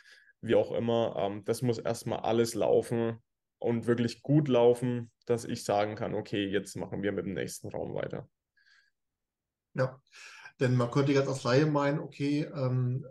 wie 0.41 0.55
auch 0.55 0.73
immer. 0.73 1.15
Ähm, 1.17 1.45
das 1.45 1.63
muss 1.63 1.79
erstmal 1.79 2.21
alles 2.21 2.55
laufen 2.55 3.19
und 3.59 3.87
wirklich 3.87 4.23
gut 4.23 4.49
laufen, 4.49 5.11
dass 5.27 5.45
ich 5.45 5.65
sagen 5.65 5.95
kann, 5.95 6.15
okay, 6.15 6.47
jetzt 6.47 6.77
machen 6.77 7.03
wir 7.03 7.13
mit 7.13 7.27
dem 7.27 7.35
nächsten 7.35 7.69
Raum 7.69 7.95
weiter. 7.95 8.29
Ja, 9.75 10.01
denn 10.59 10.77
man 10.77 10.91
könnte 10.91 11.13
jetzt 11.13 11.29
als 11.29 11.45
Laie 11.45 11.67
meinen, 11.67 12.01
okay, 12.01 12.43
ähm, 12.55 13.07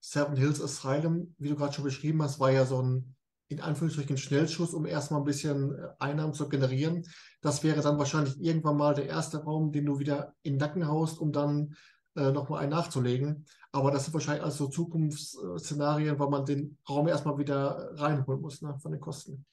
Seven 0.00 0.36
Hills 0.36 0.62
Asylum, 0.62 1.34
wie 1.38 1.48
du 1.48 1.56
gerade 1.56 1.72
schon 1.72 1.84
beschrieben 1.84 2.22
hast, 2.22 2.38
war 2.38 2.50
ja 2.50 2.66
so 2.66 2.82
ein 2.82 3.14
in 3.48 3.60
Anführungsstrichen 3.60 4.16
Schnellschuss, 4.16 4.74
um 4.74 4.86
erstmal 4.86 5.20
ein 5.20 5.24
bisschen 5.24 5.74
äh, 5.74 5.88
Einnahmen 5.98 6.34
zu 6.34 6.48
generieren. 6.48 7.06
Das 7.40 7.62
wäre 7.62 7.80
dann 7.80 7.98
wahrscheinlich 7.98 8.40
irgendwann 8.40 8.76
mal 8.76 8.94
der 8.94 9.06
erste 9.06 9.38
Raum, 9.44 9.72
den 9.72 9.86
du 9.86 9.98
wieder 9.98 10.34
in 10.42 10.54
den 10.54 10.58
Nacken 10.58 10.88
haust, 10.88 11.18
um 11.18 11.32
dann 11.32 11.74
äh, 12.16 12.30
nochmal 12.30 12.62
einen 12.62 12.70
nachzulegen. 12.70 13.46
Aber 13.72 13.90
das 13.90 14.04
sind 14.04 14.14
wahrscheinlich 14.14 14.44
also 14.44 14.68
Zukunftsszenarien, 14.68 16.18
weil 16.18 16.28
man 16.28 16.44
den 16.44 16.78
Raum 16.88 17.08
erstmal 17.08 17.38
wieder 17.38 17.90
reinholen 17.94 18.40
muss 18.40 18.62
ne, 18.62 18.78
von 18.78 18.92
den 18.92 19.00
Kosten. 19.00 19.44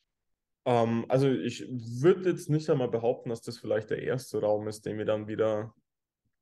Ähm, 0.65 1.05
also 1.09 1.27
ich 1.27 1.67
würde 1.69 2.29
jetzt 2.29 2.49
nicht 2.49 2.69
einmal 2.69 2.89
behaupten, 2.89 3.29
dass 3.29 3.41
das 3.41 3.57
vielleicht 3.57 3.89
der 3.89 4.03
erste 4.03 4.41
Raum 4.41 4.67
ist, 4.67 4.85
den 4.85 4.97
wir 4.97 5.05
dann 5.05 5.27
wieder 5.27 5.73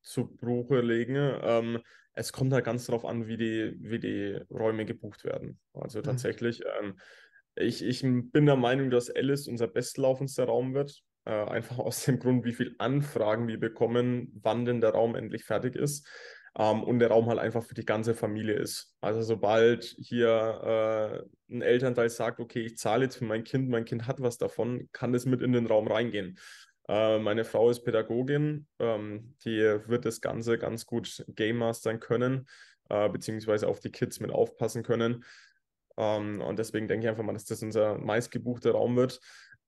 zu 0.01 0.27
Bruche 0.27 0.82
legen. 0.82 1.15
Ähm, 1.15 1.79
es 2.13 2.34
kommt 2.34 2.51
halt 2.51 2.65
ganz 2.65 2.86
darauf 2.86 3.05
an, 3.05 3.27
wie 3.27 3.38
die, 3.38 3.77
wie 3.79 3.99
die 3.99 4.39
Räume 4.49 4.86
gebucht 4.86 5.23
werden. 5.23 5.60
Also 5.73 5.99
mhm. 5.99 6.03
tatsächlich, 6.03 6.62
ähm, 6.82 6.99
ich, 7.55 7.84
ich 7.84 8.01
bin 8.01 8.45
der 8.45 8.55
Meinung, 8.55 8.89
dass 8.89 9.10
Alice 9.10 9.47
unser 9.47 9.67
bestlaufendster 9.67 10.45
Raum 10.45 10.73
wird. 10.73 11.01
Äh, 11.25 11.32
einfach 11.32 11.77
aus 11.77 12.06
dem 12.06 12.19
Grund, 12.19 12.46
wie 12.46 12.54
viele 12.54 12.75
Anfragen 12.79 13.48
wir 13.48 13.60
bekommen, 13.60 14.39
wann 14.41 14.65
denn 14.65 14.81
der 14.81 14.91
Raum 14.91 15.15
endlich 15.15 15.43
fertig 15.43 15.75
ist. 15.75 16.08
Ähm, 16.58 16.83
und 16.83 17.00
der 17.00 17.10
Raum 17.10 17.27
halt 17.27 17.39
einfach 17.39 17.63
für 17.63 17.75
die 17.75 17.85
ganze 17.85 18.15
Familie 18.15 18.56
ist. 18.56 18.96
Also 19.02 19.21
sobald 19.21 19.83
hier 20.00 21.27
äh, 21.50 21.54
ein 21.54 21.62
Elternteil 21.62 22.10
sagt, 22.10 22.39
okay, 22.39 22.62
ich 22.62 22.77
zahle 22.77 23.06
jetzt 23.06 23.17
für 23.17 23.25
mein 23.25 23.43
Kind, 23.43 23.69
mein 23.69 23.85
Kind 23.85 24.08
hat 24.08 24.21
was 24.21 24.37
davon, 24.37 24.89
kann 24.91 25.13
das 25.13 25.25
mit 25.25 25.41
in 25.41 25.54
den 25.54 25.67
Raum 25.67 25.87
reingehen. 25.87 26.37
Äh, 26.87 27.19
meine 27.19 27.46
Frau 27.46 27.69
ist 27.69 27.83
Pädagogin, 27.83 28.67
ähm, 28.79 29.35
die 29.46 29.60
wird 29.85 30.06
das 30.06 30.21
Ganze 30.21 30.58
ganz 30.58 30.87
gut 30.87 31.23
Game 31.27 31.58
Mastern 31.58 32.00
können, 32.00 32.48
äh, 32.89 33.08
beziehungsweise 33.10 33.67
auf 33.67 33.79
die 33.79 33.91
Kids 33.91 34.19
mit 34.19 34.31
aufpassen 34.31 34.81
können. 34.81 35.23
Ähm, 35.98 36.41
und 36.41 36.58
deswegen 36.58 36.87
denke 36.87 37.06
ich 37.06 37.10
einfach 37.10 37.23
mal, 37.23 37.33
dass 37.33 37.46
das 37.46 37.62
unser 37.62 38.00
meistgebuchter 38.00 38.71
Raum 38.71 38.96
wird. 38.96 39.19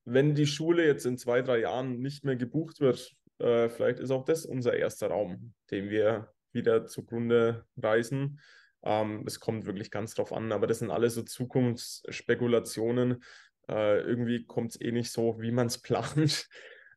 Wenn 0.05 0.35
die 0.35 0.47
Schule 0.47 0.85
jetzt 0.85 1.05
in 1.05 1.17
zwei, 1.17 1.41
drei 1.41 1.59
Jahren 1.59 1.99
nicht 1.99 2.23
mehr 2.23 2.35
gebucht 2.35 2.79
wird, 2.79 3.15
äh, 3.39 3.69
vielleicht 3.69 3.99
ist 3.99 4.11
auch 4.11 4.25
das 4.25 4.45
unser 4.45 4.73
erster 4.73 5.07
Raum, 5.07 5.53
den 5.69 5.89
wir 5.89 6.33
wieder 6.51 6.85
zugrunde 6.85 7.65
reisen. 7.77 8.39
Ähm, 8.83 9.23
es 9.27 9.39
kommt 9.39 9.65
wirklich 9.65 9.91
ganz 9.91 10.15
drauf 10.15 10.33
an, 10.33 10.51
aber 10.51 10.67
das 10.67 10.79
sind 10.79 10.91
alles 10.91 11.15
so 11.15 11.23
Zukunftsspekulationen. 11.23 13.23
Äh, 13.69 14.01
irgendwie 14.01 14.45
kommt 14.45 14.71
es 14.71 14.81
eh 14.81 14.91
nicht 14.91 15.11
so, 15.11 15.39
wie 15.39 15.51
man 15.51 15.67
es 15.67 15.77
plant. 15.81 16.47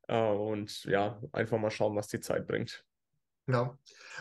Äh, 0.08 0.30
und 0.30 0.84
ja, 0.84 1.20
einfach 1.32 1.58
mal 1.58 1.70
schauen, 1.70 1.96
was 1.96 2.08
die 2.08 2.20
Zeit 2.20 2.46
bringt. 2.46 2.84
Ja. 3.46 3.76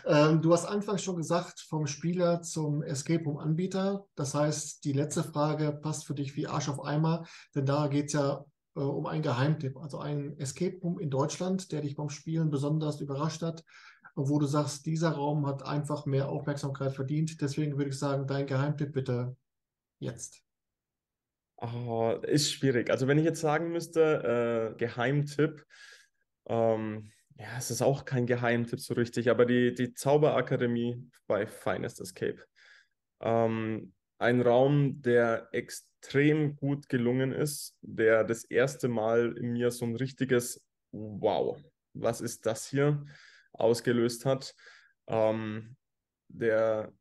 Ähm, 0.06 0.42
du 0.42 0.52
hast 0.52 0.66
anfangs 0.66 1.02
schon 1.02 1.16
gesagt, 1.16 1.62
vom 1.62 1.88
Spieler 1.88 2.42
zum 2.42 2.84
Escape 2.84 3.24
Room 3.24 3.38
Anbieter. 3.38 4.06
Das 4.16 4.34
heißt, 4.34 4.84
die 4.84 4.92
letzte 4.92 5.24
Frage 5.24 5.72
passt 5.72 6.06
für 6.06 6.14
dich 6.14 6.36
wie 6.36 6.48
Arsch 6.48 6.68
auf 6.68 6.84
Eimer, 6.84 7.26
denn 7.56 7.66
da 7.66 7.88
geht 7.88 8.08
es 8.08 8.14
ja 8.14 8.44
äh, 8.76 8.80
um 8.80 9.06
einen 9.06 9.24
Geheimtipp, 9.24 9.78
also 9.78 10.00
einen 10.00 10.38
Escape 10.40 10.78
Room 10.82 11.00
in 11.00 11.10
Deutschland, 11.10 11.72
der 11.72 11.82
dich 11.82 11.96
beim 11.96 12.10
Spielen 12.10 12.50
besonders 12.50 13.02
überrascht 13.02 13.42
hat, 13.42 13.64
wo 14.16 14.40
du 14.40 14.46
sagst, 14.46 14.86
dieser 14.86 15.12
Raum 15.12 15.48
hat 15.48 15.66
einfach 15.66 16.06
mehr 16.06 16.30
Aufmerksamkeit 16.30 16.94
verdient. 16.94 17.42
Deswegen 17.42 17.78
würde 17.78 17.90
ich 17.90 18.00
sagen, 18.00 18.28
dein 18.28 18.46
Geheimtipp 18.46 18.94
bitte 18.94 19.36
jetzt. 20.00 20.44
Oh, 21.58 22.20
ist 22.24 22.52
schwierig. 22.52 22.90
Also 22.90 23.08
wenn 23.08 23.18
ich 23.18 23.24
jetzt 23.26 23.42
sagen 23.42 23.72
müsste, 23.72 24.74
äh, 24.74 24.78
Geheimtipp, 24.78 25.66
ähm, 26.48 27.12
ja, 27.38 27.58
es 27.58 27.72
ist 27.72 27.82
auch 27.82 28.06
kein 28.06 28.28
Geheimtipp 28.28 28.80
so 28.80 28.94
richtig, 28.94 29.30
aber 29.30 29.46
die, 29.46 29.74
die 29.74 29.94
Zauberakademie 29.94 31.10
bei 31.26 31.48
Finest 31.48 32.02
Escape. 32.02 32.44
Ähm, 33.22 33.94
ein 34.24 34.42
Raum, 34.42 35.02
der 35.02 35.50
extrem 35.52 36.56
gut 36.56 36.90
gelungen 36.90 37.32
ist, 37.32 37.78
der 37.82 38.24
das 38.24 38.44
erste 38.44 38.88
Mal 38.88 39.38
in 39.38 39.54
mir 39.54 39.72
so 39.72 39.86
ein 39.86 39.96
richtiges 39.96 40.66
Wow, 40.92 41.62
was 41.94 42.22
ist 42.22 42.46
das 42.46 42.68
hier 42.68 43.06
ausgelöst 43.52 44.26
hat, 44.26 44.56
ähm, 45.08 45.76
der 46.28 46.92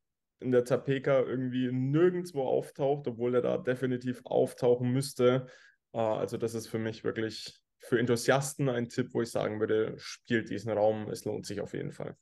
in 0.41 0.51
der 0.51 0.65
Tapeka 0.65 1.21
irgendwie 1.21 1.71
nirgendwo 1.71 2.43
auftaucht, 2.43 3.07
obwohl 3.07 3.37
er 3.37 3.43
da 3.43 3.59
definitiv 3.59 4.23
auftauchen 4.25 4.91
müsste. 4.93 5.47
Äh, 5.93 5.99
also 5.99 6.37
das 6.37 6.55
ist 6.55 6.67
für 6.67 6.79
mich 6.79 7.05
wirklich 7.05 7.61
für 7.79 7.99
Enthusiasten 7.99 8.69
ein 8.69 8.89
Tipp, 8.89 9.13
wo 9.13 9.23
ich 9.23 9.31
sagen 9.31 9.61
würde, 9.61 9.95
spielt 9.99 10.51
diesen 10.51 10.73
Raum, 10.73 11.09
es 11.11 11.25
lohnt 11.25 11.47
sich 11.47 11.61
auf 11.61 11.75
jeden 11.75 11.93
Fall. 11.93 12.17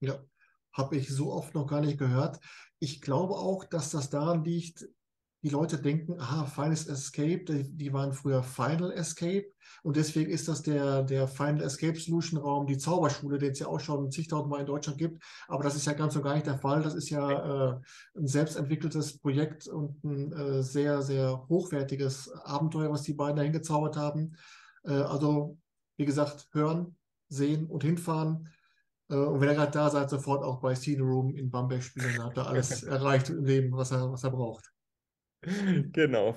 Ja, 0.00 0.24
habe 0.74 0.96
ich 0.96 1.08
so 1.08 1.32
oft 1.32 1.54
noch 1.54 1.66
gar 1.66 1.80
nicht 1.80 1.98
gehört. 1.98 2.38
Ich 2.78 3.00
glaube 3.00 3.34
auch, 3.34 3.64
dass 3.64 3.90
das 3.90 4.10
daran 4.10 4.44
liegt, 4.44 4.86
die 5.44 5.50
Leute 5.50 5.76
denken, 5.76 6.18
aha, 6.18 6.46
Final 6.46 6.72
Escape, 6.72 7.44
die, 7.44 7.76
die, 7.76 7.92
waren 7.92 8.14
früher 8.14 8.42
Final 8.42 8.90
Escape 8.92 9.44
und 9.82 9.96
deswegen 9.98 10.30
ist 10.30 10.48
das 10.48 10.62
der, 10.62 11.02
der 11.02 11.28
Final 11.28 11.62
Escape 11.62 12.00
Solution 12.00 12.40
Raum, 12.40 12.66
die 12.66 12.78
Zauberschule, 12.78 13.36
den 13.36 13.52
es 13.52 13.58
ja 13.58 13.66
auch 13.66 13.78
schon 13.78 14.10
zigtausendmal 14.10 14.60
in 14.60 14.66
Deutschland 14.66 14.96
gibt. 14.96 15.22
Aber 15.46 15.62
das 15.62 15.76
ist 15.76 15.84
ja 15.84 15.92
ganz 15.92 16.16
und 16.16 16.22
gar 16.22 16.32
nicht 16.32 16.46
der 16.46 16.58
Fall. 16.58 16.82
Das 16.82 16.94
ist 16.94 17.10
ja 17.10 17.74
äh, 17.74 17.80
ein 18.16 18.26
selbstentwickeltes 18.26 19.18
Projekt 19.18 19.68
und 19.68 20.02
ein 20.02 20.32
äh, 20.32 20.62
sehr, 20.62 21.02
sehr 21.02 21.46
hochwertiges 21.50 22.32
Abenteuer, 22.44 22.90
was 22.90 23.02
die 23.02 23.12
beiden 23.12 23.36
da 23.36 23.42
hingezaubert 23.42 23.98
haben. 23.98 24.36
Äh, 24.84 24.92
also, 24.92 25.58
wie 25.98 26.06
gesagt, 26.06 26.48
hören, 26.52 26.96
sehen 27.28 27.66
und 27.66 27.84
hinfahren. 27.84 28.48
Äh, 29.08 29.16
und 29.16 29.40
wenn 29.40 29.48
ihr 29.48 29.54
gerade 29.54 29.72
da 29.72 29.90
seid, 29.90 30.10
sofort 30.10 30.42
auch 30.44 30.60
bei 30.60 30.74
Scene 30.74 31.02
Room 31.02 31.34
in 31.34 31.50
Bamberg 31.50 31.82
spielen. 31.82 32.14
Dann 32.16 32.26
habt 32.26 32.38
ihr 32.38 32.46
alles 32.46 32.82
erreicht 32.84 33.30
im 33.30 33.44
Leben, 33.44 33.76
was 33.76 33.90
er, 33.90 34.10
was 34.10 34.24
er 34.24 34.30
braucht. 34.30 34.70
Genau. 35.42 36.36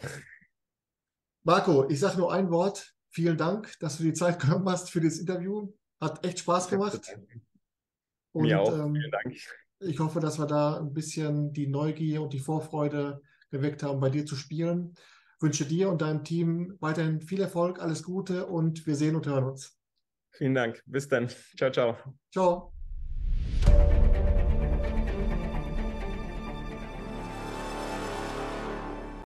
Marco, 1.43 1.89
ich 1.89 1.99
sage 1.99 2.17
nur 2.17 2.33
ein 2.33 2.49
Wort. 2.49 2.93
Vielen 3.09 3.37
Dank, 3.37 3.73
dass 3.79 3.97
du 3.97 4.03
die 4.03 4.13
Zeit 4.13 4.39
genommen 4.41 4.69
hast 4.69 4.91
für 4.91 5.01
das 5.01 5.17
Interview. 5.17 5.73
Hat 5.99 6.25
echt 6.25 6.39
Spaß 6.39 6.69
gemacht. 6.69 7.17
Und, 8.33 8.43
Mir 8.43 8.61
auch. 8.61 8.73
Ähm, 8.73 8.93
Vielen 8.93 9.11
Dank. 9.11 9.35
Ich 9.79 9.99
hoffe, 9.99 10.19
dass 10.19 10.39
wir 10.39 10.47
da 10.47 10.77
ein 10.77 10.93
bisschen 10.93 11.53
die 11.53 11.67
Neugier 11.67 12.21
und 12.21 12.33
die 12.33 12.39
Vorfreude 12.39 13.21
geweckt 13.51 13.83
haben, 13.83 13.99
bei 13.99 14.09
dir 14.09 14.25
zu 14.25 14.35
spielen 14.35 14.95
wünsche 15.39 15.65
dir 15.65 15.89
und 15.89 16.01
deinem 16.01 16.23
Team 16.23 16.77
weiterhin 16.79 17.21
viel 17.21 17.41
Erfolg, 17.41 17.79
alles 17.79 18.03
Gute 18.03 18.47
und 18.47 18.85
wir 18.87 18.95
sehen 18.95 19.15
und 19.15 19.27
hören 19.27 19.45
uns. 19.45 19.76
Vielen 20.37 20.53
Dank. 20.53 20.83
Bis 20.85 21.07
dann. 21.07 21.29
Ciao, 21.57 21.71
ciao. 21.71 21.97
Ciao. 22.31 22.76